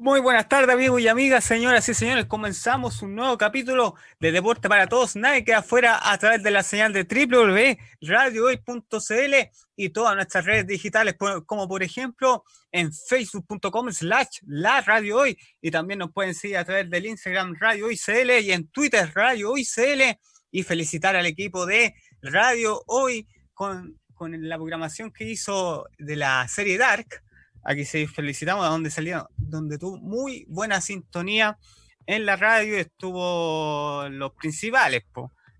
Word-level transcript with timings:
Muy 0.00 0.20
buenas 0.20 0.48
tardes, 0.48 0.72
amigos 0.72 1.00
y 1.00 1.08
amigas, 1.08 1.42
señoras 1.42 1.88
y 1.88 1.94
señores. 1.94 2.26
Comenzamos 2.26 3.02
un 3.02 3.16
nuevo 3.16 3.36
capítulo 3.36 3.96
de 4.20 4.30
Deporte 4.30 4.68
para 4.68 4.86
Todos. 4.86 5.16
Nadie 5.16 5.42
queda 5.42 5.58
afuera 5.58 5.98
a 6.00 6.16
través 6.18 6.40
de 6.44 6.52
la 6.52 6.62
señal 6.62 6.92
de 6.92 7.02
www.radiohoy.cl 7.02 9.34
y 9.74 9.88
todas 9.88 10.14
nuestras 10.14 10.44
redes 10.44 10.68
digitales, 10.68 11.16
como 11.44 11.66
por 11.66 11.82
ejemplo 11.82 12.44
en 12.70 12.92
facebook.com 12.92 13.90
slash 13.90 14.38
la 14.46 14.82
radio 14.82 15.16
hoy. 15.16 15.36
Y 15.60 15.72
también 15.72 15.98
nos 15.98 16.12
pueden 16.12 16.36
seguir 16.36 16.58
a 16.58 16.64
través 16.64 16.88
del 16.88 17.04
Instagram 17.04 17.56
Radio 17.58 17.86
Hoy 17.86 17.98
CL 17.98 18.38
y 18.38 18.52
en 18.52 18.68
Twitter 18.68 19.10
Radio 19.12 19.50
Hoy 19.50 19.64
CL. 19.64 20.16
Y 20.52 20.62
felicitar 20.62 21.16
al 21.16 21.26
equipo 21.26 21.66
de 21.66 21.96
Radio 22.22 22.84
Hoy 22.86 23.26
con, 23.52 23.98
con 24.14 24.48
la 24.48 24.58
programación 24.58 25.10
que 25.10 25.24
hizo 25.24 25.88
de 25.98 26.14
la 26.14 26.46
serie 26.46 26.78
Dark 26.78 27.24
Aquí 27.64 27.84
se 27.84 28.06
felicitamos 28.06 28.64
a 28.64 28.68
donde 28.68 28.90
salió, 28.90 29.28
donde 29.36 29.78
tuvo 29.78 29.98
muy 29.98 30.46
buena 30.48 30.80
sintonía 30.80 31.58
en 32.06 32.24
la 32.24 32.36
radio, 32.36 32.78
estuvo 32.78 34.08
los 34.08 34.32
principales, 34.32 35.02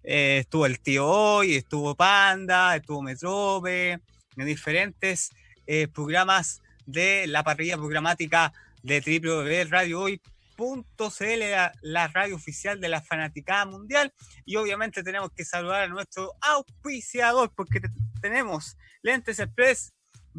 eh, 0.03 0.39
estuvo 0.39 0.65
el 0.65 0.81
tío 0.81 1.07
hoy, 1.07 1.57
estuvo 1.57 1.95
Panda, 1.95 2.77
estuvo 2.77 3.03
Metrope, 3.03 3.93
en 3.93 4.47
diferentes 4.47 5.31
eh, 5.67 5.89
programas 5.89 6.63
de 6.87 7.27
la 7.27 7.45
parrilla 7.45 7.77
programática 7.77 8.55
de 8.83 9.01
www.radiohoy.cl, 9.01 11.51
la, 11.51 11.73
la 11.83 12.09
radio 12.09 12.37
oficial 12.37 12.81
de 12.81 12.89
la 12.89 13.03
fanaticada 13.03 13.67
mundial. 13.67 14.15
Y 14.47 14.57
obviamente 14.57 15.03
tenemos 15.03 15.31
que 15.33 15.45
saludar 15.45 15.83
a 15.83 15.89
nuestro 15.89 16.33
auspiciador, 16.41 17.53
porque 17.55 17.83
tenemos 18.23 18.79
Lentes 19.03 19.39
Express 19.39 19.93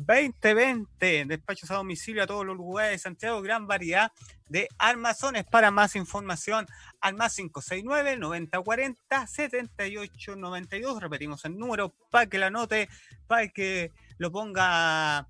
2020. 0.05 1.25
Despachos 1.25 1.71
a 1.71 1.75
domicilio 1.75 2.23
a 2.23 2.27
todos 2.27 2.45
los 2.45 2.55
lugares 2.55 2.91
de 2.91 2.99
Santiago. 2.99 3.41
Gran 3.41 3.67
variedad 3.67 4.11
de 4.47 4.67
armazones. 4.77 5.45
Para 5.45 5.71
más 5.71 5.95
información, 5.95 6.65
al 7.01 7.15
más 7.15 7.35
569 7.35 8.17
9040 8.17 9.27
7892. 9.27 11.01
Repetimos 11.01 11.45
el 11.45 11.57
número 11.57 11.93
para 12.09 12.27
que 12.27 12.39
la 12.39 12.49
note, 12.49 12.89
para 13.27 13.47
que 13.49 13.91
lo 14.17 14.31
ponga 14.31 15.27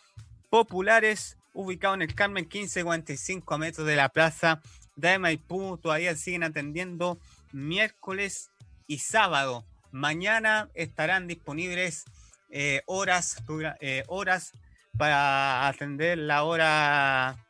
populares, 0.48 1.36
ubicado 1.52 1.94
en 1.94 2.02
el 2.02 2.14
Carmen 2.14 2.44
1545 2.44 3.54
a 3.54 3.58
metros 3.58 3.86
de 3.86 3.96
la 3.96 4.08
plaza 4.08 4.62
de 4.96 5.18
Maipú, 5.18 5.78
todavía 5.78 6.14
siguen 6.16 6.44
atendiendo 6.44 7.18
miércoles 7.52 8.50
y 8.86 8.98
sábado. 8.98 9.66
Mañana 9.90 10.70
estarán 10.74 11.26
disponibles 11.26 12.04
eh, 12.50 12.82
horas, 12.86 13.42
eh, 13.80 14.04
horas 14.08 14.52
para 14.96 15.68
atender 15.68 16.18
la 16.18 16.44
hora 16.44 17.46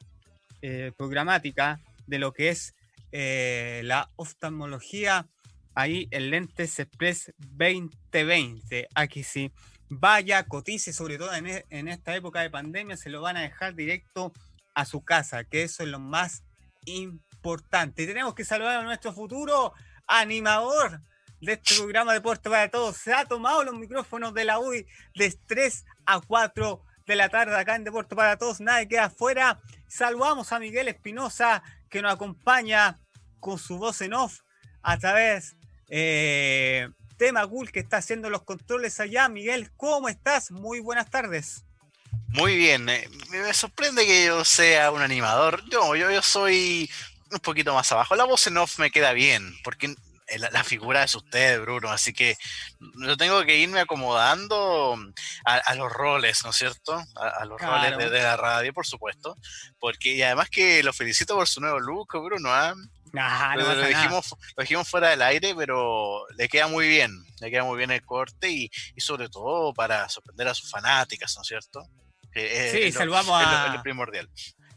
eh, 0.63 0.93
programática 0.97 1.81
de 2.07 2.19
lo 2.19 2.33
que 2.33 2.51
es 2.51 2.75
eh, 3.13 3.83
la 3.85 4.11
oftalmología 4.17 5.27
ahí 5.75 6.09
en 6.11 6.31
Lentes 6.31 6.79
Express 6.79 7.33
2020. 7.39 8.89
Aquí 8.95 9.23
sí, 9.23 9.53
vaya, 9.89 10.45
cotice, 10.45 10.93
sobre 10.93 11.19
todo 11.19 11.35
en, 11.35 11.47
e, 11.47 11.65
en, 11.71 11.89
esta 11.89 12.15
época 12.15 12.41
de 12.41 12.51
pandemia, 12.51 12.97
se 12.97 13.11
lo 13.11 13.21
van 13.21 13.37
a 13.37 13.43
dejar 13.43 13.75
directo 13.75 14.33
a 14.75 14.85
su 14.85 15.05
casa, 15.05 15.45
que 15.45 15.63
eso 15.63 15.83
es 15.83 15.89
lo 15.89 15.99
más 15.99 16.45
importante. 16.85 18.07
Tenemos 18.07 18.35
que 18.35 18.45
saludar 18.45 18.79
a 18.79 18.83
nuestro 18.83 19.13
futuro 19.13 19.73
animador 20.07 21.01
de 21.41 21.55
este 21.55 21.77
programa 21.77 22.13
Deporte 22.13 22.51
para 22.51 22.71
Todos. 22.71 22.97
Se 22.97 23.13
ha 23.13 23.25
tomado 23.25 23.65
los 23.65 23.75
micrófonos 23.75 24.35
de 24.35 24.45
la 24.45 24.59
UI 24.59 24.87
de 25.15 25.35
3 25.47 25.85
a 26.07 26.21
4 26.21 26.83
de 27.07 27.17
la 27.17 27.29
tarde 27.29 27.57
acá 27.57 27.77
en 27.77 27.85
Deporte 27.85 28.15
para 28.15 28.37
Todos. 28.37 28.61
Nadie 28.61 28.89
queda 28.89 29.07
afuera. 29.07 29.61
Saludamos 29.91 30.53
a 30.53 30.61
Miguel 30.61 30.87
Espinosa 30.87 31.65
que 31.89 32.01
nos 32.01 32.15
acompaña 32.15 33.01
con 33.41 33.59
su 33.59 33.77
voz 33.77 34.01
en 34.03 34.15
off 34.15 34.43
a 34.83 34.97
través 34.99 35.57
eh, 35.89 36.89
Tema 37.17 37.45
Cool 37.49 37.73
que 37.73 37.81
está 37.81 37.97
haciendo 37.97 38.31
los 38.31 38.45
controles 38.45 39.01
allá. 39.01 39.29
Miguel, 39.29 39.73
¿cómo 39.77 40.09
estás? 40.09 40.53
Muy 40.53 40.79
buenas 40.79 41.11
tardes. 41.11 41.65
Muy 42.29 42.57
bien, 42.57 42.89
eh, 42.89 43.09
me 43.31 43.53
sorprende 43.53 44.07
que 44.07 44.27
yo 44.27 44.45
sea 44.45 44.93
un 44.93 45.03
animador. 45.03 45.69
yo, 45.69 45.97
yo 45.97 46.23
soy 46.23 46.89
un 47.33 47.41
poquito 47.41 47.75
más 47.75 47.91
abajo. 47.91 48.15
La 48.15 48.25
voz 48.25 48.47
en 48.47 48.59
off 48.59 48.79
me 48.79 48.93
queda 48.93 49.13
bien, 49.13 49.53
porque 49.65 49.93
la, 50.39 50.65
figura 50.65 51.03
es 51.03 51.15
usted, 51.15 51.61
Bruno, 51.61 51.91
así 51.91 52.13
que 52.13 52.37
yo 52.79 53.17
tengo 53.17 53.45
que 53.45 53.59
irme 53.59 53.81
acomodando 53.81 54.97
a, 55.45 55.75
los 55.75 55.93
roles, 55.93 56.45
¿no 56.45 56.51
es 56.51 56.57
cierto? 56.57 57.03
A, 57.17 57.45
los 57.45 57.61
roles 57.61 57.97
de, 57.99 58.23
la 58.23 58.37
radio, 58.37 58.73
por 58.73 58.87
supuesto, 58.87 59.37
porque 59.79 60.15
y 60.15 60.23
además 60.23 60.51
que 60.51 60.83
lo 60.83 60.93
felicito 60.93 61.35
por 61.35 61.49
su 61.49 61.61
nuevo 61.61 61.81
look, 61.81 62.09
Bruno, 62.23 62.51
¿ah? 62.53 62.75
lo, 63.57 63.87
dijimos, 63.87 64.35
lo, 64.57 64.63
dijimos, 64.63 64.89
fuera 64.89 65.11
del 65.11 65.23
aire, 65.23 65.55
pero 65.57 66.27
le 66.37 66.49
queda 66.49 66.69
muy 66.69 66.89
bien, 66.89 67.13
le 67.41 67.51
queda 67.51 67.65
muy 67.65 67.77
bien 67.77 67.91
el 67.91 68.05
corte 68.05 68.51
y, 68.51 68.71
sobre 68.99 69.29
todo 69.29 69.75
para 69.75 70.09
sorprender 70.09 70.49
a 70.49 70.55
sus 70.55 70.71
fanáticas, 70.71 71.35
¿no 71.37 71.43
es 71.43 71.49
cierto? 71.49 71.83
sí, 72.33 72.93
salvamos 72.93 73.43
a... 73.43 73.75
lo 73.75 73.83
primordial. 73.83 74.29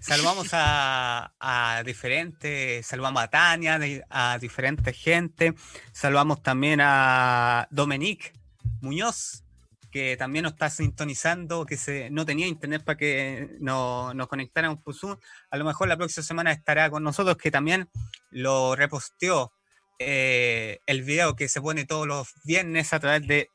Saludamos 0.03 0.49
a, 0.51 1.81
diferentes, 1.85 2.85
saludamos 2.85 3.23
a 3.23 3.29
Tania, 3.29 3.79
a 4.09 4.37
diferentes 4.37 4.97
gente, 4.97 5.53
saludamos 5.93 6.43
también 6.43 6.81
a 6.81 7.69
Dominique 7.71 8.33
Muñoz, 8.81 9.45
que 9.89 10.17
también 10.17 10.43
nos 10.43 10.51
está 10.51 10.69
sintonizando, 10.69 11.65
que 11.65 11.77
se, 11.77 12.09
no 12.09 12.25
tenía 12.25 12.47
internet 12.47 12.83
para 12.83 12.97
que 12.97 13.55
nos, 13.61 14.13
nos 14.13 14.27
conectáramos 14.27 14.79
por 14.83 14.93
Zoom. 14.93 15.15
A 15.49 15.55
lo 15.55 15.63
mejor 15.63 15.87
la 15.87 15.95
próxima 15.95 16.25
semana 16.25 16.51
estará 16.51 16.89
con 16.89 17.01
nosotros, 17.01 17.37
que 17.37 17.49
también 17.49 17.87
lo 18.29 18.75
reposteó 18.75 19.53
eh, 19.99 20.79
el 20.85 21.03
video 21.03 21.37
que 21.37 21.47
se 21.47 21.61
pone 21.61 21.85
todos 21.85 22.05
los 22.07 22.33
viernes 22.43 22.91
a 22.91 22.99
través 22.99 23.25
de 23.25 23.47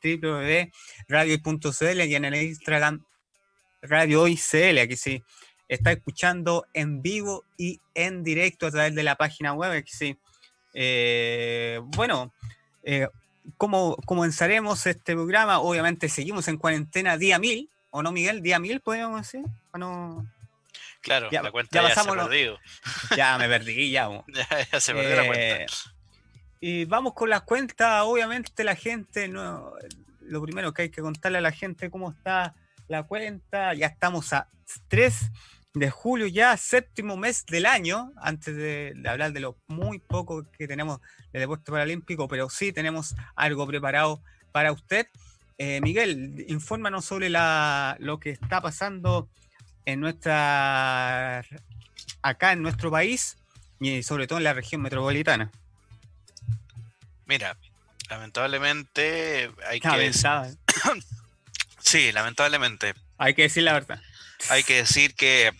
www.radio.cl 1.10 2.00
y 2.00 2.14
en 2.14 2.24
el 2.24 2.34
Instagram 2.36 3.04
Radio 3.82 4.26
ICL, 4.26 4.78
aquí 4.78 4.96
sí 4.96 5.22
está 5.68 5.92
escuchando 5.92 6.66
en 6.72 7.02
vivo 7.02 7.44
y 7.56 7.80
en 7.94 8.24
directo 8.24 8.66
a 8.66 8.70
través 8.70 8.94
de 8.94 9.02
la 9.02 9.16
página 9.16 9.52
web. 9.52 9.84
Sí. 9.86 10.16
Eh, 10.74 11.80
bueno, 11.82 12.32
eh, 12.82 13.08
¿cómo 13.56 13.96
comenzaremos 14.06 14.86
este 14.86 15.14
programa? 15.14 15.60
Obviamente 15.60 16.08
seguimos 16.08 16.48
en 16.48 16.56
cuarentena 16.56 17.16
día 17.16 17.38
mil, 17.38 17.68
¿o 17.90 18.02
no, 18.02 18.12
Miguel? 18.12 18.42
¿Día 18.42 18.58
mil 18.58 18.80
podemos 18.80 19.20
decir? 19.20 19.44
¿O 19.72 19.78
no? 19.78 20.26
Claro, 21.00 21.30
ya, 21.30 21.42
la 21.42 21.52
cuenta 21.52 21.82
ya, 21.82 21.94
se 21.94 22.08
perdido. 22.08 22.58
Ya 23.16 23.38
me 23.38 23.48
perdí, 23.48 23.90
ya. 23.92 24.08
ya, 24.72 24.80
se 24.80 24.94
perdió 24.94 25.16
la 25.16 25.26
cuenta. 25.26 25.62
Eh, 25.62 25.66
y 26.60 26.84
vamos 26.86 27.14
con 27.14 27.30
las 27.30 27.42
cuentas, 27.42 28.02
obviamente 28.04 28.64
la 28.64 28.74
gente, 28.74 29.28
no, 29.28 29.74
lo 30.22 30.42
primero 30.42 30.74
que 30.74 30.82
hay 30.82 30.90
que 30.90 31.02
contarle 31.02 31.38
a 31.38 31.40
la 31.42 31.52
gente 31.52 31.88
cómo 31.88 32.10
está 32.10 32.54
la 32.88 33.04
cuenta, 33.04 33.74
ya 33.74 33.86
estamos 33.86 34.32
a 34.32 34.48
tres 34.88 35.30
de 35.78 35.90
julio, 35.90 36.26
ya 36.26 36.56
séptimo 36.56 37.16
mes 37.16 37.44
del 37.46 37.66
año, 37.66 38.12
antes 38.16 38.56
de, 38.56 38.94
hablar 39.06 39.32
de 39.32 39.40
lo 39.40 39.56
muy 39.66 39.98
poco 39.98 40.44
que 40.50 40.66
tenemos 40.66 41.00
de 41.32 41.40
deporte 41.40 41.70
paralímpico, 41.70 42.28
pero 42.28 42.48
sí 42.50 42.72
tenemos 42.72 43.14
algo 43.36 43.66
preparado 43.66 44.22
para 44.52 44.72
usted. 44.72 45.06
Eh, 45.58 45.80
Miguel, 45.80 46.44
infórmanos 46.48 47.04
sobre 47.04 47.28
la, 47.30 47.96
lo 47.98 48.20
que 48.20 48.30
está 48.30 48.60
pasando 48.60 49.28
en 49.84 50.00
nuestra 50.00 51.44
acá 52.22 52.52
en 52.52 52.62
nuestro 52.62 52.90
país 52.90 53.36
y 53.80 54.02
sobre 54.02 54.26
todo 54.26 54.38
en 54.38 54.44
la 54.44 54.52
región 54.52 54.82
metropolitana. 54.82 55.50
Mira, 57.26 57.56
lamentablemente 58.08 59.50
hay 59.66 59.80
que 59.80 60.12
sí, 61.80 62.12
lamentablemente. 62.12 62.94
Hay 63.18 63.34
que 63.34 63.42
decir 63.42 63.62
la 63.64 63.72
verdad. 63.74 64.00
Hay 64.50 64.62
que 64.62 64.76
decir 64.76 65.14
que 65.14 65.52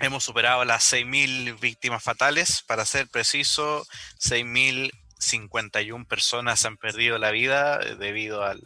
hemos 0.00 0.24
superado 0.24 0.64
las 0.64 0.92
6.000 0.92 1.58
víctimas 1.60 2.02
fatales. 2.02 2.62
Para 2.62 2.84
ser 2.84 3.08
preciso, 3.08 3.86
6.051 4.20 6.06
personas 6.06 6.64
han 6.64 6.76
perdido 6.76 7.18
la 7.18 7.30
vida 7.30 7.78
debido 7.78 8.42
al, 8.42 8.60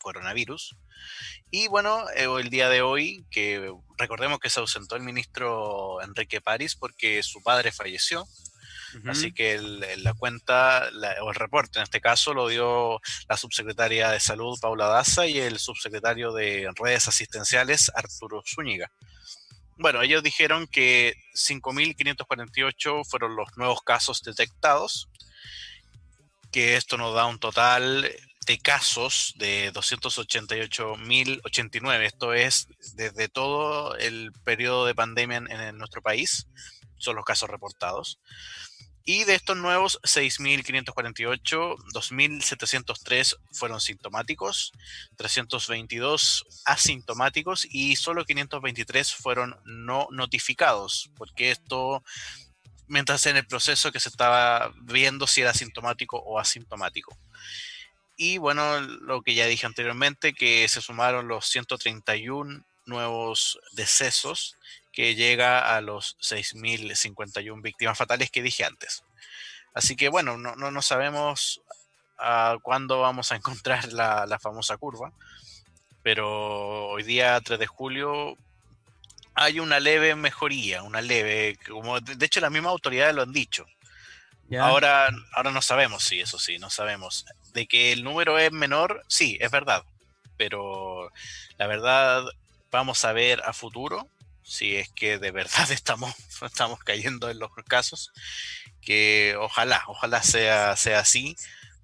coronavirus. 0.00 0.76
Y 1.50 1.68
bueno, 1.68 2.08
eh, 2.10 2.28
el 2.40 2.50
día 2.50 2.68
de 2.68 2.82
hoy, 2.82 3.24
que 3.30 3.72
recordemos 3.96 4.38
que 4.38 4.50
se 4.50 4.60
ausentó 4.60 4.96
el 4.96 5.02
ministro 5.02 6.00
Enrique 6.02 6.40
París 6.40 6.76
porque 6.76 7.22
su 7.22 7.42
padre 7.42 7.72
falleció. 7.72 8.26
Así 9.06 9.32
que 9.32 9.58
la 9.58 10.14
cuenta, 10.14 10.88
o 11.22 11.30
el 11.30 11.34
reporte 11.34 11.78
en 11.78 11.84
este 11.84 12.00
caso, 12.00 12.34
lo 12.34 12.48
dio 12.48 13.00
la 13.28 13.36
subsecretaria 13.36 14.10
de 14.10 14.20
Salud, 14.20 14.58
Paula 14.60 14.86
Daza, 14.86 15.26
y 15.26 15.38
el 15.38 15.58
subsecretario 15.58 16.32
de 16.32 16.70
Redes 16.74 17.08
Asistenciales, 17.08 17.90
Arturo 17.94 18.42
Zúñiga. 18.46 18.90
Bueno, 19.76 20.02
ellos 20.02 20.22
dijeron 20.22 20.66
que 20.66 21.14
5.548 21.34 23.04
fueron 23.08 23.36
los 23.36 23.56
nuevos 23.56 23.82
casos 23.82 24.22
detectados, 24.22 25.08
que 26.50 26.76
esto 26.76 26.96
nos 26.96 27.14
da 27.14 27.26
un 27.26 27.38
total 27.38 28.10
de 28.48 28.58
casos 28.58 29.34
de 29.36 29.72
288.089. 29.74 32.06
Esto 32.06 32.32
es 32.32 32.66
desde 32.94 33.28
todo 33.28 33.94
el 33.96 34.32
periodo 34.42 34.86
de 34.86 34.94
pandemia 34.94 35.36
en, 35.36 35.76
nuestro 35.76 36.00
país. 36.00 36.46
Son 36.96 37.14
los 37.14 37.26
casos 37.26 37.50
reportados. 37.50 38.18
Y 39.04 39.24
de 39.24 39.34
estos 39.34 39.58
nuevos 39.58 40.00
6.548, 40.02 41.76
2.703 41.94 43.36
fueron 43.52 43.82
sintomáticos, 43.82 44.72
322 45.16 46.46
asintomáticos 46.64 47.66
y 47.70 47.96
solo 47.96 48.24
523 48.24 49.14
fueron 49.14 49.60
no 49.64 50.08
notificados, 50.10 51.10
porque 51.16 51.50
esto, 51.50 52.02
mientras 52.86 53.26
en 53.26 53.36
el 53.36 53.46
proceso 53.46 53.92
que 53.92 54.00
se 54.00 54.08
estaba 54.08 54.72
viendo 54.82 55.26
si 55.26 55.42
era 55.42 55.52
sintomático 55.52 56.16
o 56.18 56.38
asintomático. 56.38 57.18
Y 58.20 58.38
bueno, 58.38 58.80
lo 58.80 59.22
que 59.22 59.34
ya 59.34 59.46
dije 59.46 59.64
anteriormente, 59.64 60.34
que 60.34 60.66
se 60.68 60.82
sumaron 60.82 61.28
los 61.28 61.46
131 61.46 62.64
nuevos 62.84 63.60
decesos, 63.70 64.56
que 64.92 65.14
llega 65.14 65.76
a 65.76 65.80
los 65.80 66.16
6.051 66.18 67.62
víctimas 67.62 67.96
fatales 67.96 68.32
que 68.32 68.42
dije 68.42 68.64
antes. 68.64 69.04
Así 69.72 69.94
que 69.94 70.08
bueno, 70.08 70.36
no, 70.36 70.56
no, 70.56 70.82
sabemos 70.82 71.60
a 72.18 72.56
cuándo 72.60 73.00
vamos 73.00 73.30
a 73.30 73.36
encontrar 73.36 73.92
la, 73.92 74.26
la, 74.26 74.40
famosa 74.40 74.76
curva, 74.78 75.12
pero 76.02 76.88
hoy 76.88 77.04
día 77.04 77.40
3 77.40 77.56
de 77.56 77.66
julio 77.68 78.36
hay 79.34 79.60
una 79.60 79.78
leve 79.78 80.16
mejoría, 80.16 80.82
una 80.82 81.00
leve, 81.00 81.56
como 81.68 82.00
de 82.00 82.26
hecho 82.26 82.40
las 82.40 82.50
mismas 82.50 82.72
autoridades 82.72 83.14
lo 83.14 83.22
han 83.22 83.32
dicho. 83.32 83.64
Ahora, 84.56 85.10
ahora 85.34 85.50
no 85.50 85.60
sabemos, 85.60 86.04
sí, 86.04 86.20
eso 86.20 86.38
sí, 86.38 86.58
no 86.58 86.70
sabemos 86.70 87.26
de 87.52 87.66
que 87.66 87.92
el 87.92 88.04
número 88.04 88.38
es 88.38 88.52
menor, 88.52 89.04
sí, 89.08 89.36
es 89.40 89.50
verdad. 89.50 89.84
Pero 90.36 91.12
la 91.58 91.66
verdad, 91.66 92.24
vamos 92.70 93.04
a 93.04 93.12
ver 93.12 93.42
a 93.44 93.52
futuro 93.52 94.08
si 94.42 94.76
es 94.76 94.88
que 94.90 95.18
de 95.18 95.30
verdad 95.30 95.70
estamos, 95.70 96.14
estamos 96.42 96.78
cayendo 96.80 97.30
en 97.30 97.38
los 97.38 97.50
casos. 97.66 98.12
Que 98.80 99.36
ojalá, 99.38 99.82
ojalá 99.88 100.22
sea, 100.22 100.76
sea 100.76 101.00
así 101.00 101.36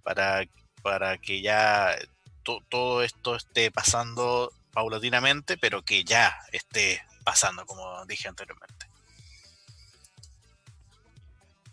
para, 0.02 0.44
para 0.82 1.18
que 1.18 1.42
ya 1.42 1.96
todo 2.42 3.02
esto 3.02 3.36
esté 3.36 3.70
pasando 3.70 4.52
paulatinamente, 4.72 5.56
pero 5.56 5.82
que 5.82 6.04
ya 6.04 6.36
esté 6.52 7.02
pasando, 7.24 7.66
como 7.66 8.04
dije 8.06 8.28
anteriormente. 8.28 8.86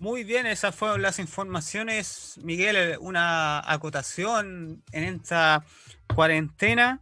Muy 0.01 0.23
bien, 0.23 0.47
esas 0.47 0.73
fueron 0.73 1.03
las 1.03 1.19
informaciones. 1.19 2.33
Miguel, 2.41 2.97
una 3.01 3.59
acotación 3.71 4.83
en 4.91 5.03
esta 5.03 5.63
cuarentena. 6.15 6.99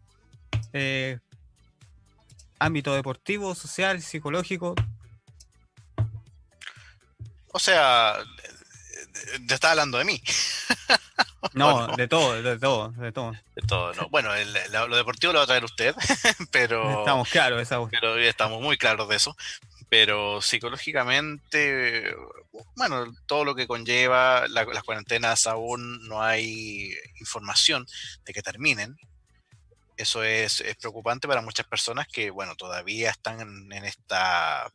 Eh, 0.74 1.18
ámbito 2.60 2.94
deportivo, 2.94 3.56
social, 3.56 4.02
psicológico. 4.02 4.76
O 7.54 7.60
sea, 7.60 8.18
te 9.48 9.54
está 9.54 9.72
hablando 9.72 9.98
de 9.98 10.04
mí. 10.04 10.22
No, 11.54 11.88
de 11.96 12.08
todo, 12.10 12.42
de 12.42 12.60
todo, 12.60 12.90
de 12.90 13.12
todo. 13.14 13.32
De 13.32 13.62
todo, 13.66 13.94
no. 13.94 14.10
Bueno, 14.10 14.30
lo 14.90 14.96
deportivo 14.98 15.32
lo 15.32 15.40
va 15.40 15.46
a 15.46 15.48
traer 15.48 15.64
usted, 15.64 15.96
pero. 16.52 17.00
Estamos 17.00 17.30
claros, 17.30 17.62
esa 17.62 17.80
Pero 17.90 18.18
estamos 18.18 18.62
muy 18.62 18.78
claros 18.78 19.08
de 19.08 19.16
eso 19.16 19.36
pero 19.90 20.42
psicológicamente, 20.42 22.16
bueno, 22.76 23.12
todo 23.26 23.44
lo 23.44 23.56
que 23.56 23.68
conlleva 23.68 24.48
las 24.48 24.84
cuarentenas 24.84 25.48
aún 25.48 26.08
no 26.08 26.22
hay 26.22 26.94
información 27.20 27.88
de 28.24 28.34
que 28.34 28.44
terminen. 28.44 28.96
Eso 29.98 30.24
es, 30.24 30.64
preocupante 30.80 31.28
para 31.28 31.42
muchas 31.42 31.68
personas 31.68 32.08
que, 32.08 32.30
bueno, 32.30 32.56
todavía 32.56 33.10
están 33.10 33.42
en, 33.72 33.84
esta 33.84 34.72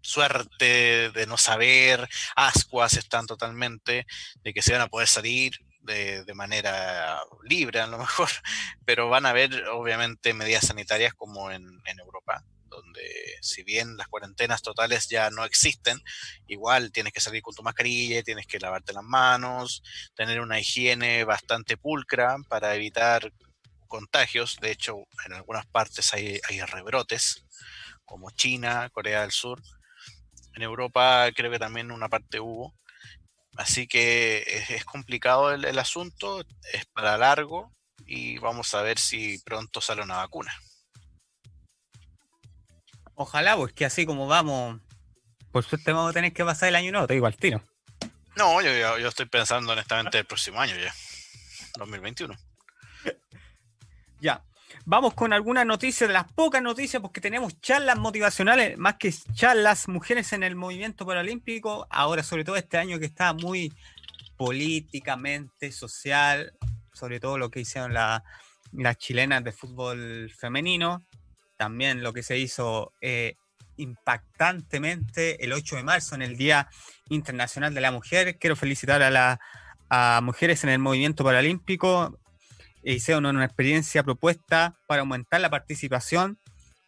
suerte 0.00 1.10
de 1.10 1.26
no 1.26 1.36
saber, 1.36 2.08
ascuas 2.34 2.94
están 2.94 3.26
totalmente, 3.26 4.06
de 4.42 4.52
que 4.52 4.62
se 4.62 4.72
van 4.72 4.82
a 4.82 4.88
poder 4.88 5.08
salir 5.08 5.52
de, 5.80 6.24
manera 6.34 7.22
libre 7.44 7.80
a 7.80 7.86
lo 7.86 7.98
mejor, 7.98 8.28
pero 8.86 9.10
van 9.10 9.26
a 9.26 9.30
haber 9.30 9.68
obviamente 9.68 10.32
medidas 10.32 10.66
sanitarias 10.66 11.14
como 11.14 11.50
en 11.50 11.82
Europa, 11.98 12.44
donde 12.72 13.36
si 13.40 13.62
bien 13.62 13.96
las 13.96 14.08
cuarentenas 14.08 14.62
totales 14.62 15.08
ya 15.08 15.30
no 15.30 15.44
existen, 15.44 16.00
igual 16.46 16.90
tienes 16.92 17.12
que 17.12 17.20
salir 17.20 17.42
con 17.42 17.54
tu 17.54 17.62
mascarilla, 17.62 18.22
tienes 18.22 18.46
que 18.46 18.58
lavarte 18.58 18.92
las 18.92 19.04
manos, 19.04 19.82
tener 20.14 20.40
una 20.40 20.58
higiene 20.58 21.24
bastante 21.24 21.76
pulcra 21.76 22.36
para 22.48 22.74
evitar 22.74 23.32
contagios. 23.88 24.58
De 24.60 24.70
hecho, 24.70 24.96
en 25.26 25.34
algunas 25.34 25.66
partes 25.66 26.12
hay, 26.14 26.40
rebrotes, 26.66 27.44
como 28.04 28.30
China, 28.30 28.88
Corea 28.90 29.22
del 29.22 29.32
Sur. 29.32 29.62
En 30.54 30.62
Europa 30.62 31.28
creo 31.34 31.50
que 31.50 31.58
también 31.58 31.90
una 31.90 32.08
parte 32.08 32.40
hubo. 32.40 32.74
Así 33.56 33.86
que 33.86 34.44
es, 34.70 34.84
complicado 34.84 35.52
el 35.52 35.78
asunto, 35.78 36.42
es 36.72 36.86
para 36.86 37.18
largo 37.18 37.70
y 38.06 38.38
vamos 38.38 38.74
a 38.74 38.82
ver 38.82 38.98
si 38.98 39.38
pronto 39.40 39.80
sale 39.80 40.02
una 40.02 40.16
vacuna. 40.16 40.52
Ojalá, 43.22 43.56
pues 43.56 43.72
que 43.72 43.84
así 43.84 44.04
como 44.04 44.26
vamos, 44.26 44.80
por 45.52 45.62
suerte 45.62 45.92
vamos 45.92 46.10
a 46.10 46.12
tener 46.12 46.32
que 46.32 46.44
pasar 46.44 46.68
el 46.70 46.74
año 46.74 46.90
nuevo, 46.90 47.06
te 47.06 47.14
digo 47.14 47.26
al 47.26 47.36
tiro. 47.36 47.62
No, 48.34 48.60
yo, 48.60 48.98
yo, 48.98 49.08
estoy 49.08 49.26
pensando 49.26 49.72
honestamente 49.72 50.18
el 50.18 50.24
próximo 50.24 50.60
año 50.60 50.74
ya, 50.76 50.92
2021. 51.78 52.34
Ya, 54.20 54.44
vamos 54.84 55.14
con 55.14 55.32
algunas 55.32 55.64
noticias, 55.66 56.08
de 56.08 56.14
las 56.14 56.32
pocas 56.32 56.62
noticias, 56.62 57.00
porque 57.00 57.20
tenemos 57.20 57.60
charlas 57.60 57.96
motivacionales, 57.96 58.76
más 58.76 58.96
que 58.96 59.12
charlas, 59.34 59.86
mujeres 59.86 60.32
en 60.32 60.42
el 60.42 60.56
movimiento 60.56 61.06
paralímpico, 61.06 61.86
ahora 61.90 62.24
sobre 62.24 62.44
todo 62.44 62.56
este 62.56 62.76
año 62.78 62.98
que 62.98 63.06
está 63.06 63.32
muy 63.34 63.72
políticamente, 64.36 65.70
social, 65.70 66.52
sobre 66.92 67.20
todo 67.20 67.38
lo 67.38 67.52
que 67.52 67.60
hicieron 67.60 67.94
las 67.94 68.98
chilenas 68.98 69.44
de 69.44 69.52
fútbol 69.52 70.32
femenino, 70.36 71.04
también 71.62 72.02
lo 72.02 72.12
que 72.12 72.24
se 72.24 72.38
hizo 72.38 72.92
eh, 73.00 73.36
impactantemente 73.76 75.44
el 75.44 75.52
8 75.52 75.76
de 75.76 75.84
marzo 75.84 76.16
en 76.16 76.22
el 76.22 76.36
Día 76.36 76.68
Internacional 77.08 77.72
de 77.72 77.80
la 77.80 77.92
Mujer. 77.92 78.36
Quiero 78.36 78.56
felicitar 78.56 79.00
a 79.00 79.10
las 79.10 80.22
mujeres 80.24 80.64
en 80.64 80.70
el 80.70 80.80
movimiento 80.80 81.22
paralímpico. 81.22 82.18
Hicieron 82.82 83.26
una 83.26 83.44
experiencia 83.44 84.02
propuesta 84.02 84.74
para 84.88 85.02
aumentar 85.02 85.40
la 85.40 85.50
participación 85.50 86.36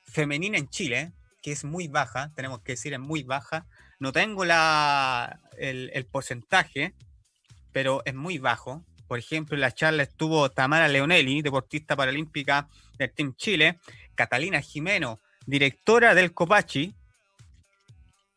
femenina 0.07 0.59
en 0.59 0.69
Chile, 0.69 1.13
que 1.41 1.53
es 1.53 1.63
muy 1.63 1.87
baja, 1.87 2.33
tenemos 2.35 2.59
que 2.63 2.73
decir, 2.73 2.95
es 2.95 2.99
muy 2.99 3.23
baja. 3.23 3.67
No 4.01 4.11
tengo 4.11 4.45
la, 4.45 5.39
el, 5.57 5.93
el 5.95 6.05
porcentaje, 6.07 6.95
pero 7.71 8.03
es 8.05 8.15
muy 8.15 8.39
bajo. 8.39 8.85
Por 9.07 9.21
ejemplo, 9.21 9.55
en 9.55 9.61
la 9.61 9.71
charla 9.71 10.03
estuvo 10.03 10.51
Tamara 10.51 10.89
Leonelli, 10.89 11.43
deportista 11.43 11.95
paralímpica 11.95 12.69
del 12.99 13.13
Team 13.13 13.35
Chile, 13.37 13.79
Catalina 14.15 14.61
Jimeno, 14.61 15.21
directora 15.47 16.15
del 16.15 16.33
Copachi. 16.33 16.95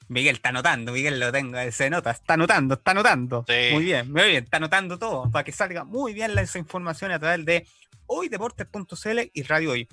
Miguel 0.09 0.35
está 0.35 0.49
anotando, 0.49 0.93
Miguel 0.93 1.19
lo 1.19 1.31
tengo, 1.31 1.57
se 1.71 1.89
nota, 1.89 2.11
está 2.11 2.35
anotando, 2.35 2.75
está 2.75 2.91
anotando. 2.91 3.45
Muy 3.73 3.83
bien, 3.83 4.11
muy 4.11 4.23
bien, 4.23 4.43
está 4.45 4.57
anotando 4.57 4.97
todo 4.97 5.29
para 5.29 5.43
que 5.43 5.51
salga 5.51 5.83
muy 5.83 6.13
bien 6.13 6.37
esa 6.37 6.59
información 6.59 7.11
a 7.11 7.19
través 7.19 7.45
de 7.45 7.67
hoydeportes.cl 8.05 9.19
y 9.33 9.43
Radio 9.43 9.71
Hoy. 9.71 9.87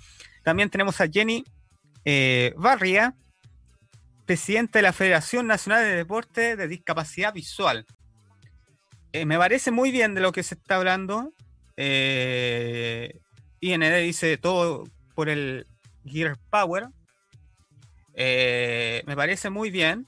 También 0.44 0.70
tenemos 0.70 1.00
a 1.00 1.08
Jenny 1.08 1.44
eh, 2.04 2.54
Barria, 2.56 3.14
presidenta 4.24 4.78
de 4.78 4.84
la 4.84 4.92
Federación 4.92 5.46
Nacional 5.46 5.82
de 5.82 5.96
Deporte 5.96 6.56
de 6.56 6.68
Discapacidad 6.68 7.32
Visual. 7.32 7.86
Eh, 9.12 9.26
me 9.26 9.38
parece 9.38 9.70
muy 9.70 9.90
bien 9.90 10.14
de 10.14 10.20
lo 10.20 10.32
que 10.32 10.42
se 10.42 10.54
está 10.54 10.76
hablando. 10.76 11.32
Eh, 11.76 13.20
IND 13.60 14.00
dice 14.02 14.36
todo 14.38 14.84
por 15.14 15.28
el 15.28 15.66
Gear 16.04 16.36
Power. 16.50 16.88
Eh, 18.14 19.02
me 19.06 19.16
parece 19.16 19.50
muy 19.50 19.70
bien. 19.70 20.06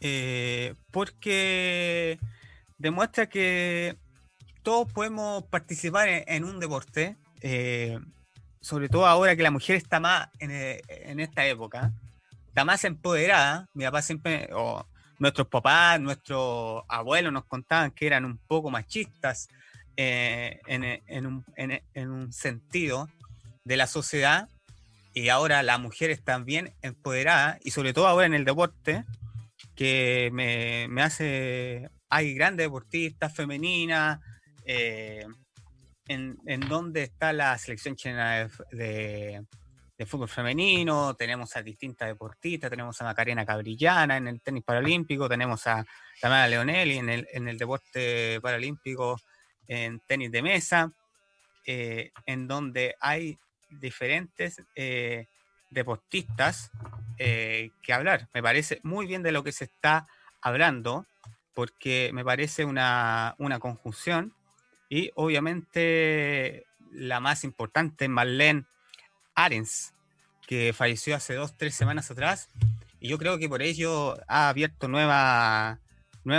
Eh, 0.00 0.74
porque 0.90 2.18
demuestra 2.78 3.28
que 3.28 3.96
todos 4.62 4.92
podemos 4.92 5.44
participar 5.44 6.08
en, 6.08 6.44
un 6.44 6.58
deporte. 6.60 7.16
Eh, 7.40 7.98
sobre 8.60 8.88
todo 8.88 9.06
ahora 9.06 9.34
que 9.36 9.42
la 9.42 9.50
mujer 9.50 9.76
está 9.76 10.00
más 10.00 10.28
en, 10.38 11.20
esta 11.20 11.46
época. 11.46 11.92
está 12.48 12.64
más 12.64 12.84
empoderada. 12.84 13.68
Mi 13.74 13.84
papá 13.84 14.02
siempre, 14.02 14.48
o 14.52 14.86
nuestros 15.18 15.46
papás, 15.48 16.00
nuestros 16.00 16.82
abuelos 16.88 17.32
nos 17.32 17.44
contaban 17.44 17.92
que 17.92 18.06
eran 18.06 18.24
un 18.24 18.38
poco 18.38 18.70
machistas 18.70 19.48
eh, 19.96 20.60
en, 20.66 21.26
un, 21.26 21.44
en, 21.56 22.10
un, 22.10 22.32
sentido 22.32 23.08
de 23.64 23.76
la 23.76 23.86
sociedad 23.86 24.48
y 25.12 25.28
ahora 25.28 25.62
las 25.62 25.78
mujeres 25.80 26.22
bien 26.44 26.72
empoderadas 26.80 27.58
y 27.62 27.72
sobre 27.72 27.92
todo 27.92 28.06
ahora 28.06 28.26
en 28.26 28.34
el 28.34 28.46
deporte 28.46 29.04
que 29.74 30.30
me, 30.32 30.88
me 30.88 31.02
hace, 31.02 31.90
hay 32.08 32.34
grandes 32.34 32.64
deportistas 32.64 33.34
femeninas, 33.34 34.20
eh, 34.64 35.26
en, 36.08 36.38
en 36.46 36.60
donde 36.60 37.02
está 37.02 37.32
la 37.32 37.56
selección 37.58 37.94
chilena 37.94 38.48
de, 38.70 39.44
de, 39.98 40.06
fútbol 40.06 40.28
femenino, 40.28 41.14
tenemos 41.14 41.54
a 41.56 41.62
distintas 41.62 42.08
deportistas, 42.08 42.70
tenemos 42.70 43.00
a 43.00 43.04
Macarena 43.04 43.46
Cabrillana 43.46 44.16
en 44.16 44.26
el 44.26 44.40
tenis 44.40 44.64
paralímpico, 44.64 45.28
tenemos 45.28 45.66
a 45.66 45.84
Tamara 46.20 46.48
Leonelli 46.48 46.96
en 46.98 47.08
el, 47.08 47.28
en 47.32 47.48
el 47.48 47.56
deporte 47.56 48.40
paralímpico 48.40 49.16
en 49.68 50.00
tenis 50.00 50.30
de 50.30 50.42
mesa, 50.42 50.92
eh, 51.66 52.10
en 52.26 52.48
donde 52.48 52.96
hay 53.00 53.38
diferentes 53.70 54.62
eh, 54.74 55.26
deportistas 55.70 56.70
eh, 57.18 57.70
que 57.82 57.92
hablar. 57.92 58.28
Me 58.34 58.42
parece 58.42 58.80
muy 58.82 59.06
bien 59.06 59.22
de 59.22 59.32
lo 59.32 59.44
que 59.44 59.52
se 59.52 59.64
está 59.64 60.06
hablando, 60.40 61.06
porque 61.54 62.10
me 62.12 62.24
parece 62.24 62.64
una, 62.64 63.34
una 63.38 63.58
conjunción 63.58 64.34
y 64.88 65.10
obviamente 65.14 66.66
la 66.90 67.20
más 67.20 67.44
importante, 67.44 68.08
Marlene 68.08 68.64
Arens, 69.34 69.94
que 70.46 70.72
falleció 70.72 71.16
hace 71.16 71.34
dos, 71.34 71.56
tres 71.56 71.74
semanas 71.74 72.10
atrás. 72.10 72.48
Y 73.00 73.08
yo 73.08 73.18
creo 73.18 73.38
que 73.38 73.48
por 73.48 73.62
ello 73.62 74.18
ha 74.28 74.48
abierto 74.48 74.88
nuevas 74.88 75.78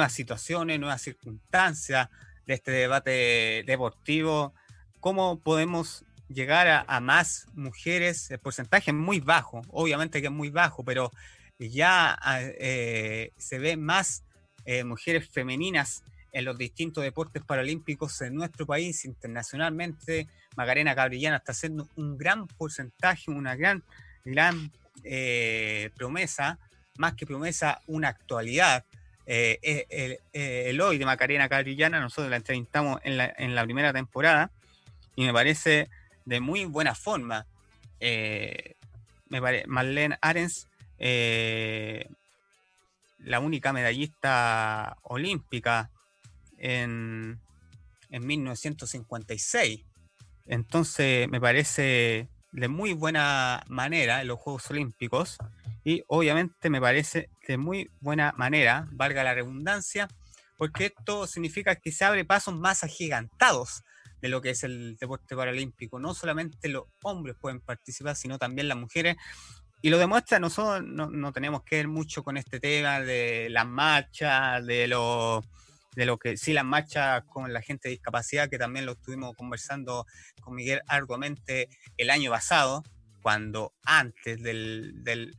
situaciones, 0.09 0.79
nuevas 0.79 1.01
circunstancias 1.01 2.09
de 2.45 2.53
este 2.53 2.71
debate 2.71 3.63
deportivo. 3.65 4.53
¿Cómo 4.99 5.39
podemos 5.39 6.05
llegar 6.29 6.85
a, 6.87 6.99
más 6.99 7.47
mujeres? 7.53 8.31
El 8.31 8.39
porcentaje 8.39 8.91
es 8.91 8.95
muy 8.95 9.19
bajo, 9.19 9.61
obviamente 9.69 10.21
que 10.21 10.27
es 10.27 10.33
muy 10.33 10.49
bajo, 10.49 10.83
pero 10.83 11.11
ya 11.59 12.17
eh, 12.59 13.31
se 13.37 13.59
ve 13.59 13.77
más 13.77 14.23
eh, 14.65 14.83
mujeres 14.83 15.29
femeninas 15.29 16.03
en 16.31 16.45
los 16.45 16.57
distintos 16.57 17.03
deportes 17.03 17.43
paralímpicos 17.43 18.19
en 18.21 18.35
nuestro 18.35 18.65
país, 18.65 19.05
internacionalmente. 19.05 20.27
Magarena 20.57 20.93
Gabriellana 20.93 21.37
está 21.37 21.51
haciendo 21.51 21.87
un 21.95 22.17
gran 22.17 22.47
porcentaje, 22.47 23.29
una 23.29 23.55
gran, 23.55 23.83
gran 24.25 24.71
eh, 25.03 25.91
promesa, 25.95 26.57
más 26.97 27.13
que 27.13 27.25
promesa, 27.25 27.81
una 27.87 28.09
actualidad. 28.09 28.83
Eh, 29.25 29.59
eh, 29.61 30.19
el, 30.69 30.81
hoy 30.81 30.97
de 30.97 31.05
Macarena 31.05 31.47
Cabrillana, 31.47 31.99
nosotros 31.99 32.29
la 32.29 32.37
entrevistamos 32.37 32.99
en 33.03 33.17
la, 33.17 33.33
en 33.37 33.55
primera 33.63 33.93
temporada 33.93 34.51
y 35.15 35.25
me 35.25 35.33
parece 35.33 35.89
de 36.25 36.39
muy 36.39 36.65
buena 36.65 36.95
forma. 36.95 37.45
parece, 37.99 38.75
Marlene 39.67 40.17
Arens, 40.21 40.67
la 43.19 43.39
única 43.39 43.73
medallista 43.73 44.97
olímpica 45.03 45.89
en, 46.57 47.39
1956. 48.09 49.81
Entonces 50.45 51.27
me 51.29 51.41
parece 51.41 52.27
de 52.51 52.67
muy 52.67 52.93
buena 52.93 53.63
manera 53.67 54.21
en 54.21 54.27
los 54.27 54.39
Juegos 54.39 54.69
Olímpicos 54.69 55.37
y 55.83 56.03
obviamente 56.07 56.69
me 56.69 56.79
parece 56.79 57.29
de 57.47 57.57
muy 57.57 57.91
buena 57.99 58.33
manera, 58.37 58.87
valga 58.91 59.23
la 59.23 59.33
redundancia, 59.33 60.07
porque 60.57 60.87
esto 60.97 61.27
significa 61.27 61.75
que 61.75 61.91
se 61.91 62.05
abre 62.05 62.25
pasos 62.25 62.55
más 62.55 62.83
agigantados 62.83 63.83
de 64.21 64.29
lo 64.29 64.41
que 64.41 64.51
es 64.51 64.63
el 64.63 64.95
deporte 64.95 65.35
paralímpico. 65.35 65.99
No 65.99 66.13
solamente 66.13 66.69
los 66.69 66.85
hombres 67.03 67.35
pueden 67.39 67.59
participar, 67.59 68.15
sino 68.15 68.37
también 68.37 68.69
las 68.69 68.77
mujeres. 68.77 69.17
Y 69.81 69.89
lo 69.89 69.97
demuestra, 69.97 70.39
nosotros 70.39 70.81
no, 70.85 71.09
no 71.09 71.33
tenemos 71.33 71.63
que 71.63 71.75
ver 71.75 71.89
mucho 71.89 72.23
con 72.23 72.37
este 72.37 72.61
tema 72.61 73.01
de 73.01 73.49
las 73.49 73.67
marchas, 73.67 74.65
de 74.65 74.87
los 74.87 75.43
de 75.95 76.05
lo 76.07 76.17
que 76.17 76.37
sí 76.37 76.53
las 76.53 76.65
marchas 76.65 77.23
con 77.25 77.53
la 77.53 77.61
gente 77.61 77.87
de 77.87 77.95
discapacidad, 77.95 78.49
que 78.49 78.57
también 78.57 78.85
lo 78.85 78.93
estuvimos 78.93 79.35
conversando 79.35 80.07
con 80.41 80.55
Miguel 80.55 80.81
Argumente 80.87 81.69
el 81.97 82.09
año 82.09 82.31
pasado, 82.31 82.83
cuando 83.21 83.73
antes 83.83 84.41
del, 84.41 85.03
del 85.03 85.37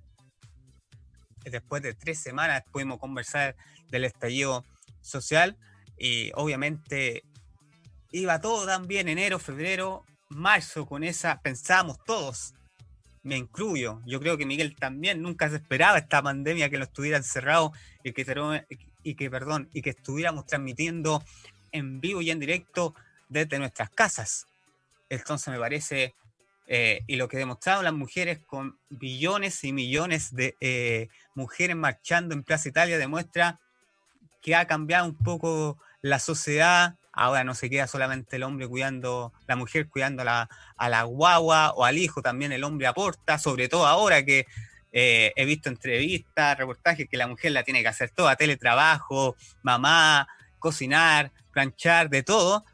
después 1.50 1.82
de 1.82 1.94
tres 1.94 2.18
semanas 2.18 2.64
pudimos 2.70 2.98
conversar 2.98 3.56
del 3.90 4.04
estallido 4.04 4.64
social 5.00 5.56
y 5.98 6.30
obviamente 6.34 7.24
iba 8.10 8.40
todo 8.40 8.66
tan 8.66 8.86
bien 8.86 9.08
enero, 9.08 9.38
febrero, 9.38 10.04
marzo 10.28 10.86
con 10.86 11.04
esa, 11.04 11.40
pensábamos 11.40 11.98
todos, 12.04 12.54
me 13.22 13.36
incluyo, 13.36 14.02
yo 14.04 14.20
creo 14.20 14.36
que 14.36 14.46
Miguel 14.46 14.76
también 14.76 15.22
nunca 15.22 15.48
se 15.48 15.56
esperaba 15.56 15.98
esta 15.98 16.22
pandemia 16.22 16.68
que 16.68 16.78
lo 16.78 16.84
estuviera 16.84 17.16
encerrado 17.16 17.72
y 18.02 18.12
que, 18.12 18.64
y 19.02 19.14
que, 19.14 19.30
perdón, 19.30 19.68
y 19.72 19.82
que 19.82 19.90
estuviéramos 19.90 20.46
transmitiendo 20.46 21.24
en 21.72 22.00
vivo 22.00 22.20
y 22.20 22.30
en 22.30 22.38
directo 22.38 22.94
desde 23.28 23.58
nuestras 23.58 23.90
casas. 23.90 24.46
Entonces 25.08 25.48
me 25.48 25.58
parece, 25.58 26.14
eh, 26.66 27.02
y 27.06 27.16
lo 27.16 27.28
que 27.28 27.36
demostraron 27.36 27.84
las 27.84 27.92
mujeres 27.92 28.38
con 28.46 28.78
billones 28.88 29.64
y 29.64 29.72
millones 29.72 30.34
de 30.34 30.56
eh, 30.60 31.08
mujeres 31.34 31.76
marchando 31.76 32.34
en 32.34 32.42
Plaza 32.42 32.68
Italia 32.68 32.96
demuestra 32.96 33.60
que 34.40 34.54
ha 34.54 34.66
cambiado 34.66 35.04
un 35.04 35.16
poco 35.16 35.78
la 36.00 36.18
sociedad. 36.18 36.96
Ahora 37.12 37.44
no 37.44 37.54
se 37.54 37.68
queda 37.68 37.86
solamente 37.86 38.36
el 38.36 38.42
hombre 38.44 38.66
cuidando, 38.66 39.32
la 39.46 39.56
mujer 39.56 39.88
cuidando 39.88 40.22
a 40.22 40.24
la, 40.24 40.48
a 40.76 40.88
la 40.88 41.02
guagua 41.02 41.72
o 41.72 41.84
al 41.84 41.98
hijo, 41.98 42.22
también 42.22 42.50
el 42.50 42.64
hombre 42.64 42.86
aporta, 42.86 43.38
sobre 43.38 43.68
todo 43.68 43.86
ahora 43.86 44.24
que 44.24 44.46
eh, 44.92 45.32
he 45.36 45.44
visto 45.44 45.68
entrevistas, 45.68 46.56
reportajes 46.56 47.08
que 47.08 47.16
la 47.16 47.26
mujer 47.26 47.52
la 47.52 47.62
tiene 47.62 47.82
que 47.82 47.88
hacer 47.88 48.10
toda, 48.10 48.36
teletrabajo, 48.36 49.36
mamá, 49.62 50.28
cocinar, 50.58 51.30
planchar, 51.52 52.08
de 52.08 52.22
todo. 52.22 52.64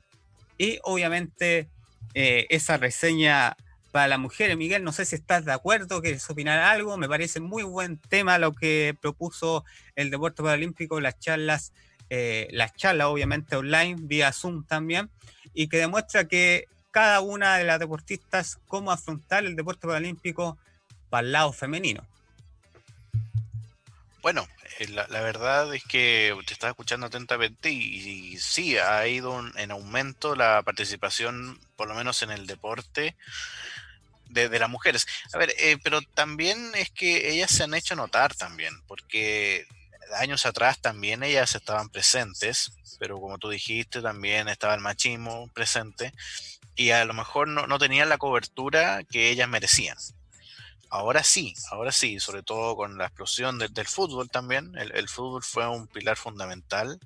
Y 0.56 0.78
obviamente 0.82 1.68
esa 2.12 2.76
reseña 2.76 3.56
para 3.90 4.08
las 4.08 4.18
mujeres, 4.18 4.56
Miguel, 4.56 4.84
no 4.84 4.92
sé 4.92 5.04
si 5.04 5.16
estás 5.16 5.44
de 5.44 5.52
acuerdo, 5.52 6.00
quieres 6.00 6.28
opinar 6.30 6.58
algo, 6.60 6.96
me 6.96 7.08
parece 7.08 7.40
muy 7.40 7.62
buen 7.62 7.98
tema 7.98 8.38
lo 8.38 8.52
que 8.52 8.96
propuso 9.00 9.64
el 9.96 10.10
deporte 10.10 10.42
paralímpico, 10.42 11.00
las 11.00 11.18
charlas, 11.18 11.72
eh, 12.08 12.48
las 12.52 12.74
charlas 12.74 13.08
obviamente 13.08 13.56
online, 13.56 13.96
vía 13.98 14.32
Zoom 14.32 14.64
también, 14.64 15.10
y 15.54 15.68
que 15.68 15.78
demuestra 15.78 16.28
que 16.28 16.66
cada 16.90 17.20
una 17.20 17.56
de 17.56 17.64
las 17.64 17.78
deportistas 17.78 18.58
cómo 18.66 18.92
afrontar 18.92 19.44
el 19.44 19.56
deporte 19.56 19.86
paralímpico 19.86 20.58
para 21.08 21.26
el 21.26 21.32
lado 21.32 21.52
femenino. 21.52 22.06
Bueno, 24.22 24.46
eh, 24.78 24.88
la, 24.88 25.06
verdad 25.06 25.74
es 25.74 25.82
que 25.84 26.36
te 26.46 26.52
estaba 26.52 26.70
escuchando 26.70 27.06
atentamente 27.06 27.70
y, 27.70 28.36
sí, 28.38 28.76
ha 28.76 29.06
ido 29.06 29.42
en 29.56 29.70
aumento 29.70 30.36
la 30.36 30.62
participación, 30.62 31.58
por 31.76 31.88
lo 31.88 31.94
menos 31.94 32.22
en 32.22 32.30
el 32.30 32.46
deporte, 32.46 33.16
de, 34.30 34.58
las 34.58 34.70
mujeres. 34.70 35.06
A 35.32 35.38
ver, 35.38 35.54
eh, 35.58 35.78
pero 35.82 36.00
también 36.02 36.72
es 36.74 36.90
que 36.90 37.30
ellas 37.30 37.50
se 37.50 37.64
han 37.64 37.74
hecho 37.74 37.96
notar 37.96 38.34
también, 38.34 38.74
porque 38.86 39.66
años 40.16 40.46
atrás 40.46 40.80
también 40.80 41.22
ellas 41.22 41.54
estaban 41.54 41.88
presentes, 41.88 42.72
pero 42.98 43.20
como 43.20 43.38
tú 43.38 43.48
dijiste, 43.48 44.02
también 44.02 44.48
estaba 44.48 44.74
el 44.74 44.80
machismo 44.80 45.48
presente 45.54 46.12
y 46.76 46.90
a 46.90 47.04
lo 47.04 47.14
mejor 47.14 47.48
no, 47.48 47.66
no 47.66 47.78
tenían 47.78 48.08
la 48.08 48.18
cobertura 48.18 49.02
que 49.04 49.30
ellas 49.30 49.48
merecían. 49.48 49.96
Ahora 50.92 51.22
sí, 51.22 51.54
ahora 51.70 51.92
sí, 51.92 52.18
sobre 52.18 52.42
todo 52.42 52.74
con 52.74 52.98
la 52.98 53.06
explosión 53.06 53.60
del 53.60 53.86
fútbol 53.86 54.28
también. 54.28 54.72
El, 54.76 55.08
fútbol 55.08 55.40
fue 55.44 55.68
un 55.68 55.86
pilar 55.86 56.16
fundamental, 56.16 56.98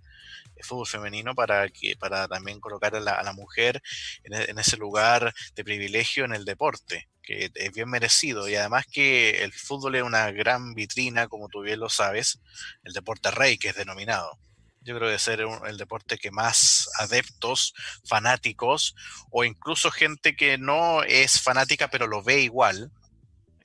el 0.56 0.64
fútbol 0.64 0.86
femenino, 0.86 1.34
para, 1.34 1.68
que, 1.68 1.94
para 1.94 2.26
también 2.26 2.60
colocar 2.60 2.96
a 2.96 3.00
la, 3.00 3.32
mujer 3.34 3.82
e, 4.24 4.50
en, 4.50 4.58
ese 4.58 4.78
lugar 4.78 5.34
de 5.54 5.64
privilegio 5.64 6.24
en 6.24 6.32
el 6.32 6.46
deporte, 6.46 7.10
que 7.22 7.50
es 7.54 7.72
bien 7.74 7.90
merecido. 7.90 8.48
Y 8.48 8.56
además 8.56 8.86
que 8.90 9.44
el 9.44 9.52
fútbol 9.52 9.96
es 9.96 10.02
una 10.02 10.30
gran 10.30 10.72
vitrina, 10.72 11.28
como 11.28 11.50
tú 11.50 11.60
bien 11.60 11.80
lo 11.80 11.90
sabes, 11.90 12.40
el 12.84 12.94
deporte 12.94 13.30
rey 13.30 13.58
que 13.58 13.68
es 13.68 13.76
denominado 13.76 14.38
yo 14.84 14.94
creo 14.98 15.10
que 15.10 15.18
ser 15.18 15.40
el 15.40 15.78
deporte 15.78 16.18
que 16.18 16.30
más 16.30 16.90
adeptos, 16.98 17.72
fanáticos 18.04 18.94
o 19.30 19.42
incluso 19.42 19.90
gente 19.90 20.36
que 20.36 20.58
no 20.58 21.02
es 21.02 21.40
fanática 21.40 21.88
pero 21.88 22.06
lo 22.06 22.22
ve 22.22 22.40
igual, 22.42 22.92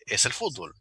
es 0.10 0.26
el 0.26 0.34
fútbol. 0.34 0.76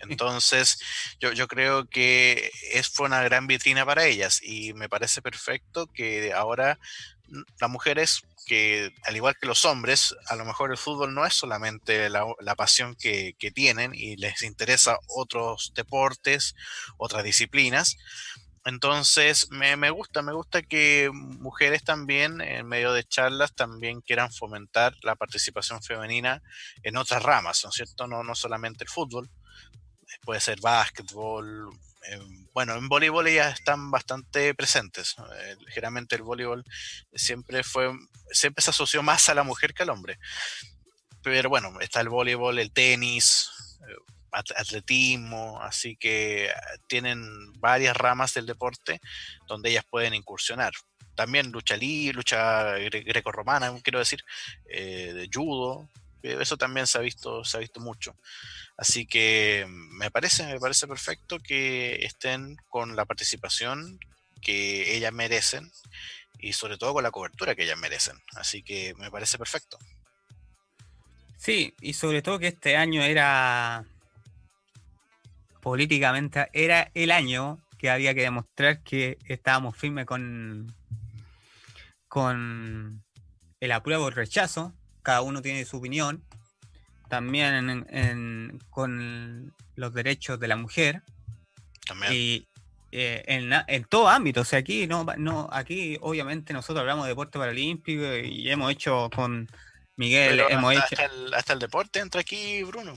Entonces, 0.00 0.78
yo, 1.20 1.32
yo 1.32 1.46
creo 1.46 1.88
que 1.88 2.50
es, 2.72 2.88
fue 2.88 3.06
una 3.06 3.22
gran 3.22 3.46
vitrina 3.46 3.84
para 3.84 4.06
ellas 4.06 4.40
y 4.42 4.72
me 4.72 4.88
parece 4.88 5.20
perfecto 5.20 5.86
que 5.86 6.32
ahora 6.32 6.78
las 7.60 7.70
mujeres 7.70 8.22
que, 8.46 8.92
al 9.04 9.16
igual 9.16 9.36
que 9.40 9.46
los 9.46 9.64
hombres, 9.64 10.14
a 10.26 10.36
lo 10.36 10.44
mejor 10.44 10.70
el 10.70 10.78
fútbol 10.78 11.14
no 11.14 11.24
es 11.24 11.34
solamente 11.34 12.10
la, 12.10 12.54
pasión 12.56 12.96
que, 12.96 13.34
tienen 13.54 13.94
y 13.94 14.16
les 14.16 14.42
interesa 14.42 14.98
otros 15.06 15.72
deportes, 15.74 16.54
otras 16.96 17.24
disciplinas. 17.24 17.96
Entonces, 18.64 19.50
me, 19.50 19.76
me, 19.76 19.90
gusta, 19.90 20.22
me 20.22 20.32
gusta 20.32 20.62
que 20.62 21.10
mujeres 21.12 21.82
también, 21.82 22.40
en 22.40 22.66
medio 22.66 22.92
de 22.92 23.04
charlas, 23.04 23.54
también 23.54 24.00
quieran 24.02 24.30
fomentar 24.32 24.94
la 25.02 25.16
participación 25.16 25.82
femenina 25.82 26.42
en 26.82 26.96
otras 26.96 27.22
ramas, 27.22 27.62
¿no 27.64 27.70
es 27.70 27.76
cierto? 27.76 28.06
No, 28.06 28.22
no 28.22 28.34
solamente 28.34 28.84
el 28.84 28.90
fútbol, 28.90 29.30
puede 30.24 30.40
ser 30.40 30.60
básquetbol, 30.60 31.70
bueno, 32.52 32.74
en 32.74 32.88
voleibol 32.88 33.28
ya 33.28 33.50
están 33.50 33.90
bastante 33.90 34.54
presentes. 34.54 35.16
Eh, 35.36 35.56
el 36.10 36.22
voleibol 36.22 36.64
siempre 37.14 37.62
fue, 37.62 37.92
siempre 38.30 38.62
se 38.62 38.70
asoció 38.70 39.02
más 39.02 39.28
a 39.28 39.34
la 39.34 39.42
mujer 39.42 39.74
que 39.74 39.82
al 39.82 39.90
hombre. 39.90 40.18
Pero 41.22 41.50
bueno, 41.50 41.78
está 41.80 42.00
el 42.00 42.08
voleibol, 42.08 42.58
el 42.58 42.72
tenis, 42.72 43.50
eh, 43.88 44.14
atletismo, 44.32 45.60
así 45.62 45.96
que 45.96 46.50
tienen 46.86 47.22
varias 47.54 47.96
ramas 47.96 48.34
del 48.34 48.46
deporte 48.46 49.00
donde 49.46 49.70
ellas 49.70 49.84
pueden 49.88 50.14
incursionar. 50.14 50.72
También 51.14 51.50
lucha 51.50 51.76
libre, 51.76 52.14
lucha 52.14 52.74
greco-romana, 52.78 53.72
quiero 53.82 53.98
decir, 53.98 54.22
eh, 54.68 55.12
de 55.12 55.28
judo, 55.32 55.88
eso 56.22 56.56
también 56.56 56.86
se 56.86 56.98
ha 56.98 57.00
visto, 57.00 57.44
se 57.44 57.56
ha 57.56 57.60
visto 57.60 57.80
mucho. 57.80 58.16
Así 58.76 59.06
que 59.06 59.66
me 59.68 60.10
parece, 60.10 60.46
me 60.46 60.60
parece 60.60 60.86
perfecto 60.86 61.38
que 61.38 62.04
estén 62.04 62.56
con 62.68 62.96
la 62.96 63.04
participación 63.04 63.98
que 64.40 64.96
ellas 64.96 65.12
merecen 65.12 65.70
y 66.38 66.52
sobre 66.52 66.78
todo 66.78 66.94
con 66.94 67.02
la 67.02 67.10
cobertura 67.10 67.54
que 67.54 67.64
ellas 67.64 67.78
merecen. 67.78 68.16
Así 68.36 68.62
que 68.62 68.94
me 68.96 69.10
parece 69.10 69.38
perfecto. 69.38 69.78
Sí, 71.36 71.74
y 71.80 71.94
sobre 71.94 72.22
todo 72.22 72.38
que 72.38 72.48
este 72.48 72.76
año 72.76 73.02
era 73.02 73.84
políticamente, 75.60 76.48
era 76.52 76.90
el 76.94 77.10
año 77.10 77.58
que 77.78 77.90
había 77.90 78.14
que 78.14 78.22
demostrar 78.22 78.82
que 78.82 79.18
estábamos 79.26 79.76
firmes 79.76 80.06
con, 80.06 80.74
con 82.08 83.02
el 83.60 83.72
apruebo 83.72 84.04
o 84.04 84.08
el 84.08 84.14
rechazo. 84.14 84.74
Cada 85.02 85.22
uno 85.22 85.40
tiene 85.40 85.64
su 85.64 85.78
opinión 85.78 86.22
también 87.10 88.58
con 88.70 89.52
los 89.74 89.92
derechos 89.92 90.40
de 90.40 90.48
la 90.48 90.56
mujer. 90.56 91.02
Y 92.10 92.46
eh, 92.92 93.24
en, 93.26 93.84
todo 93.84 94.08
ámbito, 94.08 94.42
o 94.42 94.44
sea, 94.44 94.60
aquí 94.60 94.86
no, 94.86 95.04
no, 95.18 95.48
aquí 95.52 95.98
obviamente 96.00 96.52
nosotros 96.52 96.80
hablamos 96.80 97.04
de 97.04 97.10
deporte 97.10 97.38
paralímpico 97.38 98.16
y 98.16 98.48
hemos 98.48 98.70
hecho 98.72 99.10
con 99.14 99.48
Miguel, 99.96 100.40
hemos 100.48 100.76
hasta, 100.76 101.04
el, 101.04 101.34
hasta 101.34 101.52
el 101.52 101.58
deporte 101.58 101.98
entra 101.98 102.20
aquí, 102.20 102.62
Bruno. 102.62 102.94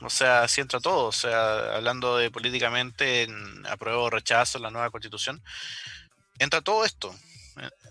O 0.00 0.10
sea, 0.10 0.46
si 0.48 0.60
entra 0.60 0.80
todo, 0.80 1.06
o 1.06 1.12
sea, 1.12 1.76
hablando 1.76 2.16
de 2.16 2.30
políticamente 2.30 3.22
en 3.22 3.66
apruebo 3.66 4.04
o 4.04 4.10
rechazo 4.10 4.58
la 4.58 4.70
nueva 4.70 4.90
constitución, 4.90 5.42
entra 6.38 6.60
todo 6.60 6.84
esto 6.84 7.14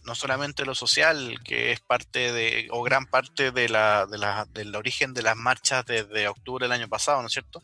no 0.03 0.15
solamente 0.15 0.65
lo 0.65 0.73
social, 0.73 1.37
que 1.43 1.71
es 1.71 1.81
parte 1.81 2.31
de, 2.31 2.67
o 2.71 2.81
gran 2.81 3.05
parte 3.05 3.51
de 3.51 3.69
la, 3.69 4.05
de 4.05 4.17
la, 4.17 4.45
del 4.45 4.73
origen 4.75 5.13
de 5.13 5.21
las 5.21 5.35
marchas 5.35 5.85
desde 5.85 6.27
octubre 6.27 6.65
del 6.65 6.71
año 6.71 6.87
pasado, 6.87 7.21
¿no 7.21 7.27
es 7.27 7.33
cierto? 7.33 7.61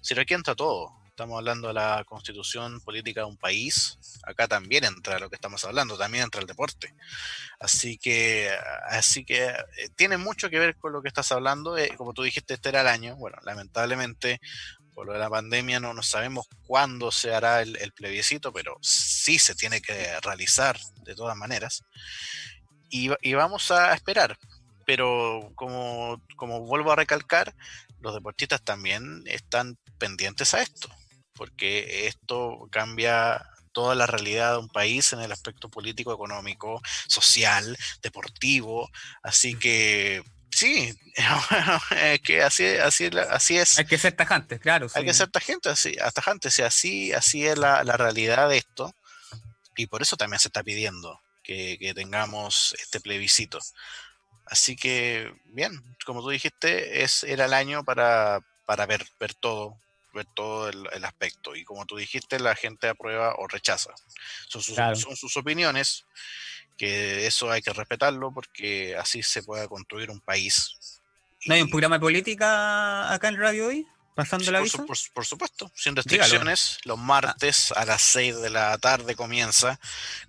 Sino 0.00 0.22
aquí 0.22 0.34
entra 0.34 0.54
todo. 0.54 0.90
Estamos 1.12 1.36
hablando 1.36 1.68
de 1.68 1.74
la 1.74 2.04
constitución 2.06 2.80
política 2.80 3.20
de 3.20 3.26
un 3.26 3.36
país. 3.36 3.98
Acá 4.22 4.48
también 4.48 4.84
entra 4.84 5.18
lo 5.18 5.28
que 5.28 5.34
estamos 5.34 5.62
hablando, 5.66 5.98
también 5.98 6.24
entra 6.24 6.40
el 6.40 6.46
deporte. 6.46 6.94
Así 7.60 7.98
que, 7.98 8.50
así 8.88 9.22
que 9.22 9.44
eh, 9.44 9.88
tiene 9.94 10.16
mucho 10.16 10.48
que 10.48 10.58
ver 10.58 10.74
con 10.76 10.94
lo 10.94 11.02
que 11.02 11.08
estás 11.08 11.30
hablando. 11.30 11.76
Eh, 11.76 11.92
como 11.98 12.14
tú 12.14 12.22
dijiste, 12.22 12.54
este 12.54 12.70
era 12.70 12.80
el 12.80 12.86
año. 12.86 13.16
Bueno, 13.16 13.36
lamentablemente 13.44 14.40
por 14.94 15.06
lo 15.06 15.12
de 15.12 15.18
la 15.18 15.28
pandemia 15.28 15.80
no, 15.80 15.92
no 15.92 16.02
sabemos 16.02 16.46
cuándo 16.66 17.12
se 17.12 17.34
hará 17.34 17.60
el, 17.60 17.92
plebiscito, 17.92 18.50
pero 18.50 18.78
sí 18.80 19.38
se 19.38 19.54
tiene 19.54 19.82
que 19.82 20.18
realizar 20.20 20.78
de 21.04 21.14
todas 21.14 21.36
maneras. 21.36 21.84
Y, 22.88 23.10
vamos 23.34 23.70
a 23.70 23.92
esperar. 23.92 24.38
Pero 24.86 25.52
como, 25.56 26.22
como 26.36 26.60
vuelvo 26.60 26.90
a 26.90 26.96
recalcar, 26.96 27.54
los 28.00 28.14
deportistas 28.14 28.62
también 28.62 29.22
están 29.26 29.76
pendientes 29.98 30.54
a 30.54 30.62
esto, 30.62 30.88
porque 31.42 32.06
esto 32.06 32.68
cambia 32.70 33.44
toda 33.72 33.96
la 33.96 34.06
realidad 34.06 34.52
de 34.52 34.58
un 34.58 34.68
país 34.68 35.12
en 35.12 35.18
el 35.18 35.32
aspecto 35.32 35.68
político, 35.68 36.14
económico, 36.14 36.80
social, 37.08 37.76
deportivo. 38.00 38.88
Así 39.24 39.58
que 39.58 40.22
Sí, 40.52 40.94
es 41.90 42.20
que 42.20 42.42
así, 42.44 42.64
así, 42.76 43.10
así 43.28 43.58
es. 43.58 43.76
Hay 43.76 43.86
que 43.86 43.98
ser 43.98 44.12
tajante, 44.12 44.60
claro. 44.60 44.86
Hay 44.94 45.04
que 45.04 45.14
ser 45.14 45.32
tajante, 45.32 45.70
así, 45.70 45.96
así, 46.62 47.12
así 47.12 47.44
es 47.44 47.58
la, 47.58 47.82
realidad 47.82 48.48
de 48.48 48.58
esto. 48.58 48.94
Y 49.76 49.88
por 49.88 50.00
eso 50.02 50.16
también 50.16 50.38
se 50.38 50.46
está 50.46 50.62
pidiendo 50.62 51.18
que, 51.42 51.92
tengamos 51.96 52.72
este 52.78 53.00
plebiscito. 53.00 53.58
Así 54.46 54.76
que, 54.76 55.32
bien, 55.46 55.72
como 56.06 56.22
tú 56.22 56.28
dijiste, 56.28 57.02
es, 57.02 57.24
era 57.24 57.46
el 57.46 57.54
año 57.54 57.82
para, 57.82 58.38
para 58.64 58.86
ver, 58.86 59.04
ver 59.18 59.34
todo, 59.34 59.76
ver 60.12 60.26
todo 60.34 60.68
el, 60.68 61.04
aspecto. 61.04 61.54
Y 61.56 61.64
como 61.64 61.86
tú 61.86 61.96
dijiste, 61.96 62.38
la 62.38 62.54
gente 62.54 62.88
aprueba 62.88 63.34
o 63.38 63.46
rechaza. 63.46 63.92
Son 64.48 64.62
sus, 64.62 64.76
son 64.76 65.16
sus 65.16 65.36
opiniones 65.36 66.04
que 66.76 67.26
eso 67.26 67.50
hay 67.50 67.62
que 67.62 67.72
respetarlo 67.72 68.32
porque 68.32 68.96
así 68.96 69.22
se 69.22 69.42
puede 69.42 69.68
construir 69.68 70.10
un 70.10 70.20
país. 70.20 71.00
¿No 71.46 71.54
hay 71.54 71.62
un 71.62 71.70
programa 71.70 71.96
de 71.96 72.00
política 72.00 73.12
acá 73.12 73.28
en 73.28 73.36
Radio 73.36 73.68
Hoy? 73.68 73.86
¿Pasando 74.14 74.50
la 74.52 74.60
por, 74.60 74.98
por, 75.14 75.24
supuesto, 75.24 75.72
sin 75.74 75.96
restricciones. 75.96 76.78
Los 76.84 76.98
martes 76.98 77.72
a 77.72 77.86
las 77.86 78.02
6 78.02 78.42
de 78.42 78.50
la 78.50 78.76
tarde 78.76 79.16
comienza 79.16 79.80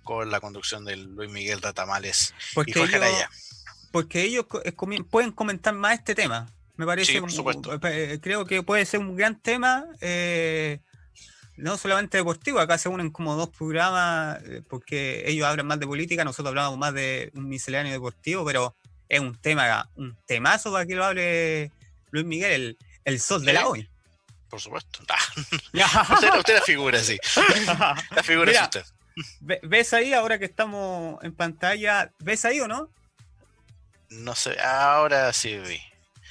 con 0.02 0.30
la 0.30 0.40
conducción 0.40 0.86
de 0.86 0.96
Luis 0.96 1.30
Miguel 1.30 1.60
Ratamales 1.60 2.34
porque 2.54 2.70
y 2.70 2.74
Jorge 2.74 2.96
ellos, 2.96 3.28
Porque 3.92 4.22
ellos 4.22 4.46
pueden 5.10 5.32
comentar 5.32 5.74
más 5.74 5.98
este 5.98 6.14
tema. 6.14 6.53
Me 6.76 6.86
parece, 6.86 7.18
eh, 7.18 8.18
creo 8.20 8.44
que 8.44 8.62
puede 8.62 8.84
ser 8.84 9.00
un 9.00 9.16
gran 9.16 9.40
tema. 9.40 9.86
Eh, 10.00 10.80
no 11.56 11.76
solamente 11.78 12.18
deportivo, 12.18 12.58
acá 12.58 12.78
se 12.78 12.88
unen 12.88 13.10
como 13.10 13.36
dos 13.36 13.50
programas, 13.50 14.42
eh, 14.44 14.62
porque 14.68 15.22
ellos 15.26 15.46
hablan 15.46 15.66
más 15.66 15.78
de 15.78 15.86
política, 15.86 16.24
nosotros 16.24 16.48
hablamos 16.48 16.76
más 16.78 16.92
de 16.94 17.30
un 17.34 17.48
misceláneo 17.48 17.92
deportivo, 17.92 18.44
pero 18.44 18.74
es 19.08 19.20
un 19.20 19.36
tema, 19.40 19.88
un 19.94 20.16
temazo 20.26 20.72
para 20.72 20.84
que 20.84 20.96
lo 20.96 21.04
hable 21.04 21.70
Luis 22.10 22.24
Miguel, 22.24 22.76
el, 23.04 23.20
sol 23.20 23.44
de 23.44 23.52
la 23.52 23.68
hoy. 23.68 23.88
Por 24.48 24.60
supuesto. 24.60 25.00
usted, 25.72 26.38
usted, 26.38 26.54
la 26.54 26.62
figura, 26.62 26.98
sí. 27.00 27.18
La 28.10 28.22
figura 28.22 28.50
es 28.50 28.62
usted. 28.62 28.84
¿Ves 29.62 29.92
ahí 29.92 30.12
ahora 30.12 30.40
que 30.40 30.44
estamos 30.44 31.22
en 31.22 31.34
pantalla? 31.34 32.10
¿Ves 32.18 32.44
ahí 32.44 32.60
o 32.60 32.66
no? 32.66 32.90
No 34.10 34.34
sé, 34.34 34.60
ahora 34.60 35.32
sí 35.32 35.56
vi. 35.58 35.80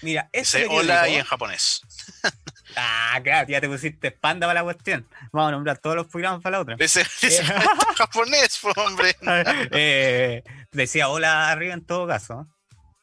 Mira, 0.03 0.29
ese 0.33 0.67
hola 0.67 1.07
y 1.07 1.15
en 1.15 1.23
japonés. 1.23 1.81
Ah, 2.75 3.19
claro, 3.23 3.47
ya 3.47 3.61
te 3.61 3.67
pusiste 3.67 4.09
panda 4.09 4.47
para 4.47 4.61
la 4.61 4.63
cuestión. 4.63 5.07
Vamos 5.31 5.49
a 5.49 5.51
nombrar 5.51 5.77
todos 5.77 5.95
los 5.95 6.07
programas 6.07 6.41
para 6.41 6.57
la 6.57 6.61
otra. 6.61 6.75
Ese, 6.79 7.01
eh, 7.01 7.43
japonés, 7.97 8.59
hombre. 8.77 9.15
Eh, 9.71 10.43
decía 10.71 11.09
hola 11.09 11.51
arriba 11.51 11.75
en 11.75 11.85
todo 11.85 12.07
caso. 12.07 12.47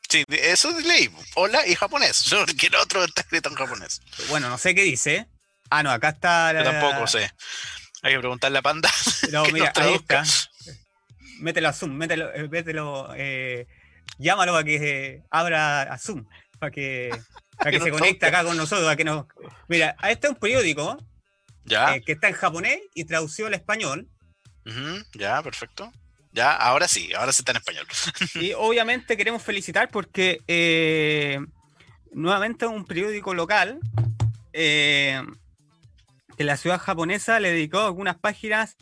Sí, 0.08 0.24
eso 0.28 0.76
es 0.76 0.84
ley. 0.84 1.08
Hola 1.36 1.64
y 1.68 1.76
japonés. 1.76 2.34
Que 2.58 2.66
el 2.66 2.74
otro 2.74 3.04
está 3.04 3.20
escrito 3.20 3.48
en 3.48 3.54
japonés. 3.54 4.02
Bueno, 4.28 4.48
no 4.48 4.58
sé 4.58 4.74
qué 4.74 4.82
dice. 4.82 5.28
Ah, 5.70 5.84
no, 5.84 5.92
acá 5.92 6.08
está. 6.08 6.52
Yo 6.52 6.64
tampoco 6.64 7.06
sé. 7.06 7.30
Hay 8.02 8.14
que 8.14 8.18
preguntarle 8.18 8.58
a 8.58 8.62
Panda. 8.62 8.90
No, 9.30 9.44
mira, 9.52 9.72
ahí 9.76 9.94
está. 9.94 10.24
Mételo 11.38 11.68
a 11.68 11.72
Zoom, 11.72 11.92
mételo, 11.92 12.34
eh, 12.34 12.48
mételo 12.48 13.14
llámalo 14.18 14.56
a 14.56 14.64
que 14.64 15.22
abra 15.30 15.82
a 15.82 15.98
Zoom, 15.98 16.26
para 16.60 16.70
que 16.70 17.10
para 17.56 17.72
que, 17.72 17.80
se 17.80 17.90
conecte 17.90 18.26
acá 18.26 18.44
con 18.44 18.56
nosotros, 18.56 18.88
a 18.88 18.96
que 18.96 19.04
nos... 19.04 19.26
Mira, 19.68 19.94
este 20.08 20.28
es 20.28 20.32
un 20.32 20.38
periódico 20.38 20.96
¿Ya? 21.64 21.94
Eh, 21.94 22.02
que 22.02 22.12
está 22.12 22.28
en 22.28 22.34
japonés 22.34 22.80
y 22.94 23.04
traducido 23.04 23.48
al 23.48 23.54
español. 23.54 24.08
ya, 25.12 25.42
perfecto. 25.42 25.92
Ya, 26.32 26.54
ahora 26.54 26.88
sí, 26.88 27.12
ahora 27.12 27.32
sí 27.32 27.40
está 27.40 27.52
en 27.52 27.58
español. 27.58 27.86
y 28.34 28.52
obviamente 28.52 29.16
queremos 29.16 29.42
felicitar 29.42 29.90
porque 29.90 30.40
eh, 30.46 31.38
nuevamente 32.12 32.66
un 32.66 32.84
periódico 32.84 33.34
local 33.34 33.78
eh, 34.52 35.22
de 36.36 36.44
la 36.44 36.56
ciudad 36.56 36.80
japonesa 36.80 37.40
le 37.40 37.50
dedicó 37.50 37.80
algunas 37.80 38.16
páginas 38.16 38.76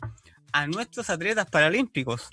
a 0.53 0.67
nuestros 0.67 1.09
atletas 1.09 1.49
paralímpicos 1.49 2.29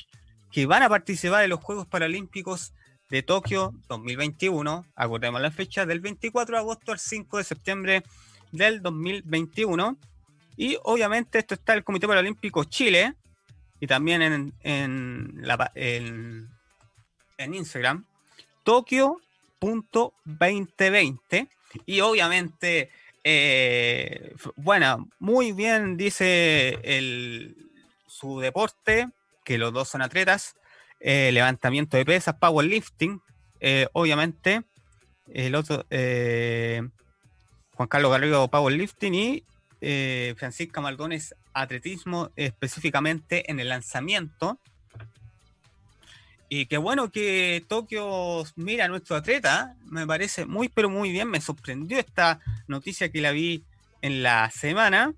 que 0.52 0.66
van 0.66 0.82
a 0.82 0.88
participar 0.88 1.44
en 1.44 1.50
los 1.50 1.60
Juegos 1.60 1.86
Paralímpicos 1.86 2.72
de 3.08 3.22
Tokio 3.22 3.72
2021. 3.88 4.84
Acordemos 4.94 5.40
la 5.40 5.50
fecha 5.50 5.86
del 5.86 6.00
24 6.00 6.56
de 6.56 6.60
agosto 6.60 6.92
al 6.92 6.98
5 6.98 7.38
de 7.38 7.44
septiembre 7.44 8.02
del 8.52 8.82
2021. 8.82 9.96
Y 10.56 10.76
obviamente 10.84 11.38
esto 11.38 11.54
está 11.54 11.72
el 11.74 11.84
Comité 11.84 12.08
Paralímpico 12.08 12.64
Chile 12.64 13.14
y 13.78 13.86
también 13.86 14.22
en, 14.22 14.54
en, 14.62 15.44
en 17.38 17.54
Instagram, 17.54 18.06
Tokio.2020. 18.64 21.48
Y 21.84 22.00
obviamente, 22.00 22.88
eh, 23.22 24.34
bueno, 24.56 25.10
muy 25.18 25.52
bien 25.52 25.98
dice 25.98 26.80
el, 26.82 27.54
su 28.06 28.40
deporte, 28.40 29.10
que 29.44 29.58
los 29.58 29.72
dos 29.72 29.88
son 29.88 30.02
atletas, 30.02 30.56
eh, 31.08 31.30
levantamiento 31.30 31.96
de 31.96 32.04
pesas, 32.04 32.34
powerlifting, 32.34 33.20
eh, 33.60 33.86
obviamente, 33.92 34.64
el 35.32 35.54
otro, 35.54 35.86
Juan 35.88 37.88
Carlos 37.88 38.10
Garrido, 38.10 38.48
powerlifting 38.48 39.14
y 39.14 39.44
Francisca 40.36 40.80
Maldones, 40.80 41.36
atletismo, 41.52 42.32
específicamente 42.34 43.48
en 43.48 43.60
el 43.60 43.68
lanzamiento. 43.68 44.58
Y 46.48 46.66
qué 46.66 46.76
bueno 46.76 47.12
que 47.12 47.64
Tokio 47.68 48.42
mira 48.56 48.86
a 48.86 48.88
nuestro 48.88 49.14
atleta, 49.14 49.76
me 49.84 50.08
parece 50.08 50.44
muy, 50.44 50.68
pero 50.68 50.90
muy 50.90 51.12
bien. 51.12 51.30
Me 51.30 51.40
sorprendió 51.40 52.00
esta 52.00 52.40
noticia 52.66 53.12
que 53.12 53.20
la 53.20 53.30
vi 53.30 53.64
en 54.02 54.24
la 54.24 54.50
semana 54.50 55.14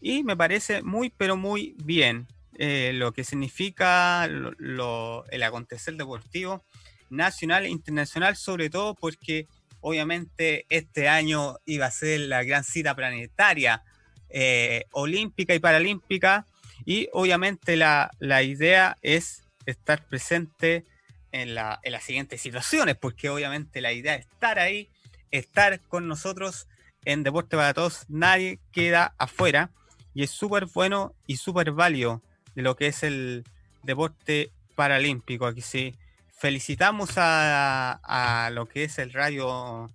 y 0.00 0.22
me 0.22 0.36
parece 0.36 0.82
muy, 0.82 1.10
pero 1.10 1.36
muy 1.36 1.74
bien 1.82 2.28
eh, 2.58 2.92
lo 2.94 3.12
que 3.12 3.24
significa 3.24 4.24
el 4.24 5.42
acontecer 5.42 5.94
deportivo 5.94 6.64
nacional 7.10 7.64
e 7.64 7.68
internacional, 7.68 8.36
sobre 8.36 8.70
todo 8.70 8.94
porque 8.94 9.46
obviamente 9.80 10.66
este 10.68 11.08
año 11.08 11.56
iba 11.66 11.86
a 11.86 11.90
ser 11.90 12.20
la 12.20 12.42
gran 12.42 12.64
cita 12.64 12.94
planetaria 12.94 13.82
eh, 14.30 14.84
olímpica 14.92 15.54
y 15.54 15.58
paralímpica 15.58 16.46
y 16.84 17.08
obviamente 17.12 17.76
la, 17.76 18.10
la 18.18 18.42
idea 18.42 18.98
es 19.02 19.44
estar 19.66 20.06
presente 20.06 20.84
en, 21.32 21.50
en 21.50 21.92
las 21.92 22.04
siguientes 22.04 22.40
situaciones, 22.40 22.96
porque 22.96 23.30
obviamente 23.30 23.80
la 23.80 23.92
idea 23.92 24.14
es 24.14 24.26
estar 24.26 24.58
ahí, 24.58 24.90
estar 25.30 25.80
con 25.80 26.08
nosotros 26.08 26.68
en 27.04 27.22
Deporte 27.22 27.56
para 27.56 27.74
Todos, 27.74 28.06
nadie 28.08 28.60
queda 28.72 29.14
afuera 29.18 29.70
y 30.14 30.22
es 30.22 30.30
súper 30.30 30.66
bueno 30.66 31.14
y 31.26 31.36
súper 31.36 31.72
válido 31.72 32.22
de 32.54 32.62
lo 32.62 32.76
que 32.76 32.88
es 32.88 33.02
el 33.02 33.44
deporte 33.82 34.50
paralímpico. 34.74 35.46
Aquí 35.46 35.60
sí, 35.60 35.94
felicitamos 36.36 37.10
a, 37.16 38.50
lo 38.52 38.66
que 38.66 38.84
es 38.84 38.98
el 38.98 39.12
radio, 39.12 39.90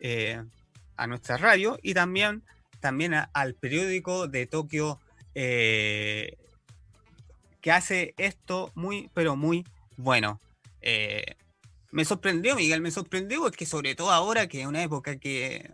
eh, 0.00 0.42
a 0.96 1.06
nuestra 1.06 1.36
radio 1.36 1.78
y 1.82 1.94
también, 1.94 2.42
también 2.80 3.14
al 3.32 3.54
periódico 3.54 4.28
de 4.28 4.46
Tokio 4.46 5.00
eh, 5.34 6.36
que 7.60 7.72
hace 7.72 8.14
esto 8.18 8.70
muy, 8.74 9.10
pero 9.14 9.36
muy 9.36 9.64
bueno. 9.96 10.40
Eh, 10.80 11.36
me 11.90 12.04
sorprendió, 12.04 12.56
Miguel, 12.56 12.80
me 12.80 12.90
sorprendió 12.90 13.40
porque 13.42 13.66
sobre 13.66 13.94
todo 13.94 14.10
ahora 14.10 14.48
que 14.48 14.62
es 14.62 14.66
una 14.66 14.82
época 14.82 15.16
que 15.16 15.70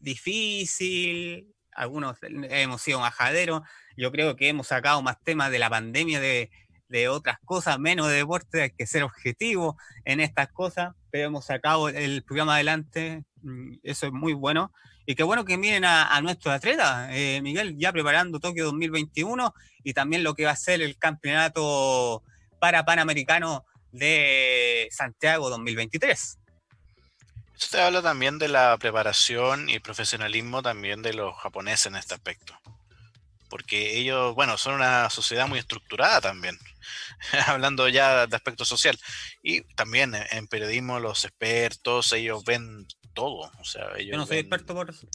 difícil, 0.00 1.54
algunos 1.78 2.16
hemos 2.22 2.82
sido 2.82 3.00
majaderos, 3.00 3.62
yo 3.96 4.10
creo 4.10 4.36
que 4.36 4.48
hemos 4.48 4.66
sacado 4.66 5.00
más 5.00 5.22
temas 5.22 5.50
de 5.50 5.58
la 5.58 5.70
pandemia, 5.70 6.20
de, 6.20 6.50
otras 7.10 7.38
cosas, 7.44 7.78
menos 7.78 8.08
de 8.08 8.16
deporte, 8.16 8.62
hay 8.62 8.70
que 8.70 8.86
ser 8.86 9.02
objetivo 9.02 9.76
en 10.06 10.20
estas 10.20 10.48
cosas, 10.48 10.94
pero 11.10 11.26
hemos 11.26 11.44
sacado 11.44 11.90
el 11.90 12.22
programa 12.22 12.54
adelante, 12.54 13.24
mm, 13.42 13.74
eso 13.82 14.06
es 14.06 14.12
muy 14.12 14.32
bueno. 14.32 14.72
Y 15.04 15.14
qué 15.14 15.22
bueno 15.22 15.44
que 15.44 15.58
miren 15.58 15.84
a, 15.84 16.18
nuestros 16.22 16.54
atletas, 16.54 17.10
eh, 17.12 17.40
Miguel, 17.42 17.76
ya 17.78 17.92
preparando 17.92 18.40
Tokio 18.40 18.64
2021 18.66 19.54
y 19.84 19.92
también 19.92 20.22
lo 20.24 20.34
que 20.34 20.46
va 20.46 20.52
a 20.52 20.56
ser 20.56 20.80
el 20.80 20.98
campeonato 20.98 22.22
para 22.58 22.84
Panamericano 22.84 23.64
de 23.92 24.88
Santiago 24.90 25.50
2023. 25.50 26.38
Eso 27.58 27.68
te 27.72 27.80
habla 27.80 28.02
también 28.02 28.38
de 28.38 28.46
la 28.46 28.76
preparación 28.78 29.68
y 29.68 29.80
profesionalismo 29.80 30.62
también 30.62 31.02
de 31.02 31.12
los 31.12 31.36
japoneses 31.38 31.86
en 31.86 31.96
este 31.96 32.14
aspecto. 32.14 32.56
Porque 33.50 33.98
ellos, 33.98 34.34
bueno, 34.34 34.56
son 34.58 34.74
una 34.74 35.10
sociedad 35.10 35.48
muy 35.48 35.58
estructurada 35.58 36.20
también, 36.20 36.56
hablando 37.46 37.88
ya 37.88 38.28
de 38.28 38.36
aspecto 38.36 38.64
social. 38.64 38.96
Y 39.42 39.62
también 39.74 40.14
en 40.30 40.46
periodismo 40.46 41.00
los 41.00 41.24
expertos, 41.24 42.12
ellos 42.12 42.44
ven 42.44 42.86
todo. 43.12 43.50
O 43.58 43.64
sea, 43.64 43.88
ellos 43.96 44.12
Yo 44.12 44.18
no 44.18 44.26
soy 44.26 44.38
experto 44.38 44.74
por 44.74 44.90
eso. 44.90 45.08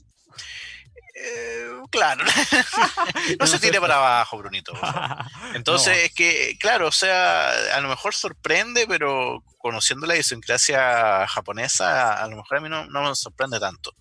Eh, 1.15 1.69
claro, 1.91 2.23
no 3.39 3.45
se 3.45 3.60
tire 3.60 3.80
para 3.80 3.97
abajo, 3.97 4.38
Brunito. 4.38 4.73
Entonces, 5.54 6.06
es 6.06 6.13
que, 6.13 6.58
claro, 6.60 6.88
o 6.88 6.91
sea, 6.91 7.76
a 7.76 7.82
lo 7.82 7.89
mejor 7.89 8.15
sorprende, 8.15 8.86
pero 8.88 9.43
conociendo 9.60 10.08
la 10.08 10.15
idiosincrasia 10.15 11.28
japonesa, 11.28 12.21
a 12.21 12.28
lo 12.28 12.38
mejor 12.38 12.58
a 12.58 12.62
mí 12.62 12.69
no, 12.69 12.88
no 12.88 13.10
me 13.10 13.15
sorprende 13.15 13.60
tanto. 13.60 13.95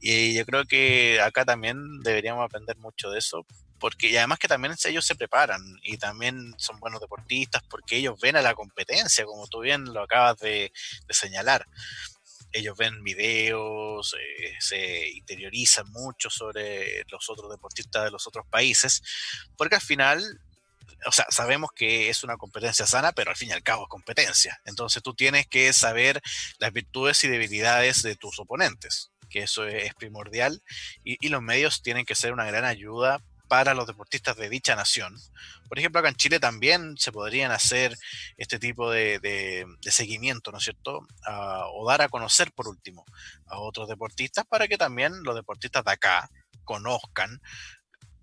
Y 0.00 0.34
yo 0.34 0.46
creo 0.46 0.64
que 0.66 1.20
acá 1.20 1.44
también 1.44 2.00
deberíamos 2.02 2.44
aprender 2.44 2.76
mucho 2.76 3.10
de 3.10 3.18
eso, 3.18 3.44
porque 3.80 4.08
y 4.08 4.16
además 4.16 4.38
que 4.38 4.48
también 4.48 4.74
ellos 4.84 5.04
se 5.04 5.16
preparan 5.16 5.60
y 5.82 5.98
también 5.98 6.54
son 6.58 6.78
buenos 6.78 7.00
deportistas 7.00 7.62
porque 7.68 7.96
ellos 7.96 8.18
ven 8.20 8.36
a 8.36 8.42
la 8.42 8.54
competencia, 8.54 9.24
como 9.24 9.48
tú 9.48 9.60
bien 9.60 9.92
lo 9.92 10.02
acabas 10.02 10.38
de, 10.38 10.72
de 11.06 11.14
señalar 11.14 11.66
ellos 12.52 12.76
ven 12.76 13.02
videos, 13.02 14.14
eh, 14.14 14.54
se 14.60 15.08
interiorizan 15.10 15.90
mucho 15.90 16.30
sobre 16.30 17.04
los 17.10 17.28
otros 17.28 17.50
deportistas 17.50 18.04
de 18.04 18.10
los 18.10 18.26
otros 18.26 18.46
países, 18.48 19.02
porque 19.56 19.76
al 19.76 19.80
final, 19.80 20.40
o 21.06 21.12
sea, 21.12 21.26
sabemos 21.30 21.70
que 21.74 22.08
es 22.08 22.24
una 22.24 22.36
competencia 22.36 22.86
sana, 22.86 23.12
pero 23.12 23.30
al 23.30 23.36
fin 23.36 23.50
y 23.50 23.52
al 23.52 23.62
cabo 23.62 23.84
es 23.84 23.88
competencia. 23.88 24.60
Entonces 24.64 25.02
tú 25.02 25.14
tienes 25.14 25.46
que 25.46 25.72
saber 25.72 26.20
las 26.58 26.72
virtudes 26.72 27.22
y 27.24 27.28
debilidades 27.28 28.02
de 28.02 28.16
tus 28.16 28.38
oponentes, 28.38 29.10
que 29.28 29.40
eso 29.40 29.66
es 29.66 29.94
primordial, 29.94 30.62
y, 31.04 31.16
y 31.24 31.28
los 31.28 31.42
medios 31.42 31.82
tienen 31.82 32.06
que 32.06 32.14
ser 32.14 32.32
una 32.32 32.46
gran 32.46 32.64
ayuda 32.64 33.22
para 33.48 33.74
los 33.74 33.86
deportistas 33.86 34.36
de 34.36 34.48
dicha 34.48 34.74
nación. 34.76 35.16
Por 35.68 35.78
ejemplo, 35.78 36.00
acá 36.00 36.08
en 36.08 36.16
Chile 36.16 36.40
también 36.40 36.96
se 36.96 37.12
podrían 37.12 37.50
hacer 37.50 37.96
este 38.36 38.58
tipo 38.58 38.90
de, 38.90 39.66
seguimiento, 39.82 40.52
¿no 40.52 40.58
es 40.58 40.64
cierto? 40.64 41.06
o 41.72 41.88
dar 41.88 42.02
a 42.02 42.08
conocer, 42.08 42.52
por 42.52 42.68
último, 42.68 43.04
a 43.46 43.58
otros 43.58 43.88
deportistas 43.88 44.44
para 44.46 44.68
que 44.68 44.78
también 44.78 45.22
los 45.22 45.34
deportistas 45.34 45.84
de 45.84 45.92
acá 45.92 46.30
conozcan 46.64 47.40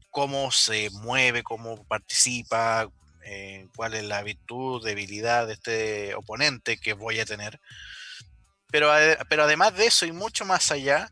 cómo 0.10 0.52
se 0.52 0.90
mueve, 0.92 1.42
cómo 1.42 1.84
participa, 1.86 2.88
eh, 3.26 3.68
cuál 3.76 3.94
es 3.96 4.04
la 4.04 4.22
virtud, 4.22 4.86
debilidad 4.86 5.48
de 5.48 5.54
este 5.54 6.16
oponente 6.16 6.78
que 6.78 6.94
voy 6.94 7.20
a 7.20 7.26
tener. 7.26 7.60
Pero, 8.72 8.92
pero 9.30 9.44
además 9.44 9.76
de 9.76 9.88
eso 9.88 10.06
y 10.06 10.12
mucho 10.12 10.46
más 10.46 10.72
allá, 10.72 11.12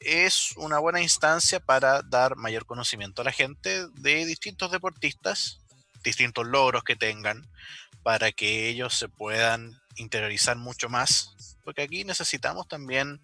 es 0.00 0.52
una 0.56 0.78
buena 0.78 1.00
instancia 1.00 1.60
para 1.60 2.02
dar 2.02 2.36
mayor 2.36 2.66
conocimiento 2.66 3.22
a 3.22 3.24
la 3.24 3.32
gente 3.32 3.86
de 3.94 4.24
distintos 4.26 4.70
deportistas, 4.70 5.60
distintos 6.02 6.46
logros 6.46 6.84
que 6.84 6.96
tengan, 6.96 7.46
para 8.02 8.32
que 8.32 8.68
ellos 8.68 8.94
se 8.94 9.08
puedan 9.08 9.80
interiorizar 9.96 10.56
mucho 10.56 10.88
más, 10.88 11.56
porque 11.64 11.82
aquí 11.82 12.04
necesitamos 12.04 12.68
también 12.68 13.20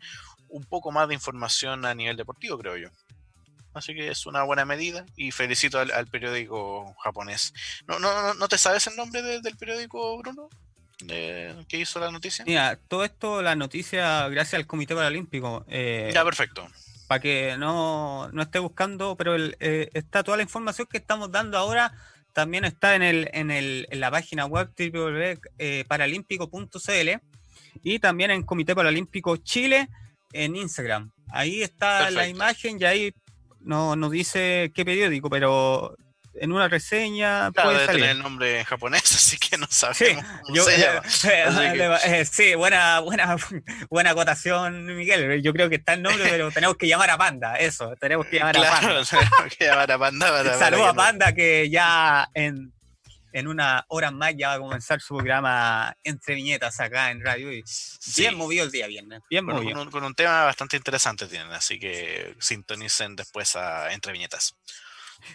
un 0.48 0.64
poco 0.64 0.92
más 0.92 1.08
de 1.08 1.14
información 1.14 1.84
a 1.84 1.94
nivel 1.94 2.16
deportivo, 2.16 2.58
creo 2.58 2.76
yo. 2.76 2.88
Así 3.72 3.92
que 3.94 4.08
es 4.08 4.26
una 4.26 4.44
buena 4.44 4.64
medida 4.64 5.04
y 5.16 5.32
felicito 5.32 5.80
al, 5.80 6.06
periódico 6.06 6.94
japonés. 7.02 7.52
¿No, 7.88 7.98
no, 7.98 8.34
¿No 8.34 8.48
te 8.48 8.56
sabes 8.56 8.86
el 8.86 8.94
nombre 8.94 9.20
del 9.22 9.56
periódico, 9.56 10.16
Bruno? 10.18 10.48
De, 11.06 11.64
que 11.68 11.78
hizo 11.78 12.00
la 12.00 12.10
noticia? 12.10 12.44
Mira, 12.44 12.78
todo 12.88 13.04
esto, 13.04 13.42
la 13.42 13.54
noticia, 13.54 14.28
gracias 14.28 14.54
al 14.54 14.66
Comité 14.66 14.94
Paralímpico. 14.94 15.64
Eh, 15.68 16.10
ya, 16.12 16.24
perfecto. 16.24 16.66
Para 17.06 17.20
que 17.20 17.56
no, 17.58 18.30
no 18.32 18.42
esté 18.42 18.58
buscando, 18.58 19.16
pero 19.16 19.36
eh, 19.36 19.90
está 19.92 20.22
toda 20.22 20.38
la 20.38 20.42
información 20.42 20.88
que 20.90 20.98
estamos 20.98 21.30
dando 21.30 21.58
ahora. 21.58 21.92
También 22.32 22.64
está 22.64 22.96
en, 22.96 23.02
el, 23.02 23.28
en, 23.32 23.50
el, 23.50 23.86
en 23.90 24.00
la 24.00 24.10
página 24.10 24.46
web 24.46 24.70
www.paralímpico.cl 24.76 27.10
y 27.82 27.98
también 27.98 28.30
en 28.30 28.42
Comité 28.42 28.74
Paralímpico 28.74 29.36
Chile 29.36 29.88
en 30.32 30.56
Instagram. 30.56 31.10
Ahí 31.30 31.62
está 31.62 32.10
la 32.10 32.28
imagen 32.28 32.78
y 32.80 32.84
ahí 32.84 33.14
no 33.60 33.96
nos 33.96 34.10
dice 34.10 34.72
qué 34.74 34.84
periódico, 34.84 35.30
pero 35.30 35.96
en 36.36 36.52
una 36.52 36.68
reseña. 36.68 37.50
Claro, 37.52 37.70
puede 37.70 37.86
tener 37.86 38.10
el 38.10 38.18
nombre 38.18 38.60
en 38.60 38.64
japonés, 38.64 39.02
así 39.14 39.38
que 39.38 39.56
no 39.56 39.66
sabemos. 39.70 40.24
Sí, 40.52 41.28
eh, 41.28 42.24
sí 42.24 42.54
buena, 42.54 43.00
buena, 43.00 43.36
buena 43.90 44.10
acotación, 44.10 44.86
Miguel. 44.96 45.42
Yo 45.42 45.52
creo 45.52 45.68
que 45.68 45.76
está 45.76 45.94
el 45.94 46.02
nombre, 46.02 46.24
pero 46.28 46.50
tenemos 46.50 46.76
que 46.76 46.88
llamar 46.88 47.10
a 47.10 47.18
Panda, 47.18 47.56
eso, 47.56 47.94
tenemos 48.00 48.26
que 48.26 48.38
llamar 48.38 48.56
a 48.56 48.60
Panda. 48.60 49.04
tenemos 49.10 49.56
que 49.56 49.64
llamar 49.64 49.90
a 49.90 49.98
Panda 49.98 50.58
Saludos 50.58 50.88
a 50.88 50.94
Panda 50.94 51.32
que 51.32 51.70
ya 51.70 52.28
en, 52.34 52.72
en 53.32 53.48
una 53.48 53.84
hora 53.88 54.10
más 54.10 54.34
ya 54.36 54.48
va 54.48 54.54
a 54.54 54.58
comenzar 54.58 55.00
su 55.00 55.16
programa 55.16 55.96
Entre 56.04 56.34
Viñetas 56.34 56.80
acá 56.80 57.10
en 57.10 57.24
Radio. 57.24 57.52
Y 57.52 57.64
Bien 58.16 58.36
movido 58.36 58.64
el 58.64 58.70
día 58.70 58.86
viernes. 58.86 59.22
Bien 59.28 59.44
movido. 59.44 59.72
Con 59.72 59.86
un, 59.86 59.90
con 59.90 60.04
un, 60.04 60.14
tema 60.14 60.44
bastante 60.44 60.76
interesante 60.76 61.26
tienen, 61.26 61.50
así 61.52 61.78
que 61.78 62.34
sintonicen 62.38 63.16
después 63.16 63.56
a 63.56 63.92
Entre 63.92 64.12
Viñetas. 64.12 64.54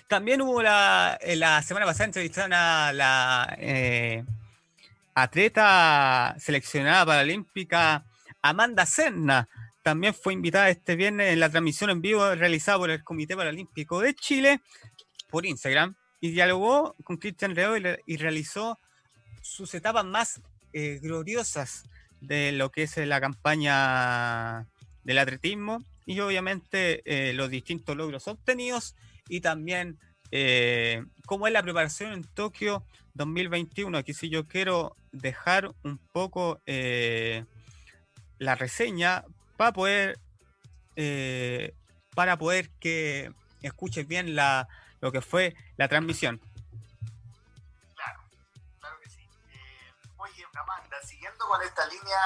También 0.08 0.41
hubo 0.41 0.62
la, 0.62 1.19
la 1.36 1.62
semana 1.62 1.86
pasada 1.86 2.06
entrevistaron 2.06 2.54
a 2.54 2.91
la, 2.93 3.56
eh, 3.60 4.23
atleta 5.13 6.36
seleccionada 6.39 7.06
paralímpica 7.06 8.06
Amanda 8.41 8.86
Serna 8.86 9.47
también 9.84 10.13
fue 10.13 10.34
invitada 10.34 10.69
este 10.69 10.95
viernes 10.95 11.34
en 11.34 11.39
la 11.39 11.49
transmisión 11.49 11.89
en 11.89 12.02
vivo 12.02 12.36
realizada 12.36 12.78
por 12.78 12.89
el 12.89 13.04
Comité 13.04 13.36
Paralímpico 13.36 14.02
de 14.02 14.13
Chile 14.13 14.62
por 15.30 15.45
Instagram 15.45 15.95
y 16.21 16.32
dialogó 16.32 16.95
con 17.04 17.17
Cristian 17.17 17.56
Reo 17.56 17.78
y, 18.06 18.17
realizó 18.17 18.78
sus 19.41 19.73
etapas 19.73 20.06
más 20.06 20.41
eh, 20.73 20.99
gloriosas 21.02 21.86
de 22.21 22.52
lo 22.52 22.71
que 22.71 22.84
es 22.84 22.97
la 22.97 23.21
campaña 23.21 24.67
del 25.04 25.17
atletismo 25.17 25.84
y 26.06 26.19
obviamente 26.19 27.02
eh, 27.06 27.34
los 27.34 27.49
distintos 27.49 27.95
logros 27.95 28.28
obtenidos 28.28 28.95
y 29.29 29.41
también 29.41 29.97
eh, 30.31 31.05
cómo 31.25 31.47
es 31.47 31.53
la 31.53 31.63
preparación 31.63 32.11
en 32.11 32.23
Tokio 32.23 32.83
2021. 33.13 33.97
Aquí 33.97 34.13
sí 34.13 34.29
yo 34.29 34.47
quiero 34.47 34.95
dejar 35.11 35.71
un 35.83 35.97
poco 36.11 36.61
la 38.39 38.55
reseña 38.55 39.23
para 39.57 39.73
poder, 39.73 40.17
eh, 40.95 41.75
para 42.15 42.37
poder 42.37 42.69
que 42.79 43.31
escuches 43.61 44.07
bien 44.07 44.35
la, 44.35 44.67
lo 45.01 45.11
que 45.11 45.21
fue 45.21 45.53
la 45.75 45.89
transmisión. 45.89 46.39
Claro, 47.93 48.21
claro 48.79 48.99
que 49.01 49.09
sí. 49.09 49.29
Eh, 49.51 49.93
oye, 50.15 50.45
Amanda, 50.53 51.01
siguiendo 51.03 51.45
con 51.45 51.61
esta 51.61 51.85
línea 51.87 52.17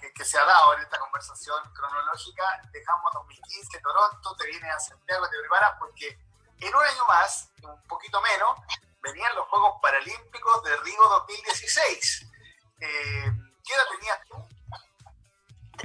que, 0.00 0.12
que, 0.12 0.24
se 0.24 0.36
ha 0.36 0.44
dado 0.44 0.74
en 0.76 0.82
esta 0.82 0.98
conversación 0.98 1.58
cronológica, 1.72 2.42
dejamos 2.72 3.12
2015 3.14 3.78
Toronto, 3.78 4.36
te 4.36 4.46
vienes 4.48 4.70
a 4.74 4.80
Santiago, 4.80 5.28
te 5.30 5.38
preparas 5.38 5.74
porque 5.78 6.18
en 6.60 6.74
un 6.74 6.82
año 6.82 7.04
más, 7.08 7.50
un 7.62 7.82
poquito 7.88 8.20
menos, 8.22 8.58
venían 9.00 9.34
los 9.34 9.46
Juegos 9.48 9.78
Paralímpicos 9.82 10.62
de 10.64 10.76
Río 10.78 11.02
2016. 11.08 12.26
Eh, 12.80 13.32
¿Qué 13.64 13.74
edad 13.74 13.84
tenías 13.90 14.18
tú? 14.28 14.48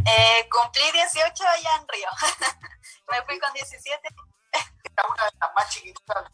Eh, 0.05 0.49
cumplí 0.49 0.91
18 0.91 1.47
allá 1.47 1.75
en 1.75 1.87
Río. 1.87 2.09
Me 3.09 3.21
fui 3.23 3.39
con 3.39 3.53
17. 3.53 4.07
Era 4.83 5.07
una 5.07 5.25
de 5.25 5.31
las 5.39 5.53
más 5.55 5.69
chiquititas, 5.69 6.31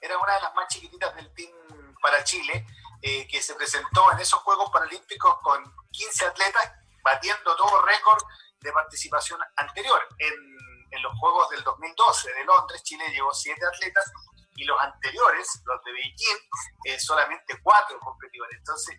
era 0.00 0.18
una 0.18 0.34
de 0.34 0.40
las 0.40 0.54
más 0.54 0.68
chiquititas 0.68 1.14
del 1.14 1.32
team 1.34 1.52
para 2.00 2.22
Chile, 2.24 2.66
eh, 3.02 3.26
que 3.28 3.40
se 3.42 3.54
presentó 3.54 4.10
en 4.12 4.20
esos 4.20 4.40
Juegos 4.40 4.70
Paralímpicos 4.70 5.38
con 5.42 5.62
15 5.90 6.26
atletas, 6.26 6.72
batiendo 7.02 7.56
todo 7.56 7.82
récord 7.82 8.22
de 8.60 8.72
participación 8.72 9.40
anterior. 9.56 10.06
En, 10.18 10.53
los 11.02 11.18
Juegos 11.18 11.48
del 11.50 11.62
2012 11.64 12.32
de 12.32 12.44
Londres, 12.44 12.82
Chile 12.82 13.04
llevó 13.10 13.32
7 13.32 13.60
atletas 13.66 14.12
y 14.56 14.64
los 14.64 14.80
anteriores, 14.80 15.62
los 15.64 15.82
de 15.84 15.92
Beijing, 15.92 16.38
eh, 16.84 17.00
solamente 17.00 17.58
4 17.62 17.98
competidores. 18.00 18.58
Entonces, 18.58 18.96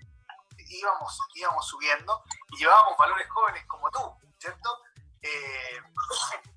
íbamos, 0.58 1.20
íbamos 1.36 1.68
subiendo 1.68 2.24
y 2.50 2.58
llevábamos 2.58 2.98
valores 2.98 3.30
jóvenes 3.30 3.66
como 3.68 3.90
tú, 3.92 4.18
¿cierto? 4.40 4.70
Eh, 5.22 5.82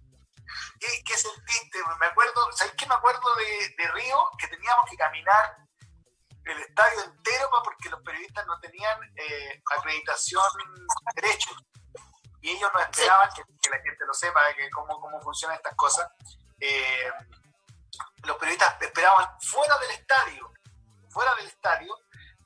¿qué, 1.05 1.16
sentiste? 1.16 1.79
Me 2.01 2.07
acuerdo, 2.07 2.53
¿sabes 2.53 2.74
qué 2.77 2.87
me 2.87 2.94
acuerdo 2.94 3.35
de, 3.37 3.88
Río? 3.92 4.31
Que 4.38 4.48
teníamos 4.48 4.88
que 4.90 4.96
caminar 4.96 5.57
el 6.44 6.59
estadio 6.61 7.05
entero 7.05 7.51
porque 7.62 7.90
los 7.90 8.03
periodistas 8.03 8.46
no 8.46 8.59
tenían 8.61 8.98
eh, 9.16 9.62
acreditación 9.77 10.42
derecho. 11.14 11.51
Y 12.40 12.51
ellos 12.51 12.70
no 12.72 12.81
esperaban 12.81 13.29
que, 13.35 13.42
la 13.70 13.78
gente 13.81 14.04
lo 14.07 14.14
sepa, 14.14 14.40
que 14.54 14.70
cómo, 14.70 15.00
cómo 15.00 15.20
funcionan 15.20 15.57
estas 15.57 15.74
cosas. 15.74 16.11
Eh, 16.61 17.11
los 18.24 18.37
periodistas 18.37 18.81
esperaban 18.81 19.40
fuera 19.40 19.76
del 19.78 19.90
estadio, 19.90 20.52
fuera 21.11 21.35
del 21.37 21.46
estadio, 21.46 21.94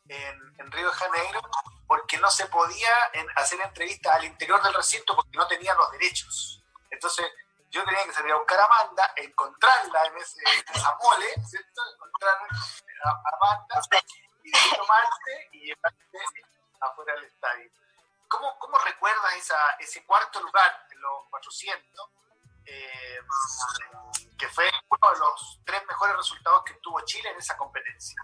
en, 0.09 0.73
Río 0.73 0.89
de 0.89 0.97
Janeiro 0.97 1.41
porque 1.87 2.19
no 2.19 2.31
se 2.31 2.47
podía 2.47 2.91
hacer 3.37 3.61
entrevistas 3.61 4.15
al 4.15 4.25
interior 4.25 4.63
del 4.63 4.75
recinto 4.75 5.15
porque 5.15 5.37
no 5.37 5.47
tenían 5.47 5.77
los 5.77 5.91
derechos. 5.93 6.63
Entonces 6.91 7.27
yo 7.71 7.85
tenía 7.85 8.05
que 8.05 8.13
salir 8.13 8.33
a 8.33 8.37
buscar 8.37 8.61
a 8.61 8.65
Amanda, 8.65 9.13
encontrarla 9.17 10.07
en, 10.07 10.17
ese, 10.17 10.41
esa 10.73 10.97
mole, 11.03 11.27
¿cierto? 11.47 11.83
Encontrar 11.95 12.39
a 13.05 13.23
Amanda 13.37 13.81
y 14.45 14.53
tomarte 14.77 15.49
y 15.53 15.67
llevarte 15.67 16.19
afuera 16.81 17.15
del 17.15 17.25
estadio. 17.25 17.71
¿Cómo, 18.29 18.59
cómo 18.59 18.79
recuerdas 18.79 19.35
ese 19.79 20.05
cuarto 20.07 20.41
lugar 20.41 20.87
en 20.91 20.92
los 21.03 21.29
400? 21.31 22.11
Eh, 22.65 23.19
que 24.39 24.49
fue 24.49 24.71
uno 24.89 25.13
de 25.13 25.19
los 25.19 25.61
tres 25.67 25.85
mejores 25.87 26.17
resultados 26.17 26.63
que 26.65 26.75
tuvo 26.75 27.01
Chile 27.05 27.31
en 27.31 27.39
esa 27.39 27.57
competencia. 27.57 28.23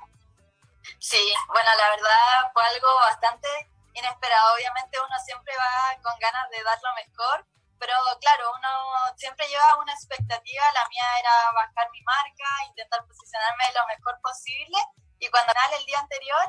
Sí, 0.99 1.35
bueno, 1.49 1.69
la 1.77 1.91
verdad 1.91 2.51
fue 2.53 2.63
algo 2.67 2.95
bastante 2.97 3.49
inesperado. 3.95 4.55
Obviamente 4.55 4.99
uno 5.01 5.17
siempre 5.25 5.53
va 5.57 6.01
con 6.03 6.19
ganas 6.19 6.49
de 6.51 6.63
dar 6.63 6.79
lo 6.83 6.95
mejor, 6.95 7.47
pero 7.79 7.95
claro, 8.21 8.53
uno 8.57 8.69
siempre 9.17 9.47
lleva 9.49 9.77
una 9.79 9.93
expectativa. 9.93 10.73
La 10.73 10.89
mía 10.89 11.19
era 11.19 11.53
bajar 11.53 11.91
mi 11.93 12.03
marca, 12.03 12.67
intentar 12.69 13.05
posicionarme 13.07 13.73
lo 13.75 13.87
mejor 13.87 14.21
posible. 14.23 14.79
Y 15.19 15.29
cuando 15.31 15.53
nada 15.53 15.77
el 15.77 15.85
día 15.85 15.99
anterior, 15.99 16.47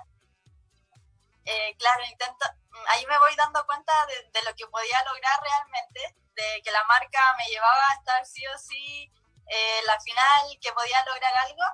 eh, 1.46 1.76
claro, 1.78 2.04
intento, 2.06 2.46
ahí 2.89 3.05
me 3.05 3.17
voy 3.19 3.36
dando 3.36 3.65
cuenta 3.65 3.93
de, 4.05 4.29
de, 4.32 4.41
lo 4.43 4.55
que 4.55 4.67
podía 4.67 5.03
lograr 5.03 5.39
realmente, 5.41 6.15
de 6.36 6.62
que 6.63 6.71
la 6.71 6.84
marca 6.86 7.36
me 7.38 7.45
llevaba 7.45 7.84
a 7.89 7.93
estar 7.95 8.25
sí 8.25 8.45
o 8.47 8.58
sí 8.58 9.12
eh, 9.47 9.82
la 9.86 9.99
final, 9.99 10.58
que 10.62 10.71
podía 10.73 11.03
lograr 11.05 11.36
algo 11.38 11.65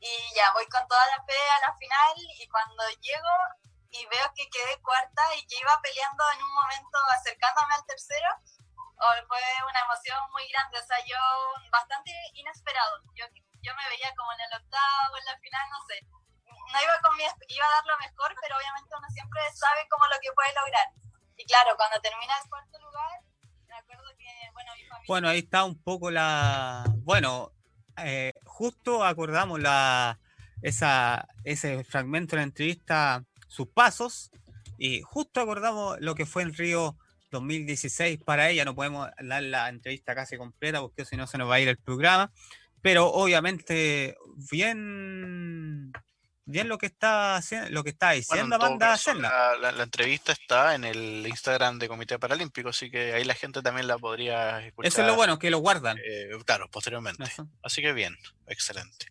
y 0.00 0.34
ya 0.34 0.52
voy 0.52 0.66
con 0.68 0.86
toda 0.86 1.04
la 1.06 1.24
fe 1.24 1.38
a 1.50 1.66
la 1.66 1.76
final 1.76 2.14
y 2.38 2.46
cuando 2.48 2.84
llego 3.00 3.34
y 3.90 4.06
veo 4.06 4.32
que 4.34 4.48
quedé 4.50 4.80
cuarta 4.82 5.22
y 5.34 5.46
que 5.46 5.58
iba 5.58 5.80
peleando 5.82 6.24
en 6.32 6.42
un 6.42 6.54
momento 6.54 6.98
acercándome 7.12 7.74
al 7.74 7.86
tercero, 7.86 8.28
oh, 8.98 9.26
fue 9.26 9.40
una 9.68 9.80
emoción 9.80 10.18
muy 10.32 10.46
grande, 10.48 10.78
o 10.78 10.86
sea, 10.86 10.98
yo 11.06 11.18
bastante 11.70 12.10
inesperado. 12.34 13.02
Yo, 13.14 13.26
yo 13.62 13.74
me 13.74 13.88
veía 13.88 14.14
como 14.16 14.32
en 14.32 14.40
el 14.40 14.62
octavo, 14.62 15.16
en 15.16 15.24
la 15.24 15.38
final, 15.38 15.70
no 15.70 15.80
sé. 15.86 16.00
No 16.74 16.82
iba 16.82 16.98
con 17.06 17.16
mi, 17.16 17.22
a 17.22 17.30
dar 17.30 17.86
lo 17.86 17.96
mejor, 18.02 18.34
pero 18.42 18.56
obviamente 18.58 18.90
uno 18.98 19.08
siempre 19.14 19.40
sabe 19.54 19.86
como 19.88 20.04
lo 20.06 20.18
que 20.20 20.32
puede 20.34 20.50
lograr. 20.58 20.86
Y 21.36 21.46
claro, 21.46 21.76
cuando 21.76 22.00
termina 22.00 22.34
el 22.42 22.48
cuarto 22.48 22.78
lugar, 22.80 23.20
me 23.68 23.74
acuerdo 23.76 24.10
que, 24.18 24.26
bueno, 24.52 24.72
mi 24.74 24.82
familia... 24.82 25.06
Bueno, 25.06 25.28
ahí 25.28 25.38
está 25.38 25.62
un 25.62 25.80
poco 25.80 26.10
la... 26.10 26.84
Bueno, 27.04 27.52
eh, 27.98 28.32
justo 28.44 29.04
acordamos 29.04 29.60
la, 29.60 30.18
esa, 30.62 31.28
ese 31.44 31.84
fragmento 31.84 32.34
de 32.34 32.38
la 32.38 32.42
entrevista, 32.42 33.22
sus 33.46 33.68
pasos, 33.68 34.32
y 34.76 35.02
justo 35.02 35.40
acordamos 35.40 36.00
lo 36.00 36.16
que 36.16 36.26
fue 36.26 36.42
en 36.42 36.54
Río 36.54 36.96
2016 37.30 38.18
para 38.24 38.50
ella. 38.50 38.64
No 38.64 38.74
podemos 38.74 39.08
dar 39.20 39.44
la 39.44 39.68
entrevista 39.68 40.16
casi 40.16 40.36
completa 40.36 40.80
porque 40.80 41.04
si 41.04 41.16
no 41.16 41.28
se 41.28 41.38
nos 41.38 41.48
va 41.48 41.54
a 41.54 41.60
ir 41.60 41.68
el 41.68 41.78
programa, 41.78 42.32
pero 42.82 43.06
obviamente 43.06 44.16
bien 44.50 45.92
bien 46.46 46.68
lo 46.68 46.78
que 46.78 46.86
está 46.86 47.40
lo 47.70 47.82
que 47.82 47.90
está 47.90 48.12
diciendo 48.12 48.56
Amanda 48.56 48.96
la, 49.14 49.72
la, 49.72 49.82
entrevista 49.82 50.32
está 50.32 50.74
en 50.74 50.84
el 50.84 51.26
Instagram 51.26 51.78
de 51.78 51.88
Comité 51.88 52.18
Paralímpico, 52.18 52.68
así 52.68 52.90
que 52.90 53.12
ahí 53.14 53.24
la 53.24 53.34
gente 53.34 53.62
también 53.62 53.86
la 53.86 53.98
podría 53.98 54.66
escuchar. 54.66 54.88
Eso 54.88 55.00
es 55.02 55.06
lo 55.06 55.16
bueno, 55.16 55.38
que 55.38 55.50
lo 55.50 55.58
guardan. 55.58 55.98
Eh, 55.98 56.30
claro, 56.44 56.68
posteriormente. 56.70 57.24
Así 57.62 57.80
que 57.82 57.92
bien, 57.92 58.16
excelente. 58.46 59.06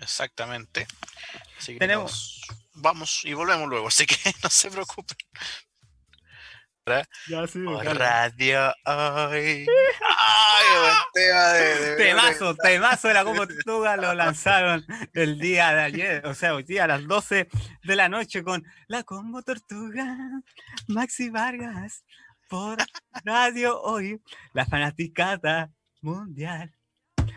Exactamente. 0.00 0.86
tenemos 1.78 2.42
vamos 2.76 3.24
y 3.24 3.32
volvemos 3.32 3.68
luego, 3.68 3.88
así 3.88 4.06
que 4.06 4.16
no 4.42 4.50
se 4.50 4.70
preocupen. 4.70 5.16
Ya 7.28 7.44
sí, 7.48 7.64
radio 7.64 8.72
hoy. 8.84 9.66
Ay, 10.18 10.66
buen 10.80 10.94
tema 11.14 11.48
de, 11.48 11.96
temazo, 11.96 12.54
temazo 12.54 13.08
de 13.08 13.14
la 13.14 13.24
Como 13.24 13.44
Tortuga 13.44 13.96
lo 13.96 14.14
lanzaron 14.14 14.86
el 15.12 15.40
día 15.40 15.74
de 15.74 15.80
ayer, 15.80 16.26
o 16.26 16.32
sea, 16.32 16.54
hoy 16.54 16.62
día 16.62 16.84
a 16.84 16.86
las 16.86 17.04
12 17.04 17.48
de 17.82 17.96
la 17.96 18.08
noche 18.08 18.44
con 18.44 18.64
la 18.86 19.02
Como 19.02 19.42
Tortuga, 19.42 20.16
Maxi 20.86 21.28
Vargas. 21.28 22.04
por 22.48 22.78
radio 23.24 23.82
hoy, 23.82 24.22
la 24.52 24.64
fanaticada 24.64 25.72
mundial. 26.02 26.72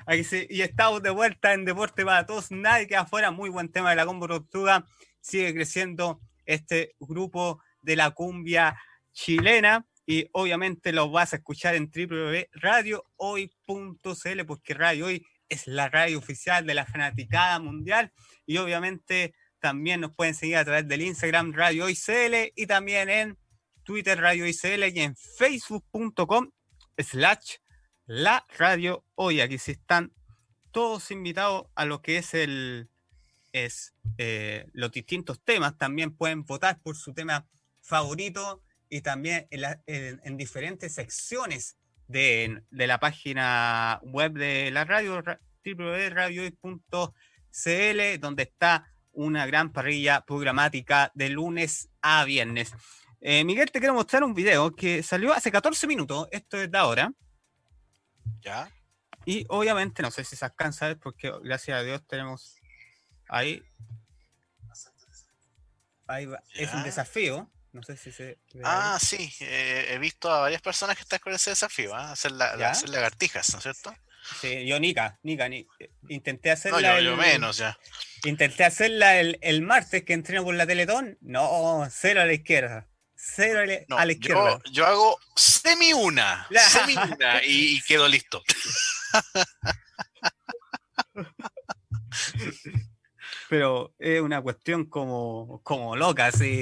Aquí 0.05 0.23
sí, 0.23 0.45
y 0.47 0.61
estamos 0.61 1.01
de 1.01 1.09
vuelta 1.09 1.53
en 1.53 1.65
Deporte 1.65 2.05
para 2.05 2.27
Todos, 2.27 2.51
nadie 2.51 2.87
queda 2.87 3.01
afuera, 3.01 3.31
muy 3.31 3.49
buen 3.49 3.71
tema 3.71 3.89
de 3.89 3.95
la 3.95 4.05
combo 4.05 4.27
tortuga, 4.27 4.85
sigue 5.21 5.53
creciendo 5.53 6.19
este 6.45 6.95
grupo 6.99 7.61
de 7.81 7.95
la 7.95 8.11
cumbia 8.11 8.77
chilena 9.11 9.85
y 10.05 10.27
obviamente 10.31 10.91
lo 10.91 11.11
vas 11.11 11.33
a 11.33 11.37
escuchar 11.37 11.75
en 11.75 11.91
www.radiohoy.cl 11.91 14.45
porque 14.47 14.73
Radio 14.73 15.05
Hoy 15.05 15.25
es 15.47 15.67
la 15.67 15.89
radio 15.89 16.17
oficial 16.17 16.65
de 16.65 16.73
la 16.73 16.85
fanaticada 16.85 17.59
mundial 17.59 18.11
y 18.45 18.57
obviamente 18.57 19.35
también 19.59 20.01
nos 20.01 20.15
pueden 20.15 20.33
seguir 20.33 20.57
a 20.57 20.65
través 20.65 20.87
del 20.87 21.01
Instagram 21.01 21.53
Radio 21.53 21.85
Hoy 21.85 21.95
CL 21.95 22.51
y 22.55 22.65
también 22.65 23.09
en 23.09 23.37
Twitter 23.83 24.19
Radio 24.19 24.45
Hoy 24.45 24.53
CL 24.53 24.87
y 24.87 25.01
en 25.01 25.15
facebook.com 25.15 26.49
slash 26.97 27.57
la 28.05 28.45
radio 28.57 29.05
hoy. 29.15 29.41
Aquí 29.41 29.59
sí 29.59 29.73
están 29.73 30.13
todos 30.71 31.11
invitados 31.11 31.67
a 31.75 31.85
lo 31.85 32.01
que 32.01 32.17
es 32.17 32.33
el 32.33 32.89
es 33.53 33.93
eh, 34.17 34.67
los 34.73 34.91
distintos 34.91 35.41
temas. 35.43 35.77
También 35.77 36.15
pueden 36.15 36.43
votar 36.43 36.79
por 36.81 36.95
su 36.95 37.13
tema 37.13 37.47
favorito 37.81 38.63
y 38.89 39.01
también 39.01 39.47
en, 39.51 40.37
diferentes 40.37 40.93
secciones 40.93 41.77
de, 42.07 42.63
la 42.71 42.99
página 42.99 43.99
web 44.03 44.33
de 44.33 44.71
la 44.71 44.85
radio, 44.85 45.23
www.radiohoy.cl, 45.63 48.19
donde 48.19 48.43
está 48.43 48.91
una 49.11 49.45
gran 49.45 49.71
parrilla 49.71 50.21
programática 50.21 51.11
de 51.13 51.29
lunes 51.29 51.89
a 52.01 52.25
viernes. 52.25 52.73
Eh, 53.21 53.43
Miguel, 53.43 53.69
te 53.69 53.79
quiero 53.79 53.93
mostrar 53.93 54.23
un 54.23 54.33
video 54.33 54.75
que 54.75 55.03
salió 55.03 55.33
hace 55.33 55.51
14 55.51 55.85
minutos, 55.87 56.27
esto 56.31 56.57
es 56.57 56.71
de 56.71 56.77
ahora. 56.77 57.11
¿Ya? 58.41 58.71
Y 59.25 59.45
obviamente, 59.49 60.01
no 60.01 60.09
sé 60.09 60.23
si 60.23 60.35
se 60.35 60.45
alcanza 60.45 60.85
a 60.85 60.87
ver, 60.89 60.99
porque 60.99 61.31
gracias 61.43 61.77
a 61.77 61.83
Dios 61.83 62.01
tenemos 62.07 62.58
ahí. 63.29 63.63
ahí 66.07 66.27
es 66.55 66.73
un 66.73 66.83
desafío. 66.83 67.49
No 67.71 67.83
sé 67.83 67.97
si 67.97 68.11
se. 68.11 68.39
Ah, 68.63 68.97
sí. 68.99 69.31
Eh, 69.41 69.89
he 69.91 69.99
visto 69.99 70.31
a 70.31 70.41
varias 70.41 70.61
personas 70.61 70.95
que 70.95 71.03
están 71.03 71.19
con 71.19 71.33
ese 71.33 71.51
desafío, 71.51 71.91
¿eh? 71.91 72.01
hacer, 72.01 72.31
la, 72.31 72.47
hacer 72.69 72.89
lagartijas, 72.89 73.51
¿no 73.53 73.59
es 73.59 73.63
cierto? 73.63 73.95
Sí, 74.41 74.65
yo 74.65 74.79
Nica, 74.79 75.19
Nica, 75.23 75.47
intenté 76.09 76.51
hacerla. 76.51 76.93
No, 76.93 76.99
yo, 76.99 77.15
menos 77.15 77.57
ya. 77.57 77.77
Intenté 78.23 78.65
hacerla 78.65 79.19
el, 79.19 79.37
el, 79.41 79.61
martes 79.61 80.03
que 80.03 80.13
entreno 80.13 80.43
con 80.43 80.57
la 80.57 80.67
Teletón. 80.67 81.17
No, 81.21 81.87
cero 81.91 82.21
a 82.21 82.25
la 82.25 82.33
izquierda. 82.33 82.87
Cero 83.15 83.61
a 83.89 84.05
la 84.05 84.11
izquierda. 84.11 84.59
Yo, 84.71 84.85
hago 84.85 85.19
semi 85.35 85.93
una. 85.93 86.47
semi 86.69 86.95
una 86.95 87.43
y, 87.43 87.81
quedo 87.81 88.07
listo. 88.07 88.43
Pero 93.49 93.93
es 93.97 94.21
una 94.21 94.41
cuestión 94.41 94.85
como, 94.85 95.61
como 95.63 95.95
loca, 95.95 96.27
así. 96.27 96.61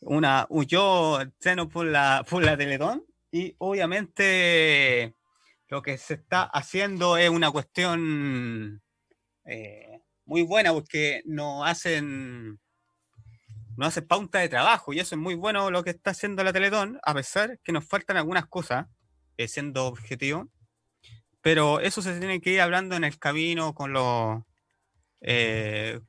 Una, 0.00 0.48
yo 0.66 1.20
entreno 1.20 1.68
por 1.68 1.86
la, 1.86 2.24
por 2.28 2.42
la 2.42 2.56
Teletón 2.56 3.04
y 3.30 3.54
obviamente 3.58 5.14
lo 5.68 5.82
que 5.82 5.98
se 5.98 6.14
está 6.14 6.42
haciendo 6.42 7.16
es 7.16 7.30
una 7.30 7.50
cuestión 7.50 8.82
eh, 9.44 10.00
muy 10.24 10.42
buena 10.42 10.72
porque 10.72 11.22
no 11.24 11.64
hacen 11.64 12.60
no 13.76 13.86
hace 13.86 14.02
pauta 14.02 14.38
de 14.38 14.48
trabajo 14.48 14.92
y 14.92 15.00
eso 15.00 15.14
es 15.14 15.20
muy 15.20 15.34
bueno 15.34 15.70
lo 15.70 15.82
que 15.82 15.90
está 15.90 16.10
haciendo 16.10 16.44
la 16.44 16.52
Teletón, 16.52 16.98
a 17.02 17.14
pesar 17.14 17.58
que 17.64 17.72
nos 17.72 17.86
faltan 17.86 18.16
algunas 18.16 18.46
cosas, 18.46 18.86
eh, 19.38 19.48
siendo 19.48 19.86
objetivo, 19.86 20.50
pero 21.40 21.80
eso 21.80 22.02
se 22.02 22.18
tiene 22.18 22.40
que 22.40 22.50
ir 22.50 22.60
hablando 22.60 22.94
en 22.96 23.04
el 23.04 23.18
camino 23.18 23.74
con 23.74 23.92
los 23.92 24.42
eh, 25.22 26.00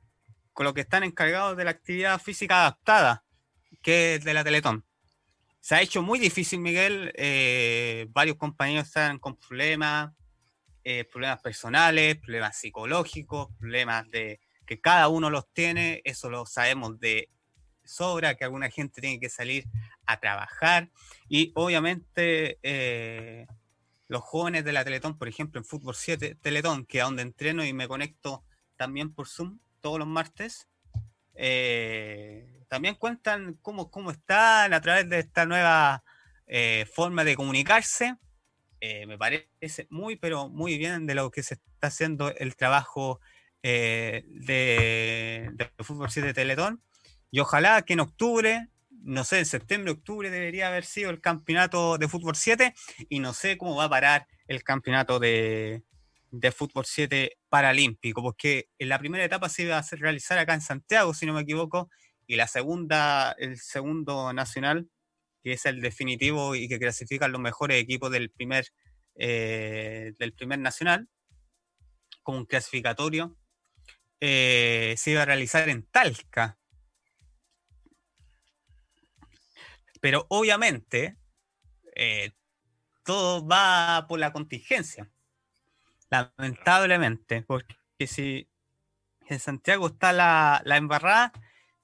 con 0.54 0.64
los 0.64 0.72
que 0.72 0.80
están 0.80 1.04
encargados 1.04 1.56
de 1.56 1.64
la 1.64 1.72
actividad 1.72 2.18
física 2.18 2.62
adaptada, 2.62 3.22
que 3.82 4.14
es 4.14 4.24
de 4.24 4.32
la 4.32 4.42
Teletón. 4.42 4.86
Se 5.60 5.74
ha 5.74 5.82
hecho 5.82 6.00
muy 6.00 6.18
difícil, 6.18 6.60
Miguel. 6.60 7.12
Eh, 7.16 8.06
varios 8.10 8.36
compañeros 8.36 8.86
están 8.86 9.18
con 9.18 9.36
problemas, 9.36 10.12
problemas 11.10 11.40
personales, 11.40 12.16
problemas 12.16 12.58
psicológicos, 12.58 13.48
problemas 13.58 14.10
de 14.10 14.40
que 14.66 14.80
cada 14.80 15.08
uno 15.08 15.28
los 15.28 15.52
tiene. 15.52 16.00
Eso 16.04 16.30
lo 16.30 16.46
sabemos 16.46 16.98
de 17.00 17.30
sobra, 17.84 18.34
que 18.34 18.44
alguna 18.44 18.70
gente 18.70 19.00
tiene 19.00 19.20
que 19.20 19.28
salir 19.28 19.66
a 20.06 20.18
trabajar 20.20 20.90
y 21.28 21.52
obviamente 21.54 22.58
eh, 22.62 23.46
los 24.08 24.22
jóvenes 24.22 24.64
de 24.64 24.72
la 24.72 24.84
Teletón, 24.84 25.16
por 25.16 25.28
ejemplo, 25.28 25.58
en 25.58 25.64
Fútbol 25.64 25.94
7 25.94 26.36
Teletón, 26.36 26.84
que 26.86 26.98
es 26.98 27.04
donde 27.04 27.22
entreno 27.22 27.64
y 27.64 27.72
me 27.72 27.88
conecto 27.88 28.44
también 28.76 29.14
por 29.14 29.28
Zoom 29.28 29.58
todos 29.84 29.98
los 29.98 30.08
martes, 30.08 30.66
eh, 31.34 32.48
también 32.68 32.94
cuentan 32.94 33.58
cómo, 33.60 33.90
cómo 33.90 34.12
están 34.12 34.72
a 34.72 34.80
través 34.80 35.10
de 35.10 35.18
esta 35.18 35.44
nueva 35.44 36.02
eh, 36.46 36.86
forma 36.90 37.22
de 37.22 37.36
comunicarse. 37.36 38.16
me 38.80 39.18
parece 39.18 39.86
muy, 39.90 40.16
pero 40.16 40.48
muy 40.48 40.78
bien 40.78 41.06
de 41.06 41.14
lo 41.14 41.30
que 41.30 41.42
se 41.42 41.54
está 41.54 41.88
haciendo 41.88 42.34
el 42.34 42.56
trabajo 42.56 43.20
de, 43.62 44.24
de 45.52 45.70
Fútbol 45.84 46.10
7 46.10 46.32
Teletón 46.32 46.82
y 47.30 47.40
ojalá 47.40 47.82
que 47.82 47.92
en 47.92 48.00
octubre, 48.00 48.68
no 49.02 49.22
sé, 49.24 49.40
en 49.40 49.46
septiembre, 49.46 49.92
octubre 49.92 50.30
debería 50.30 50.68
haber 50.68 50.84
sido 50.84 51.10
el 51.10 51.20
campeonato 51.20 51.98
de 51.98 52.08
fútbol 52.08 52.36
7 52.36 52.74
y 53.10 53.18
no 53.18 53.34
sé 53.34 53.58
cómo 53.58 53.76
va 53.76 53.84
a 53.84 53.90
parar 53.90 54.26
el 54.46 54.62
campeonato 54.62 55.18
de, 55.18 55.82
fútbol 56.52 56.84
7 56.86 57.38
paralímpico, 57.48 58.22
porque 58.22 58.68
en 58.78 58.88
la 58.88 58.98
primera 58.98 59.24
etapa 59.24 59.48
se 59.48 59.64
iba 59.64 59.78
a 59.78 59.84
realizar 59.92 60.38
acá 60.38 60.54
en 60.54 60.60
Santiago, 60.60 61.14
si 61.14 61.26
no 61.26 61.34
me 61.34 61.42
equivoco, 61.42 61.90
y 62.26 62.36
la 62.36 62.46
segunda, 62.46 63.32
el 63.38 63.58
segundo 63.58 64.32
nacional, 64.32 64.88
que 65.42 65.52
es 65.52 65.66
el 65.66 65.80
definitivo 65.80 66.54
y 66.54 66.68
que 66.68 66.78
clasifican 66.78 67.32
los 67.32 67.40
mejores 67.40 67.82
equipos 67.82 68.10
del 68.10 68.30
primer, 68.30 68.66
eh, 69.16 70.12
del 70.18 70.32
primer 70.32 70.58
nacional, 70.58 71.08
como 72.22 72.38
un 72.38 72.46
clasificatorio, 72.46 73.36
eh, 74.20 74.94
se 74.96 75.10
iba 75.10 75.22
a 75.22 75.26
realizar 75.26 75.68
en 75.68 75.82
Talca. 75.84 76.58
Pero 80.00 80.26
obviamente 80.30 81.16
eh, 81.94 82.32
todo 83.04 83.46
va 83.46 84.06
por 84.08 84.18
la 84.18 84.32
contingencia. 84.32 85.10
Lamentablemente, 86.38 87.42
porque 87.42 87.76
si 88.06 88.48
en 89.26 89.40
Santiago 89.40 89.88
está 89.88 90.12
la, 90.12 90.62
embarrada, 90.76 91.32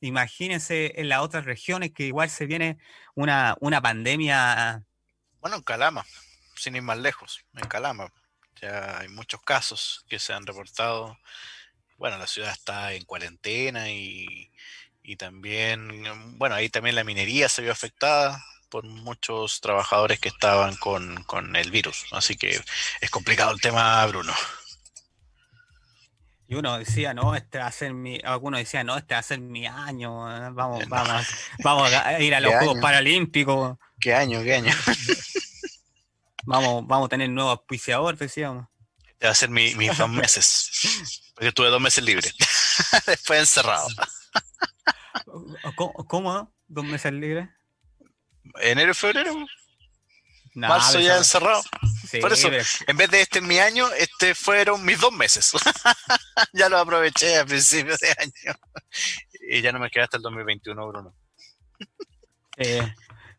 imagínense 0.00 1.00
en 1.00 1.08
las 1.08 1.20
otras 1.20 1.44
regiones 1.44 1.92
que 1.92 2.04
igual 2.04 2.30
se 2.30 2.46
viene 2.46 2.78
una, 3.14 3.56
una 3.60 3.80
pandemia. 3.80 4.84
Bueno, 5.40 5.56
en 5.56 5.62
Calama, 5.62 6.04
sin 6.54 6.76
ir 6.76 6.82
más 6.82 6.98
lejos, 6.98 7.44
en 7.54 7.66
Calama. 7.66 8.12
Ya 8.60 9.00
hay 9.00 9.08
muchos 9.08 9.42
casos 9.42 10.04
que 10.08 10.18
se 10.18 10.32
han 10.32 10.46
reportado. 10.46 11.18
Bueno, 11.96 12.18
la 12.18 12.26
ciudad 12.26 12.52
está 12.52 12.92
en 12.92 13.04
cuarentena 13.04 13.90
y, 13.90 14.52
y 15.02 15.16
también, 15.16 16.38
bueno, 16.38 16.54
ahí 16.54 16.68
también 16.68 16.94
la 16.94 17.04
minería 17.04 17.48
se 17.48 17.62
vio 17.62 17.72
afectada 17.72 18.42
por 18.70 18.84
muchos 18.84 19.60
trabajadores 19.60 20.20
que 20.20 20.28
estaban 20.28 20.76
con, 20.76 21.56
el 21.56 21.70
virus. 21.70 22.06
Así 22.12 22.36
que 22.36 22.62
es 23.00 23.10
complicado 23.10 23.52
el 23.52 23.60
tema, 23.60 24.06
Bruno. 24.06 24.32
Y 26.48 26.54
uno 26.54 26.78
decía, 26.78 27.12
no, 27.14 27.34
este 27.34 27.58
va 27.58 27.66
a 27.66 27.72
ser 27.72 27.92
mi, 27.92 28.18
algunos 28.24 28.58
decían, 28.58 28.86
no, 28.86 28.96
este 28.96 29.14
va 29.14 29.20
a 29.20 29.24
ser 29.24 29.40
mi 29.40 29.66
año, 29.66 30.28
eh, 30.28 30.50
vamos, 30.52 30.84
vamos, 30.88 31.26
vamos 31.62 31.92
a 31.92 32.20
ir 32.20 32.34
a 32.34 32.40
los 32.40 32.54
Juegos 32.54 32.78
Paralímpicos. 32.80 33.76
¿Qué 34.00 34.14
año, 34.14 34.42
qué 34.42 34.54
año? 34.54 34.72
vamos, 36.44 36.86
vamos 36.86 37.06
a 37.06 37.08
tener 37.10 37.28
nuevo 37.30 37.50
auspiciador, 37.50 38.16
decíamos. 38.16 38.66
Este 39.06 39.26
va 39.26 39.32
a 39.32 39.34
ser 39.36 39.50
mi, 39.50 39.74
mis 39.74 39.96
dos 39.96 40.08
meses, 40.08 41.22
porque 41.34 41.48
estuve 41.48 41.68
dos 41.68 41.80
meses 41.80 42.02
libre, 42.02 42.32
después 43.06 43.40
encerrado. 43.40 43.86
¿Cómo? 45.76 46.52
¿Dos 46.66 46.84
meses 46.84 47.12
libres? 47.12 47.48
Enero 48.60 48.92
y 48.92 48.94
febrero. 48.94 49.46
Marzo 50.54 50.98
ya 50.98 51.16
encerrado. 51.16 51.62
Por 52.20 52.32
eso, 52.32 52.48
en 52.86 52.96
vez 52.96 53.10
de 53.10 53.20
este 53.20 53.38
en 53.38 53.46
mi 53.46 53.58
año, 53.58 53.86
este 53.92 54.34
fueron 54.34 54.84
mis 54.84 54.98
dos 55.00 55.12
meses. 55.12 55.52
ya 56.52 56.68
lo 56.68 56.78
aproveché 56.78 57.38
a 57.38 57.44
principios 57.44 57.98
de 58.00 58.08
año. 58.18 58.54
y 59.48 59.60
ya 59.62 59.72
no 59.72 59.78
me 59.78 59.90
queda 59.90 60.04
hasta 60.04 60.16
el 60.16 60.22
2021, 60.24 60.88
Bruno. 60.88 61.14
eh, 62.56 62.94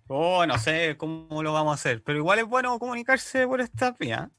oh, 0.08 0.46
no 0.46 0.58
sé 0.58 0.96
cómo 0.98 1.44
lo 1.44 1.52
vamos 1.54 1.72
a 1.72 1.76
hacer, 1.76 2.02
pero 2.04 2.18
igual 2.18 2.40
es 2.40 2.46
bueno 2.46 2.80
comunicarse 2.80 3.46
por 3.46 3.60
esta 3.60 3.92
vía. 4.00 4.30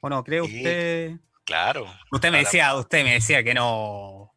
¿O 0.00 0.08
no? 0.10 0.22
¿Cree 0.22 0.42
usted? 0.42 1.12
Claro. 1.46 1.86
Usted 2.12 2.30
me 2.30 2.38
decía, 2.38 2.74
usted 2.74 3.02
me 3.02 3.14
decía 3.14 3.42
que 3.42 3.54
no 3.54 4.33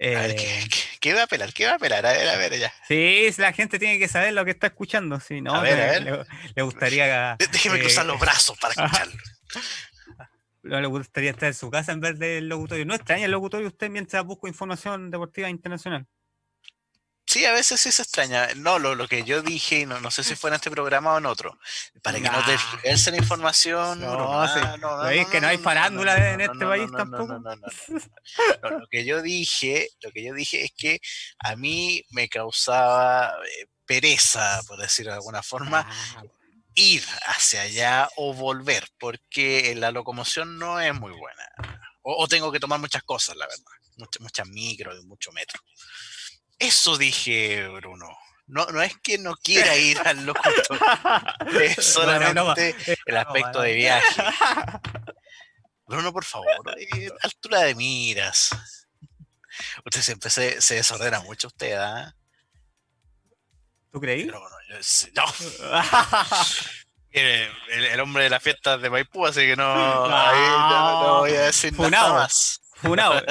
Eh, 0.00 0.64
¿qué, 1.00 1.12
va 1.12 1.22
a 1.22 1.24
apelar? 1.24 1.52
¿Qué 1.52 1.66
va 1.66 1.72
a 1.72 1.74
apelar? 1.74 2.06
A 2.06 2.12
ver, 2.12 2.28
a 2.28 2.36
ver, 2.36 2.58
ya. 2.58 2.72
Sí, 2.86 3.28
la 3.36 3.52
gente 3.52 3.80
tiene 3.80 3.98
que 3.98 4.06
saber 4.06 4.32
lo 4.32 4.44
que 4.44 4.52
está 4.52 4.68
escuchando. 4.68 5.18
Sí, 5.18 5.40
¿no? 5.40 5.54
A 5.54 5.60
ver, 5.60 5.80
a 5.80 5.86
ver. 5.86 6.26
Le, 6.54 6.62
gustaría. 6.62 7.36
Déjeme 7.38 7.80
cruzar 7.80 8.06
los 8.06 8.20
brazos 8.20 8.56
para 8.58 8.74
escucharlo. 8.76 9.14
No 10.62 10.80
le 10.80 10.86
gustaría 10.86 11.30
estar 11.30 11.48
en 11.48 11.54
su 11.54 11.70
casa 11.70 11.92
en 11.92 12.00
vez 12.00 12.18
del 12.18 12.48
locutorio. 12.48 12.84
¿No 12.84 12.94
extraña 12.94 13.24
el 13.24 13.30
locutorio 13.32 13.66
usted 13.66 13.90
mientras 13.90 14.24
busca 14.24 14.48
información 14.48 15.10
deportiva 15.10 15.48
internacional? 15.50 16.06
Sí, 17.38 17.44
a 17.44 17.52
veces 17.52 17.80
sí 17.80 17.92
se 17.92 18.02
extraña. 18.02 18.48
No, 18.56 18.80
lo, 18.80 18.96
lo 18.96 19.06
que 19.06 19.22
yo 19.22 19.42
dije, 19.42 19.86
no, 19.86 20.00
no 20.00 20.10
sé 20.10 20.24
si 20.24 20.34
fue 20.34 20.50
en 20.50 20.54
este 20.54 20.72
programa 20.72 21.14
o 21.14 21.18
en 21.18 21.26
otro, 21.26 21.56
para 22.02 22.18
que 22.18 22.28
no 22.28 22.44
te 22.44 23.10
la 23.12 23.16
información. 23.16 24.00
No, 24.00 24.16
no, 24.16 24.76
no, 24.76 25.30
que 25.30 25.40
no 25.40 25.46
hay 25.46 25.56
farándula 25.58 26.32
en 26.32 26.40
este 26.40 26.66
país 26.66 26.90
tampoco. 26.90 27.40
lo 28.62 28.88
que 28.90 29.04
yo 29.04 29.22
dije, 29.22 29.88
lo 30.00 30.10
que 30.10 30.24
yo 30.24 30.34
dije 30.34 30.64
es 30.64 30.72
que 30.76 31.00
a 31.38 31.54
mí 31.54 32.04
me 32.10 32.28
causaba 32.28 33.32
pereza, 33.86 34.60
por 34.66 34.80
decirlo 34.80 35.12
de 35.12 35.18
alguna 35.18 35.44
forma, 35.44 35.88
ir 36.74 37.04
hacia 37.26 37.62
allá 37.62 38.08
o 38.16 38.34
volver, 38.34 38.88
porque 38.98 39.76
la 39.76 39.92
locomoción 39.92 40.58
no 40.58 40.80
es 40.80 40.92
muy 40.92 41.12
buena. 41.12 41.44
O, 42.02 42.26
tengo 42.26 42.50
que 42.50 42.58
tomar 42.58 42.80
muchas 42.80 43.04
cosas, 43.04 43.36
la 43.36 43.46
verdad. 43.46 43.64
Muchas, 43.96 44.22
muchas 44.22 44.48
micro 44.48 44.98
y 44.98 45.04
mucho 45.04 45.30
metro. 45.30 45.60
Eso 46.58 46.98
dije, 46.98 47.68
Bruno. 47.68 48.08
No, 48.48 48.66
no 48.66 48.82
es 48.82 48.96
que 48.98 49.18
no 49.18 49.36
quiera 49.36 49.76
ir 49.76 49.98
al 50.04 50.24
locutor, 50.24 50.78
es 51.60 51.76
solamente 51.84 52.74
el 53.04 53.16
aspecto 53.16 53.60
de 53.60 53.74
viaje. 53.74 54.22
Bruno, 55.86 56.12
por 56.12 56.24
favor, 56.24 56.48
eh, 56.78 57.10
altura 57.22 57.60
de 57.60 57.74
miras. 57.74 58.50
Usted 59.84 60.02
siempre 60.02 60.30
se, 60.30 60.60
se 60.60 60.76
desordena 60.76 61.20
mucho, 61.20 61.48
usted, 61.48 61.74
¿ah? 61.74 62.14
¿Tú 63.90 64.00
creí? 64.00 64.26
no. 64.26 64.38
el, 67.10 68.00
hombre 68.00 68.24
de 68.24 68.30
las 68.30 68.42
fiestas 68.42 68.80
de 68.80 68.90
Maipú, 68.90 69.26
así 69.26 69.40
que 69.40 69.56
no, 69.56 70.08
no, 70.08 71.18
voy 71.20 71.32
a 71.32 71.42
decir 71.42 71.78
nada 71.78 72.12
más. 72.12 72.60
Funado. 72.74 73.22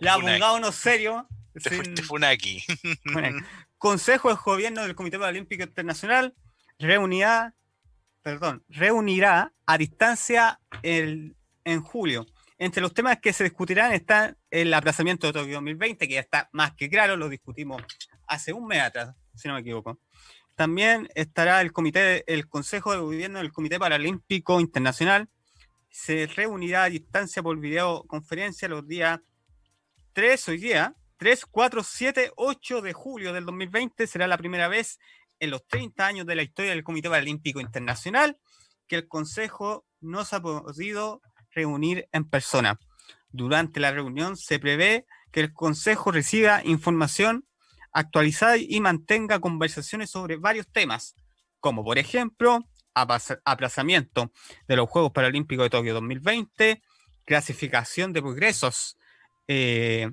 Ya, 0.00 0.14
pongámonos 0.14 0.74
serio. 0.74 1.26
Te 1.52 1.70
fuiste 1.70 2.02
Funaki. 2.02 2.62
Consejo 3.78 4.28
de 4.28 4.36
Gobierno 4.44 4.82
del 4.82 4.94
Comité 4.94 5.18
Paralímpico 5.18 5.64
Internacional 5.64 6.34
reunirá, 6.78 7.54
perdón, 8.22 8.64
reunirá 8.68 9.52
a 9.66 9.78
distancia 9.78 10.60
el, 10.82 11.36
en 11.64 11.80
julio. 11.82 12.26
Entre 12.58 12.82
los 12.82 12.92
temas 12.92 13.18
que 13.20 13.32
se 13.32 13.44
discutirán 13.44 13.92
está 13.92 14.36
el 14.50 14.72
aplazamiento 14.74 15.26
de 15.26 15.32
Tokio 15.32 15.54
2020, 15.54 16.06
que 16.06 16.14
ya 16.14 16.20
está 16.20 16.48
más 16.52 16.74
que 16.74 16.90
claro, 16.90 17.16
lo 17.16 17.28
discutimos 17.28 17.82
hace 18.26 18.52
un 18.52 18.66
mes 18.66 18.82
atrás, 18.82 19.14
si 19.34 19.48
no 19.48 19.54
me 19.54 19.60
equivoco. 19.60 19.98
También 20.54 21.08
estará 21.14 21.62
el 21.62 21.72
comité, 21.72 22.22
el 22.32 22.46
Consejo 22.46 22.92
de 22.92 22.98
Gobierno 22.98 23.38
del 23.38 23.50
Comité 23.50 23.78
Paralímpico 23.78 24.60
Internacional. 24.60 25.30
Se 25.88 26.26
reunirá 26.26 26.84
a 26.84 26.90
distancia 26.90 27.42
por 27.42 27.58
videoconferencia 27.58 28.68
los 28.68 28.86
días 28.86 29.20
3 30.12 30.48
hoy 30.48 30.58
día, 30.58 30.94
3, 31.20 31.44
4, 31.44 31.82
7, 31.82 32.32
8 32.34 32.80
de 32.80 32.94
julio 32.94 33.34
del 33.34 33.44
2020. 33.44 34.06
Será 34.06 34.26
la 34.26 34.38
primera 34.38 34.68
vez 34.68 34.98
en 35.38 35.50
los 35.50 35.66
30 35.66 36.06
años 36.06 36.26
de 36.26 36.34
la 36.34 36.42
historia 36.42 36.70
del 36.70 36.82
Comité 36.82 37.10
Paralímpico 37.10 37.60
Internacional 37.60 38.38
que 38.88 38.96
el 38.96 39.06
Consejo 39.06 39.84
no 40.00 40.24
se 40.24 40.36
ha 40.36 40.40
podido 40.40 41.20
reunir 41.50 42.08
en 42.12 42.24
persona. 42.24 42.80
Durante 43.28 43.80
la 43.80 43.92
reunión 43.92 44.38
se 44.38 44.58
prevé 44.58 45.04
que 45.30 45.40
el 45.40 45.52
Consejo 45.52 46.10
reciba 46.10 46.62
información 46.64 47.46
actualizada 47.92 48.56
y 48.56 48.80
mantenga 48.80 49.40
conversaciones 49.40 50.08
sobre 50.08 50.36
varios 50.36 50.72
temas, 50.72 51.16
como 51.60 51.84
por 51.84 51.98
ejemplo 51.98 52.64
aplazamiento 52.94 54.32
de 54.66 54.76
los 54.76 54.88
Juegos 54.88 55.12
Paralímpicos 55.12 55.66
de 55.66 55.70
Tokio 55.70 55.92
2020, 55.92 56.80
clasificación 57.26 58.14
de 58.14 58.22
progresos 58.22 58.96
eh, 59.48 60.10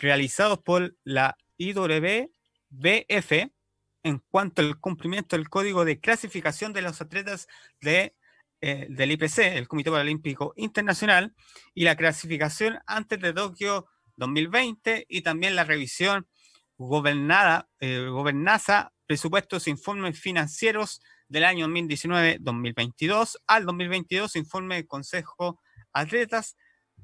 realizados 0.00 0.58
por 0.58 0.96
la 1.04 1.36
IWBF 1.58 3.32
en 4.02 4.18
cuanto 4.30 4.62
al 4.62 4.78
cumplimiento 4.78 5.36
del 5.36 5.48
código 5.48 5.84
de 5.84 6.00
clasificación 6.00 6.72
de 6.72 6.82
los 6.82 7.00
atletas 7.00 7.48
eh, 7.82 8.12
del 8.88 9.12
IPC, 9.12 9.38
el 9.38 9.68
Comité 9.68 9.90
Paralímpico 9.90 10.54
Internacional, 10.56 11.34
y 11.74 11.84
la 11.84 11.96
clasificación 11.96 12.78
antes 12.86 13.20
de 13.20 13.32
Tokio 13.32 13.86
2020 14.16 15.06
y 15.08 15.22
también 15.22 15.56
la 15.56 15.64
revisión 15.64 16.26
gobernada, 16.76 17.68
eh, 17.80 18.06
gobernanza, 18.08 18.92
presupuestos 19.06 19.66
e 19.66 19.70
informes 19.70 20.18
financieros 20.18 21.02
del 21.28 21.44
año 21.44 21.66
2019-2022 21.68 23.36
al 23.46 23.66
2022, 23.66 24.36
informe 24.36 24.76
del 24.76 24.86
Consejo 24.86 25.60
Atletas, 25.92 26.56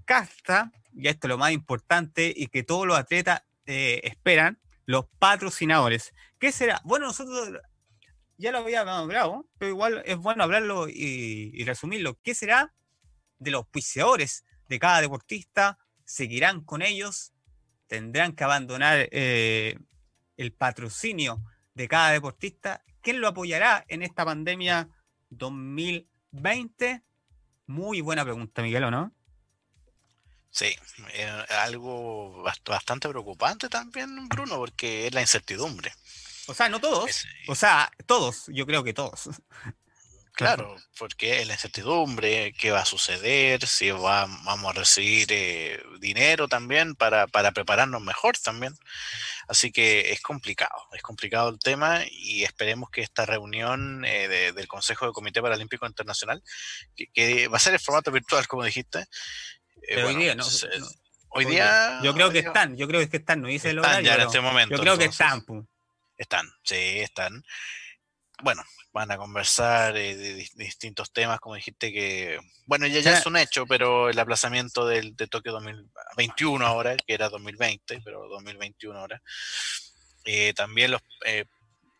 casta, 0.07 0.72
y 0.94 1.09
esto 1.09 1.26
es 1.26 1.28
lo 1.28 1.38
más 1.38 1.52
importante 1.52 2.32
y 2.34 2.46
que 2.46 2.62
todos 2.62 2.86
los 2.86 2.96
atletas 2.96 3.42
eh, 3.66 4.00
esperan, 4.04 4.59
los 4.86 5.04
patrocinadores. 5.18 6.14
¿Qué 6.38 6.52
será? 6.52 6.80
Bueno, 6.84 7.07
nosotros 7.07 7.61
ya 8.38 8.52
lo 8.52 8.59
habíamos 8.59 8.94
hablado, 8.94 9.46
pero 9.59 9.72
igual 9.72 10.02
es 10.07 10.16
bueno 10.16 10.44
hablarlo 10.44 10.88
y, 10.88 11.50
y 11.52 11.64
resumirlo. 11.64 12.18
¿Qué 12.22 12.34
será 12.34 12.74
de 13.38 13.50
los 13.50 13.59
auspiciadores 13.59 14.46
de 14.68 14.78
cada 14.78 15.02
deportista? 15.02 15.78
¿Seguirán 16.04 16.62
con 16.62 16.80
ellos? 16.80 17.34
tendrán 17.86 18.32
que 18.32 18.44
abandonar 18.44 19.09
eh, 19.11 19.78
el 20.36 20.52
patrocinio 20.52 21.42
de 21.74 21.88
cada 21.88 22.11
deportista. 22.11 22.84
¿Quién 23.00 23.20
lo 23.20 23.28
apoyará 23.28 23.84
en 23.88 24.02
esta 24.02 24.24
pandemia 24.24 24.88
2020? 25.30 27.02
Muy 27.66 28.00
buena 28.00 28.24
pregunta, 28.24 28.62
Miguel, 28.62 28.84
¿o 28.84 28.90
no? 28.90 29.12
Sí, 30.57 30.74
eh, 31.12 31.44
algo 31.50 32.42
bastante 32.64 33.11
preocupante 33.11 33.68
también, 33.68 34.26
Bruno, 34.26 34.57
porque 34.57 35.07
es 35.07 35.12
la 35.12 35.20
incertidumbre. 35.20 35.92
O 36.46 36.54
sea, 36.54 36.70
no 36.70 36.80
todos. 36.80 37.26
O 37.46 37.54
sea, 37.54 37.90
todos, 38.07 38.44
yo 38.48 38.64
creo 38.64 38.82
que 38.82 38.94
todos. 38.94 39.28
Claro, 40.36 40.76
porque 40.98 41.40
es 41.40 41.46
la 41.46 41.54
incertidumbre, 41.54 42.52
qué 42.52 42.70
va 42.70 42.80
a 42.80 42.84
suceder, 42.84 43.66
si 43.66 43.90
va, 43.90 44.26
vamos 44.44 44.70
a 44.70 44.78
recibir 44.78 45.28
eh, 45.30 45.82
dinero 45.98 46.46
también 46.46 46.94
para, 46.94 47.26
para, 47.26 47.52
prepararnos 47.52 48.02
mejor 48.02 48.36
también. 48.36 48.74
Así 49.48 49.72
que 49.72 50.12
es 50.12 50.20
complicado, 50.20 50.76
es 50.92 51.00
complicado 51.00 51.48
el 51.48 51.59
tema 51.59 52.02
y 52.11 52.44
esperemos 52.44 52.90
que 52.90 53.00
esta 53.00 53.24
reunión 53.24 54.04
eh, 54.04 54.52
del 54.52 54.68
Consejo 54.68 55.07
de 55.07 55.12
Comité 55.12 55.40
Paralímpico 55.40 55.86
Internacional, 55.86 56.42
que, 57.14 57.48
va 57.48 57.57
a 57.57 57.61
ser 57.61 57.72
en 57.72 57.80
formato 57.80 58.12
virtual, 58.12 58.46
como 58.46 58.62
dijiste. 58.62 59.07
Eh, 59.89 60.03
hoy 60.05 60.16
día, 60.16 60.34
¿no? 60.34 60.45
hoy 61.30 61.45
día... 61.45 62.01
Yo 62.03 62.14
creo 62.14 62.30
que 62.30 62.41
están, 62.41 62.76
yo 62.76 62.87
creo 62.89 63.09
que 63.09 63.16
están, 63.16 63.41
no 63.41 63.49
dice 63.49 63.70
el 63.70 63.78
horario. 63.78 64.07
ya 64.07 64.14
en 64.14 64.20
este 64.22 64.41
momento. 64.41 64.74
Yo 64.74 64.80
creo 64.80 64.99
que 64.99 65.07
están. 65.07 65.45
Están, 66.16 66.51
sí, 66.62 67.01
están. 67.01 67.45
Bueno, 68.43 68.62
van 68.97 69.11
a 69.11 69.18
conversar 69.18 69.95
eh, 69.99 70.16
de, 70.16 70.49
distintos 70.55 71.12
temas, 71.12 71.39
como 71.39 71.55
dijiste 71.55 71.93
que, 71.93 72.41
bueno, 72.64 72.87
ya, 72.87 73.01
ya 73.01 73.18
es 73.18 73.26
un 73.26 73.37
hecho, 73.37 73.66
pero 73.66 74.09
el 74.09 74.18
aplazamiento 74.18 74.87
del, 74.87 75.14
de 75.14 75.26
Tokio 75.26 75.53
2021 75.53 76.66
ahora, 76.66 76.97
que 76.97 77.12
era 77.12 77.28
2020, 77.28 78.01
pero 78.03 78.26
2021 78.28 78.99
ahora, 78.99 79.20
eh, 80.24 80.55
también 80.55 80.93
los... 80.93 81.03
Eh, 81.26 81.45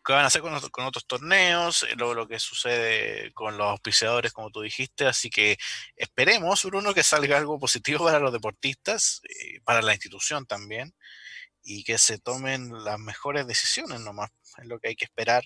que 0.07 0.13
van 0.13 0.23
a 0.23 0.27
hacer 0.27 0.41
con, 0.41 0.85
otros 0.85 1.05
torneos, 1.05 1.85
lo, 1.97 2.13
lo, 2.13 2.29
que 2.29 2.39
sucede 2.39 3.33
con 3.33 3.57
los 3.57 3.67
auspiciadores, 3.67 4.31
como 4.31 4.51
tú 4.51 4.61
dijiste. 4.61 5.05
Así 5.05 5.29
que 5.29 5.57
esperemos, 5.97 6.63
Bruno, 6.63 6.93
que 6.93 7.03
salga 7.03 7.37
algo 7.37 7.59
positivo 7.59 8.05
para 8.05 8.19
los 8.19 8.31
deportistas, 8.31 9.21
para 9.65 9.81
la 9.81 9.93
institución 9.93 10.45
también, 10.45 10.95
y 11.61 11.83
que 11.83 11.97
se 11.97 12.19
tomen 12.19 12.71
las 12.85 12.97
mejores 12.99 13.47
decisiones 13.47 13.99
nomás. 13.99 14.29
Es 14.57 14.65
lo 14.65 14.79
que 14.79 14.89
hay 14.89 14.95
que 14.95 15.03
esperar 15.05 15.43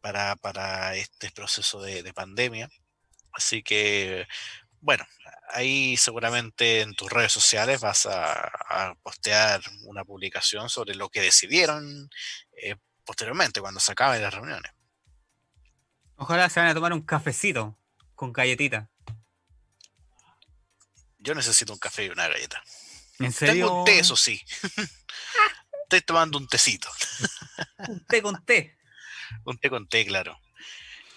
para, 0.00 0.96
este 0.96 1.30
proceso 1.30 1.82
de, 1.82 2.14
pandemia. 2.14 2.70
Así 3.32 3.62
que, 3.62 4.26
bueno, 4.80 5.04
ahí 5.50 5.98
seguramente 5.98 6.80
en 6.80 6.94
tus 6.94 7.10
redes 7.10 7.32
sociales 7.32 7.80
vas 7.82 8.06
a, 8.06 8.94
postear 9.02 9.60
una 9.84 10.02
publicación 10.02 10.70
sobre 10.70 10.94
lo 10.94 11.10
que 11.10 11.20
decidieron 11.20 12.08
eh, 12.62 12.76
posteriormente, 13.06 13.60
cuando 13.60 13.80
se 13.80 13.92
acaben 13.92 14.20
las 14.20 14.34
reuniones. 14.34 14.72
Ojalá 16.16 16.50
se 16.50 16.60
van 16.60 16.68
a 16.68 16.74
tomar 16.74 16.92
un 16.92 17.02
cafecito 17.02 17.78
con 18.14 18.32
galletita. 18.32 18.90
Yo 21.18 21.34
necesito 21.34 21.72
un 21.72 21.78
café 21.78 22.06
y 22.06 22.08
una 22.08 22.28
galleta. 22.28 22.62
¿En 23.18 23.32
serio? 23.32 23.66
Tengo 23.66 23.80
un 23.80 23.84
té, 23.86 23.98
eso 24.00 24.16
sí. 24.16 24.42
Estoy 25.84 26.00
tomando 26.02 26.36
un 26.36 26.48
tecito. 26.48 26.88
un 27.88 28.04
té 28.06 28.20
con 28.20 28.44
té. 28.44 28.76
Un 29.44 29.58
té 29.58 29.70
con 29.70 29.88
té, 29.88 30.04
claro. 30.04 30.38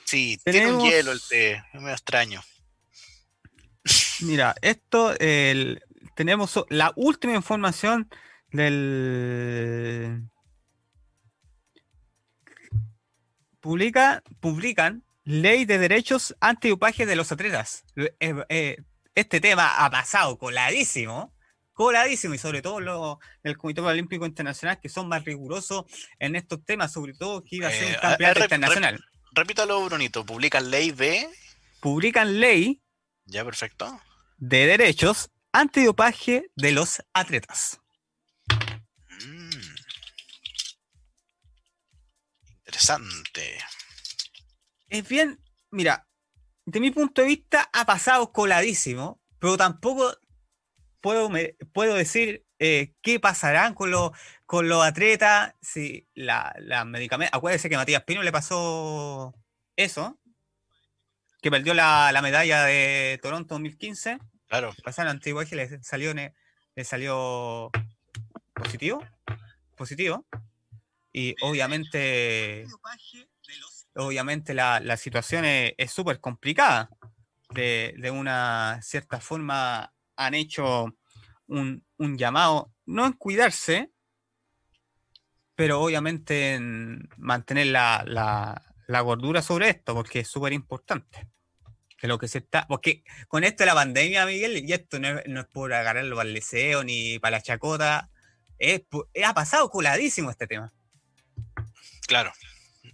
Sí, 0.05 0.39
tiene 0.43 0.71
un 0.71 0.81
hielo 0.81 1.11
el 1.11 1.21
té, 1.21 1.63
es 1.73 1.81
medio 1.81 1.93
extraño. 1.93 2.43
Mira, 4.21 4.55
esto, 4.61 5.13
el, 5.19 5.83
tenemos 6.15 6.65
la 6.69 6.91
última 6.95 7.35
información 7.35 8.09
del 8.51 10.29
publica, 13.59 14.23
publican 14.39 15.03
ley 15.23 15.65
de 15.65 15.77
derechos 15.77 16.35
antidopaje 16.39 17.05
de 17.05 17.15
los 17.15 17.31
atletas. 17.31 17.83
Eh, 17.95 18.13
eh, 18.49 18.77
este 19.15 19.39
tema 19.41 19.83
ha 19.85 19.89
pasado 19.91 20.37
coladísimo, 20.37 21.33
coladísimo, 21.73 22.33
y 22.33 22.37
sobre 22.37 22.61
todo 22.61 22.79
lo, 22.79 23.19
el 23.43 23.57
Comité 23.57 23.81
Olímpico 23.81 24.25
Internacional, 24.25 24.79
que 24.81 24.89
son 24.89 25.07
más 25.07 25.23
rigurosos 25.25 25.85
en 26.19 26.35
estos 26.35 26.63
temas, 26.65 26.91
sobre 26.93 27.13
todo 27.13 27.43
que 27.43 27.57
iba 27.57 27.67
a 27.67 27.71
ser 27.71 27.85
un 27.87 27.93
Eh, 27.93 27.97
campeonato 28.01 28.39
rep- 28.39 28.43
internacional. 28.45 29.05
Repítalo, 29.33 29.83
Brunito. 29.85 30.25
Publican 30.25 30.69
ley 30.71 30.91
de. 30.91 31.29
Publican 31.79 32.39
ley 32.39 32.81
Ya, 33.25 33.45
perfecto. 33.45 33.99
de 34.37 34.65
derechos 34.65 35.29
antidopaje 35.51 36.49
de 36.55 36.71
los 36.71 37.03
atletas. 37.13 37.79
Interesante. 42.79 43.57
Es 44.87 45.07
bien, 45.07 45.37
mira, 45.69 46.07
de 46.65 46.79
mi 46.79 46.91
punto 46.91 47.21
de 47.21 47.27
vista 47.27 47.69
ha 47.73 47.85
pasado 47.85 48.31
coladísimo, 48.31 49.21
pero 49.37 49.57
tampoco 49.57 50.15
puedo, 51.01 51.29
me- 51.29 51.55
puedo 51.73 51.95
decir 51.95 52.45
eh, 52.57 52.93
qué 53.01 53.19
pasará 53.19 53.73
con 53.75 53.91
los, 53.91 54.11
con 54.45 54.69
los 54.69 54.83
atletas 54.83 55.53
si 55.61 56.07
la, 56.13 56.53
la 56.59 56.85
medicamento. 56.85 57.35
Acuérdese 57.35 57.67
que 57.69 57.75
a 57.75 57.79
Matías 57.79 58.03
Pino 58.03 58.23
le 58.23 58.31
pasó 58.31 59.33
eso, 59.75 60.17
que 61.41 61.51
perdió 61.51 61.73
la, 61.73 62.11
la 62.13 62.21
medalla 62.21 62.63
de 62.63 63.19
Toronto 63.21 63.55
2015. 63.55 64.19
Claro. 64.47 64.73
Pasaron 64.83 65.11
antiguo 65.11 65.43
y 65.43 65.45
le 65.55 65.83
salió, 65.83 66.13
le 66.13 66.33
salió 66.85 67.71
positivo. 68.53 69.05
Positivo. 69.75 70.25
Y 71.11 71.35
obviamente 71.41 72.65
obviamente 73.95 74.53
la, 74.53 74.79
la 74.79 74.95
situación 74.97 75.43
es 75.45 75.91
súper 75.91 76.19
complicada. 76.19 76.89
De, 77.51 77.95
de 77.97 78.11
una 78.11 78.79
cierta 78.83 79.19
forma 79.19 79.91
han 80.15 80.33
hecho 80.35 80.95
un, 81.47 81.83
un 81.97 82.17
llamado, 82.17 82.71
no 82.85 83.05
en 83.07 83.13
cuidarse, 83.13 83.91
pero 85.55 85.81
obviamente 85.81 86.53
en 86.53 87.09
mantener 87.17 87.67
la, 87.67 88.03
la- 88.05 88.63
la 88.87 89.01
gordura 89.01 89.41
sobre 89.43 89.69
esto, 89.69 89.93
porque 89.93 90.19
es 90.21 90.27
súper 90.27 90.51
importante. 90.53 91.27
De 92.01 92.07
lo 92.07 92.17
que 92.17 92.27
se 92.29 92.37
está, 92.37 92.65
porque 92.67 93.03
con 93.27 93.43
esto 93.43 93.63
de 93.63 93.67
la 93.67 93.73
pandemia, 93.75 94.25
Miguel, 94.25 94.63
y 94.65 94.71
esto 94.71 94.99
no 94.99 95.19
es, 95.19 95.27
no 95.27 95.41
es 95.41 95.47
por 95.47 95.73
agarrarlo 95.73 96.15
para 96.15 96.29
el 96.29 96.33
deseo 96.33 96.83
ni 96.83 97.19
para 97.19 97.37
la 97.37 97.41
chacota, 97.41 98.09
es, 98.57 98.83
ha 99.25 99.33
pasado 99.33 99.69
coladísimo 99.69 100.31
este 100.31 100.47
tema. 100.47 100.71
Claro. 102.09 102.33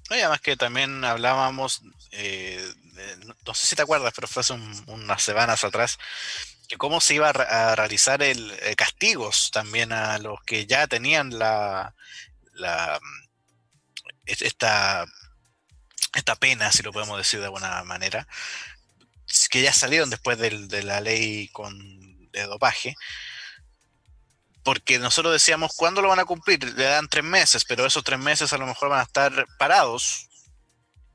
Y 0.10 0.16
además 0.16 0.42
que 0.42 0.58
también 0.58 1.06
hablábamos, 1.06 1.82
eh, 2.12 2.62
no 3.46 3.54
sé 3.54 3.66
si 3.68 3.76
te 3.78 3.82
acuerdas, 3.82 4.12
pero 4.14 4.28
fue 4.28 4.42
hace 4.42 4.52
un- 4.52 4.84
unas 4.88 5.24
semanas 5.24 5.64
atrás, 5.64 5.98
que 6.68 6.76
cómo 6.78 7.00
se 7.00 7.16
iba 7.16 7.30
a, 7.30 7.34
re- 7.34 7.48
a 7.48 7.76
realizar 7.76 8.22
el 8.22 8.52
eh, 8.62 8.76
castigos 8.76 9.52
también 9.52 9.94
a 9.94 10.18
los 10.20 10.44
que 10.44 10.66
ya 10.66 10.86
tenían 10.88 11.40
la, 11.40 11.96
la 12.54 13.00
es- 14.26 14.42
esta, 14.42 15.06
esta 16.14 16.36
pena, 16.36 16.74
si 16.74 16.84
lo 16.84 16.92
podemos 16.92 17.18
decir 17.18 17.40
de 17.40 17.46
alguna 17.46 17.82
manera, 17.86 18.28
que 19.50 19.62
ya 19.62 19.72
salieron 19.72 20.10
después 20.10 20.38
de 20.38 20.84
la 20.84 21.00
ley 21.00 21.48
con, 21.54 22.30
de 22.32 22.44
dopaje. 22.44 22.96
Porque 24.66 24.98
nosotros 24.98 25.32
decíamos, 25.32 25.74
¿cuándo 25.76 26.02
lo 26.02 26.10
van 26.10 26.20
a 26.20 26.26
cumplir? 26.26 26.64
Le 26.74 26.86
dan 26.86 27.08
tres 27.08 27.24
meses, 27.24 27.64
pero 27.66 27.86
esos 27.86 28.04
tres 28.04 28.18
meses 28.18 28.52
a 28.52 28.58
lo 28.58 28.66
mejor 28.66 28.90
van 28.90 29.00
a 29.00 29.04
estar 29.04 29.46
parados 29.60 30.28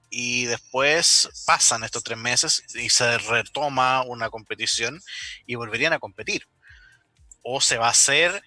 y 0.08 0.44
después 0.44 1.28
pasan 1.46 1.82
estos 1.82 2.04
tres 2.04 2.16
meses 2.16 2.62
y 2.76 2.90
se 2.90 3.18
retoma 3.18 4.02
una 4.02 4.30
competición 4.30 5.02
y 5.46 5.56
volverían 5.56 5.92
a 5.92 5.98
competir. 5.98 6.46
O 7.42 7.60
se 7.60 7.76
va 7.76 7.88
a 7.88 7.90
hacer 7.90 8.40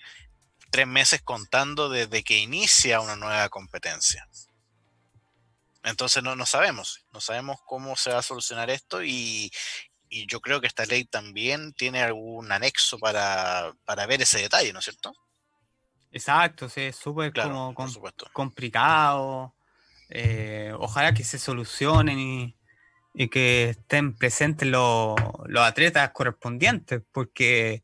tres 0.72 0.88
meses 0.88 1.22
contando 1.22 1.90
desde 1.90 2.24
que 2.24 2.38
inicia 2.38 3.02
una 3.02 3.18
nueva 3.18 3.50
competencia. 3.50 4.26
Entonces 5.84 6.24
no, 6.24 6.38
no 6.38 6.46
sabemos, 6.46 7.04
no 7.12 7.20
sabemos 7.20 7.60
cómo 7.66 7.98
se 7.98 8.14
va 8.14 8.20
a 8.20 8.24
solucionar 8.24 8.70
esto 8.70 9.04
y, 9.04 9.52
y 10.16 10.28
yo 10.28 10.40
creo 10.42 10.62
que 10.62 10.68
esta 10.68 10.86
ley 10.86 11.06
también 11.06 11.74
tiene 11.74 12.02
algún 12.04 12.52
anexo 12.52 13.00
para, 13.00 13.74
para 13.86 14.06
ver 14.06 14.22
ese 14.22 14.40
detalle, 14.40 14.72
¿no 14.72 14.80
es 14.80 14.86
cierto? 14.86 15.12
Exacto, 16.12 16.70
sí, 16.70 16.82
es 16.82 16.96
súper 16.96 17.32
Claro, 17.34 17.74
com- 17.76 17.92
complicado. 18.32 19.56
eh, 20.10 20.72
ojalá 20.78 21.14
que 21.16 21.24
se 21.24 21.40
solucionen 21.40 22.20
y, 22.20 22.56
y 23.16 23.30
que 23.30 23.70
estén 23.70 24.16
presentes 24.16 24.68
los, 24.68 25.16
los 25.48 25.64
atletas 25.66 26.12
correspondientes, 26.12 27.02
porque 27.12 27.82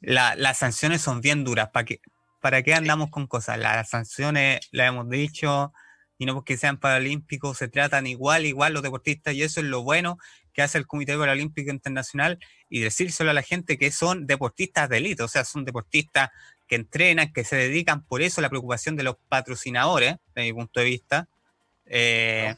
la- 0.00 0.34
las 0.36 0.58
sanciones 0.58 1.02
son 1.02 1.20
bien 1.20 1.44
duras. 1.44 1.68
¿Para 1.70 1.84
qué, 1.84 2.00
¿Para 2.40 2.62
qué 2.62 2.72
andamos 2.74 3.10
con 3.10 3.26
cosas? 3.26 3.58
Las 3.58 3.90
sanciones, 3.90 4.60
las 4.70 4.88
hemos 4.88 5.10
dicho, 5.10 5.74
y 6.22 6.24
no 6.24 6.34
porque 6.34 6.56
sean 6.56 6.76
paralímpicos, 6.76 7.58
se 7.58 7.66
tratan 7.66 8.06
igual, 8.06 8.46
igual 8.46 8.74
los 8.74 8.84
deportistas, 8.84 9.34
y 9.34 9.42
eso 9.42 9.58
es 9.58 9.66
lo 9.66 9.82
bueno 9.82 10.18
que 10.52 10.62
hace 10.62 10.78
el 10.78 10.86
Comité 10.86 11.18
Paralímpico 11.18 11.72
Internacional 11.72 12.38
y 12.70 12.78
decírselo 12.78 13.32
a 13.32 13.34
la 13.34 13.42
gente 13.42 13.76
que 13.76 13.90
son 13.90 14.28
deportistas 14.28 14.88
de 14.88 14.98
élite, 14.98 15.24
o 15.24 15.26
sea, 15.28 15.44
son 15.44 15.64
deportistas 15.64 16.30
que 16.68 16.76
entrenan, 16.76 17.32
que 17.32 17.42
se 17.42 17.56
dedican, 17.56 18.04
por 18.04 18.22
eso 18.22 18.40
la 18.40 18.50
preocupación 18.50 18.94
de 18.94 19.02
los 19.02 19.16
patrocinadores, 19.28 20.14
de 20.36 20.42
mi 20.42 20.52
punto 20.52 20.78
de 20.78 20.86
vista. 20.86 21.28
Eh, 21.86 22.54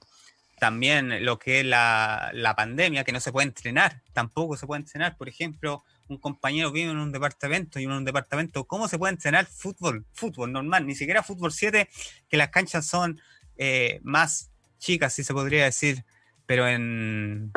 También 0.58 1.24
lo 1.24 1.38
que 1.38 1.60
es 1.60 1.66
la, 1.66 2.32
la 2.34 2.54
pandemia, 2.54 3.02
que 3.02 3.12
no 3.12 3.20
se 3.20 3.32
puede 3.32 3.48
entrenar, 3.48 4.02
tampoco 4.12 4.58
se 4.58 4.66
puede 4.66 4.82
entrenar. 4.82 5.16
Por 5.16 5.30
ejemplo, 5.30 5.84
un 6.08 6.18
compañero 6.18 6.70
vive 6.70 6.90
en 6.90 6.98
un 6.98 7.12
departamento 7.12 7.80
y 7.80 7.86
uno 7.86 7.94
en 7.94 7.98
un 8.00 8.04
departamento, 8.04 8.64
¿cómo 8.64 8.88
se 8.88 8.98
puede 8.98 9.14
entrenar 9.14 9.46
fútbol? 9.46 10.04
Fútbol 10.12 10.52
normal, 10.52 10.86
ni 10.86 10.94
siquiera 10.94 11.22
fútbol 11.22 11.50
7, 11.50 11.88
que 12.28 12.36
las 12.36 12.50
canchas 12.50 12.86
son 12.86 13.20
eh, 13.56 14.00
más 14.02 14.50
chicas, 14.78 15.12
si 15.14 15.24
se 15.24 15.32
podría 15.32 15.64
decir, 15.64 16.04
pero 16.46 16.68
en 16.68 17.52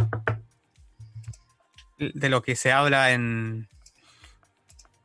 de 1.97 2.29
lo 2.29 2.43
que 2.43 2.55
se 2.55 2.71
habla 2.71 3.11
en 3.11 3.67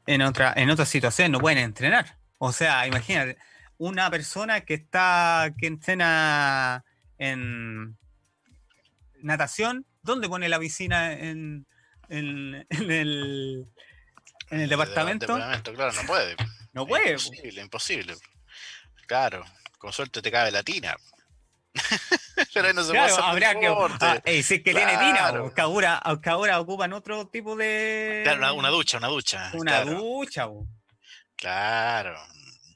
en 0.06 0.22
otra 0.22 0.52
en 0.56 0.70
otras 0.70 0.88
situaciones 0.88 1.30
no 1.30 1.40
pueden 1.40 1.58
entrenar. 1.58 2.16
O 2.38 2.52
sea, 2.52 2.86
imagínate, 2.86 3.38
una 3.78 4.10
persona 4.10 4.60
que 4.62 4.74
está 4.74 5.54
que 5.58 5.66
entrena 5.66 6.84
en 7.18 7.96
natación, 9.22 9.86
¿dónde 10.02 10.28
pone 10.28 10.48
la 10.48 10.58
piscina 10.58 11.12
en, 11.12 11.66
en, 12.08 12.66
en 12.68 12.90
el 12.90 13.66
en 14.50 14.60
el 14.60 14.68
departamento? 14.68 15.26
departamento, 15.34 15.72
claro, 15.74 15.92
no 15.94 16.02
puede. 16.06 16.36
No 16.72 16.86
puede. 16.86 17.16
po. 17.16 17.22
Imposible, 17.22 17.62
imposible. 17.62 18.14
Claro, 19.06 19.44
con 19.82 19.92
suerte 19.92 20.22
te 20.22 20.30
cabe 20.30 20.52
la 20.52 20.62
tina. 20.62 20.96
Pero 22.54 22.68
ahí 22.68 22.74
no 22.74 22.84
se 22.84 22.92
Claro, 22.92 23.16
puede 23.16 23.28
hacer 23.28 23.44
habrá 23.48 23.60
que. 23.60 23.66
Ah, 24.00 24.20
eh, 24.24 24.42
si 24.44 24.54
es 24.54 24.62
que 24.62 24.72
tiene 24.72 24.92
tina, 24.92 25.18
Claro. 25.18 25.44
po, 25.48 25.54
que 25.54 25.60
ahora, 25.60 26.00
que 26.22 26.30
ahora 26.30 26.60
ocupan 26.60 26.92
otro 26.92 27.26
tipo 27.26 27.56
de. 27.56 28.20
Claro, 28.22 28.38
una, 28.38 28.52
una 28.52 28.68
ducha, 28.68 28.98
una 28.98 29.08
ducha. 29.08 29.50
Una 29.54 29.82
claro, 29.82 29.98
ducha, 29.98 30.46
po. 30.46 30.66
Claro. 31.34 32.16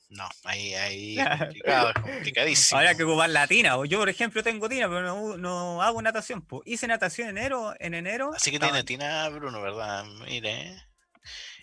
No, 0.09 0.29
ahí, 0.45 0.75
ahí 0.75 1.19
es 1.21 1.29
complicado, 1.39 1.89
es 1.91 1.95
complicadísimo. 2.03 2.79
Habrá 2.79 2.95
que 2.97 3.05
ocupar 3.05 3.31
la 3.31 3.47
tina. 3.47 3.77
po. 3.77 3.85
Yo, 3.85 3.99
por 4.01 4.09
ejemplo, 4.09 4.43
tengo 4.43 4.69
tina, 4.69 4.89
pero 4.89 5.03
no, 5.03 5.37
no 5.37 5.83
hago 5.83 6.03
natación. 6.03 6.43
po. 6.43 6.63
Hice 6.65 6.89
natación 6.89 7.29
en 7.29 7.39
enero. 7.39 7.75
En 7.79 7.95
enero 7.95 8.33
Así 8.35 8.51
que 8.51 8.59
tiene 8.59 8.83
tina 8.83 9.29
Bruno, 9.29 9.61
¿verdad? 9.63 10.05
Mire. 10.27 10.83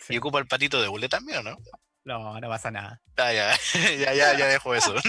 Sí. 0.06 0.14
¿Y 0.14 0.18
ocupa 0.18 0.38
el 0.38 0.46
patito 0.46 0.80
de 0.80 0.88
hule 0.88 1.08
también 1.08 1.44
no? 1.44 1.58
No, 2.04 2.38
no 2.40 2.48
pasa 2.48 2.70
nada. 2.70 3.00
Ah, 3.16 3.32
ya, 3.32 3.56
ya, 3.98 4.12
ya, 4.14 4.38
ya 4.38 4.46
dejo 4.46 4.74
eso. 4.74 4.94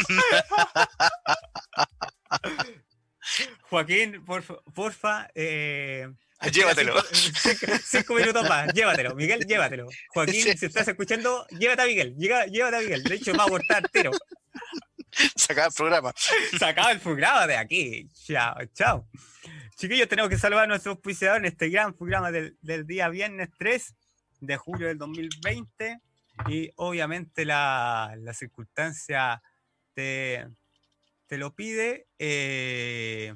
Joaquín, 3.69 4.23
porfa, 4.23 4.55
porfa 4.73 5.27
eh, 5.33 6.07
Llévatelo. 6.51 7.01
Cinco, 7.11 7.65
cinco 7.83 8.13
minutos 8.13 8.47
más, 8.47 8.71
llévatelo. 8.73 9.15
Miguel, 9.15 9.45
llévatelo. 9.47 9.87
Joaquín, 10.09 10.43
Sí. 10.43 10.57
si 10.57 10.65
estás 10.67 10.87
escuchando, 10.87 11.45
llévate 11.49 11.81
a 11.81 11.85
Miguel. 11.85 12.15
Llega- 12.17 12.45
Llévate 12.45 12.77
a 12.77 12.79
Miguel. 12.81 13.03
De 13.03 13.15
hecho, 13.15 13.33
va 13.35 13.43
a 13.43 13.47
abortar 13.47 13.89
tiro. 13.89 14.11
Sacaba 15.35 15.67
el 15.67 15.73
programa. 15.73 16.13
Se 16.57 16.65
acaba 16.65 16.91
el 16.91 16.99
programa 16.99 17.47
de 17.47 17.55
aquí. 17.57 18.09
Chao, 18.13 18.55
chao. 18.73 19.07
Chiquillos, 19.77 20.07
tenemos 20.07 20.29
que 20.29 20.37
saludar 20.37 20.65
a 20.65 20.67
nuestro 20.67 20.91
auspiciador 20.91 21.37
en 21.39 21.45
este 21.45 21.69
gran 21.69 21.93
programa 21.93 22.31
del, 22.31 22.57
del 22.61 22.85
día 22.85 23.09
viernes 23.09 23.49
3 23.57 23.95
de 24.41 24.57
julio 24.57 24.87
del 24.87 24.97
2020. 24.97 25.99
Y 26.47 26.71
obviamente 26.75 27.45
la, 27.45 28.15
la 28.17 28.33
circunstancia 28.33 29.41
te, 29.93 30.47
te 31.27 31.37
lo 31.37 31.55
pide. 31.55 32.07
eh, 32.19 33.33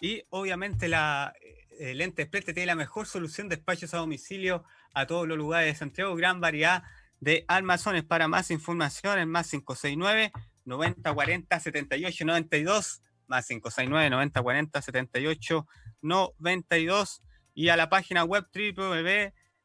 y 0.00 0.24
obviamente 0.30 0.88
la, 0.88 1.32
el 1.78 2.00
ente 2.00 2.22
Express 2.22 2.46
tiene 2.46 2.66
la 2.66 2.74
mejor 2.74 3.06
solución 3.06 3.48
de 3.48 3.54
despachos 3.56 3.94
a 3.94 3.98
domicilio 3.98 4.64
a 4.94 5.06
todos 5.06 5.28
los 5.28 5.38
lugares 5.38 5.72
de 5.72 5.78
Santiago, 5.78 6.16
gran 6.16 6.40
variedad 6.40 6.82
de 7.20 7.44
almazones. 7.46 8.02
Para 8.02 8.26
más 8.26 8.50
información, 8.50 9.20
en 9.20 9.28
más 9.28 9.48
569 9.50 10.32
90 10.64 11.14
40 11.14 11.60
78 11.60 12.24
92, 12.24 13.02
más 13.28 13.46
569 13.46 14.10
90 14.10 14.42
40 14.42 14.82
78 14.82 15.68
92 16.02 17.22
y 17.54 17.68
a 17.68 17.76
la 17.76 17.88
página 17.88 18.24
web 18.24 18.46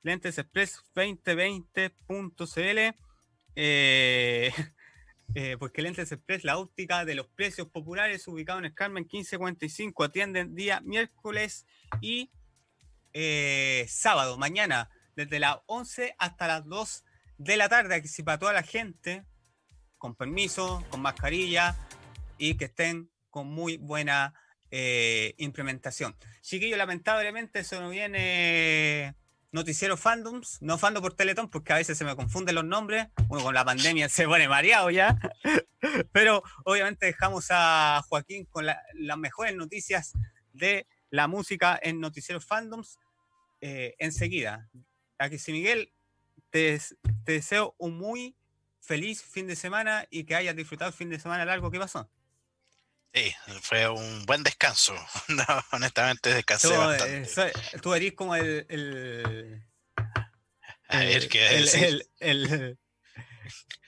www.lentesexpress2020.cl 0.08 2.95
eh, 3.55 4.51
eh, 5.36 5.58
porque 5.60 5.82
Lentes 5.82 6.12
Express, 6.12 6.43
la 6.43 6.58
óptica 6.58 7.05
de 7.05 7.16
los 7.16 7.28
precios 7.28 7.68
populares, 7.68 8.28
ubicado 8.28 8.60
en 8.60 8.66
el 8.66 8.74
Carmen 8.74 9.03
1545, 9.03 10.03
atienden 10.03 10.55
día 10.55 10.82
miércoles 10.82 11.66
y 12.01 12.32
eh, 13.14 13.86
sábado, 13.89 14.38
mañana, 14.38 14.89
desde 15.16 15.39
las 15.39 15.60
11 15.66 16.16
hasta 16.20 16.47
las 16.47 16.66
2 16.66 17.03
de 17.39 17.58
la 17.58 17.70
tarde, 17.70 17.95
aquí 17.95 18.24
para 18.24 18.39
toda 18.39 18.53
la 18.53 18.64
gente, 18.64 19.26
con 19.97 20.16
permiso, 20.16 20.84
con 20.89 21.01
mascarilla 21.01 21.76
y 22.38 22.55
que 22.55 22.66
estén 22.66 23.10
con 23.30 23.47
muy 23.47 23.78
buena 23.78 24.34
eh, 24.70 25.34
implementación. 25.38 26.16
Chiquillo, 26.41 26.76
lamentablemente 26.78 27.60
eso 27.60 27.82
no 27.82 27.89
viene 27.89 29.16
noticiero 29.58 29.97
fandoms, 29.97 30.62
no 30.62 30.78
fando 30.78 31.01
por 31.01 31.14
Teletón, 31.14 31.49
porque 31.49 31.74
a 31.74 31.78
veces 31.78 31.97
se 31.97 32.05
me 32.05 32.16
confunden 32.16 32.55
los 32.55 32.64
nombres, 32.64 33.08
uno 33.28 33.43
con 33.43 33.53
la 33.53 33.66
pandemia 33.66 34.08
se 34.10 34.26
pone 34.26 34.47
mareado 34.47 34.89
ya, 34.89 35.18
pero 36.12 36.43
obviamente 36.64 37.08
dejamos 37.08 37.47
a 37.49 38.01
Joaquín 38.08 38.45
con 38.45 38.66
las 38.66 39.18
mejores 39.18 39.55
noticias 39.55 40.14
de 40.53 40.88
la 41.10 41.28
música 41.28 41.80
en 41.82 41.99
noticiero 41.99 42.39
fandoms 42.39 42.97
eh, 43.62 43.95
enseguida. 43.99 44.70
Aquí 45.18 45.39
si 45.39 45.51
Miguel, 45.51 45.91
te, 46.49 46.80
te 47.26 47.32
deseo 47.32 47.76
un 47.78 47.97
muy 47.97 48.36
feliz 48.80 49.24
fin 49.24 49.47
de 49.47 49.55
semana 49.55 50.05
y 50.10 50.24
que 50.24 50.36
hayas 50.36 50.55
disfrutado 50.55 50.89
el 50.89 50.95
fin 50.95 51.10
de 51.10 51.20
semana 51.20 51.45
largo. 51.45 51.72
¿Qué 51.72 51.80
pasó? 51.80 52.10
Sí, 53.14 53.34
fue 53.62 53.89
un 53.89 54.26
buen 54.26 54.43
descanso. 54.43 54.95
No, 55.28 55.45
honestamente 55.72 56.34
descansé 56.34 56.70
tú, 56.70 56.76
bastante. 56.76 57.41
Eh, 57.41 57.80
tú 57.82 57.93
eres 57.93 58.14
como 58.14 58.36
el... 58.36 58.66
el 58.70 59.64
a 60.89 60.99
ver, 60.99 61.28
¿qué 61.28 61.58
el, 61.58 61.68
el, 61.68 62.10
el, 62.20 62.80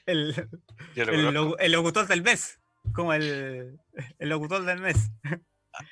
el, 0.05 0.49
el, 0.95 1.71
locutor 1.71 2.07
del 2.07 2.23
mes. 2.23 2.59
Como 2.93 3.13
el, 3.13 3.79
el 4.17 4.29
locutor 4.29 4.65
del 4.65 4.79
mes. 4.79 4.97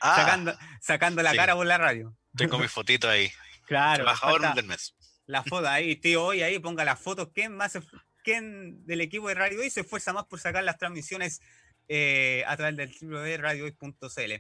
Ah, 0.02 0.16
sacando, 0.18 0.58
sacando 0.82 1.24
la 1.24 1.34
cara 1.34 1.56
por 1.56 1.66
la 1.66 1.78
radio. 1.78 2.14
Tengo 2.36 2.60
mi 2.60 2.68
fotito 2.68 3.10
ahí. 3.10 3.32
Claro. 3.68 4.04
Trabajador 4.04 4.54
del 4.56 4.66
mes. 4.66 4.96
La 5.26 5.44
foto 5.44 5.68
ahí, 5.68 5.96
tío, 5.96 6.24
hoy 6.24 6.42
ahí 6.42 6.60
ponga 6.60 6.84
la 6.84 6.96
foto. 6.96 7.32
¿Quién 7.32 7.56
más, 7.56 7.78
quién 8.24 8.86
del 8.86 9.02
equipo 9.02 9.28
de 9.28 9.36
Radio 9.36 9.60
hoy 9.60 9.70
se 9.70 9.82
esfuerza 9.82 10.14
más 10.14 10.26
por 10.26 10.40
sacar 10.40 10.64
las 10.64 10.78
transmisiones 10.78 11.42
eh, 11.88 12.44
a 12.48 12.58
través 12.58 12.76
del 12.76 12.94
www.radiohoy.cl. 13.00 14.34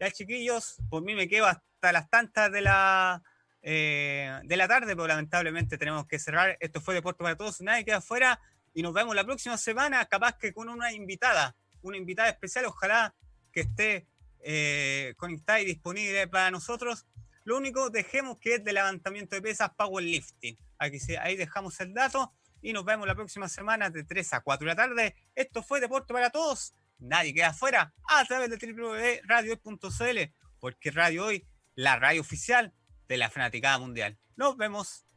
Ya 0.00 0.10
chiquillos, 0.10 0.76
por 0.90 1.02
mí 1.02 1.14
me 1.14 1.28
quedo 1.28 1.46
hasta 1.46 1.92
las 1.92 2.08
tantas 2.10 2.50
de 2.50 2.60
la, 2.60 3.22
eh, 3.62 4.40
de 4.44 4.56
la 4.56 4.68
tarde, 4.68 4.94
pero 4.94 5.06
lamentablemente 5.06 5.78
tenemos 5.78 6.06
que 6.06 6.18
cerrar. 6.18 6.56
Esto 6.60 6.80
fue 6.80 6.94
Deporte 6.94 7.22
para 7.22 7.36
Todos, 7.36 7.60
nadie 7.60 7.84
queda 7.84 7.98
afuera 7.98 8.40
y 8.74 8.82
nos 8.82 8.92
vemos 8.92 9.14
la 9.14 9.24
próxima 9.24 9.56
semana, 9.58 10.04
capaz 10.06 10.38
que 10.38 10.52
con 10.52 10.68
una 10.68 10.92
invitada, 10.92 11.56
una 11.82 11.96
invitada 11.96 12.28
especial, 12.28 12.66
ojalá 12.66 13.14
que 13.52 13.60
esté 13.60 14.06
eh, 14.40 15.14
conectada 15.16 15.60
y 15.60 15.64
disponible 15.64 16.28
para 16.28 16.50
nosotros. 16.50 17.06
Lo 17.44 17.56
único, 17.56 17.90
dejemos 17.90 18.38
que 18.38 18.56
es 18.56 18.64
de 18.64 18.72
levantamiento 18.72 19.34
de 19.34 19.42
pesas, 19.42 19.70
powerlifting. 19.76 20.58
Aquí, 20.78 20.98
ahí 21.20 21.36
dejamos 21.36 21.80
el 21.80 21.94
dato 21.94 22.32
y 22.60 22.72
nos 22.72 22.84
vemos 22.84 23.06
la 23.06 23.14
próxima 23.14 23.48
semana 23.48 23.88
de 23.88 24.04
3 24.04 24.34
a 24.34 24.40
4 24.40 24.64
de 24.64 24.74
la 24.74 24.76
tarde. 24.76 25.16
Esto 25.34 25.62
fue 25.62 25.80
Deporte 25.80 26.12
para 26.12 26.30
Todos 26.30 26.74
nadie 26.98 27.34
queda 27.34 27.48
afuera 27.48 27.94
a 28.08 28.24
través 28.24 28.50
de 28.50 28.56
www.radiohoy.cl, 28.56 30.34
porque 30.60 30.90
Radio 30.90 31.26
Hoy, 31.26 31.46
la 31.74 31.96
radio 31.96 32.20
oficial 32.20 32.74
de 33.08 33.16
la 33.16 33.30
fanaticada 33.30 33.78
mundial. 33.78 34.18
Nos 34.36 34.56
vemos. 34.56 35.07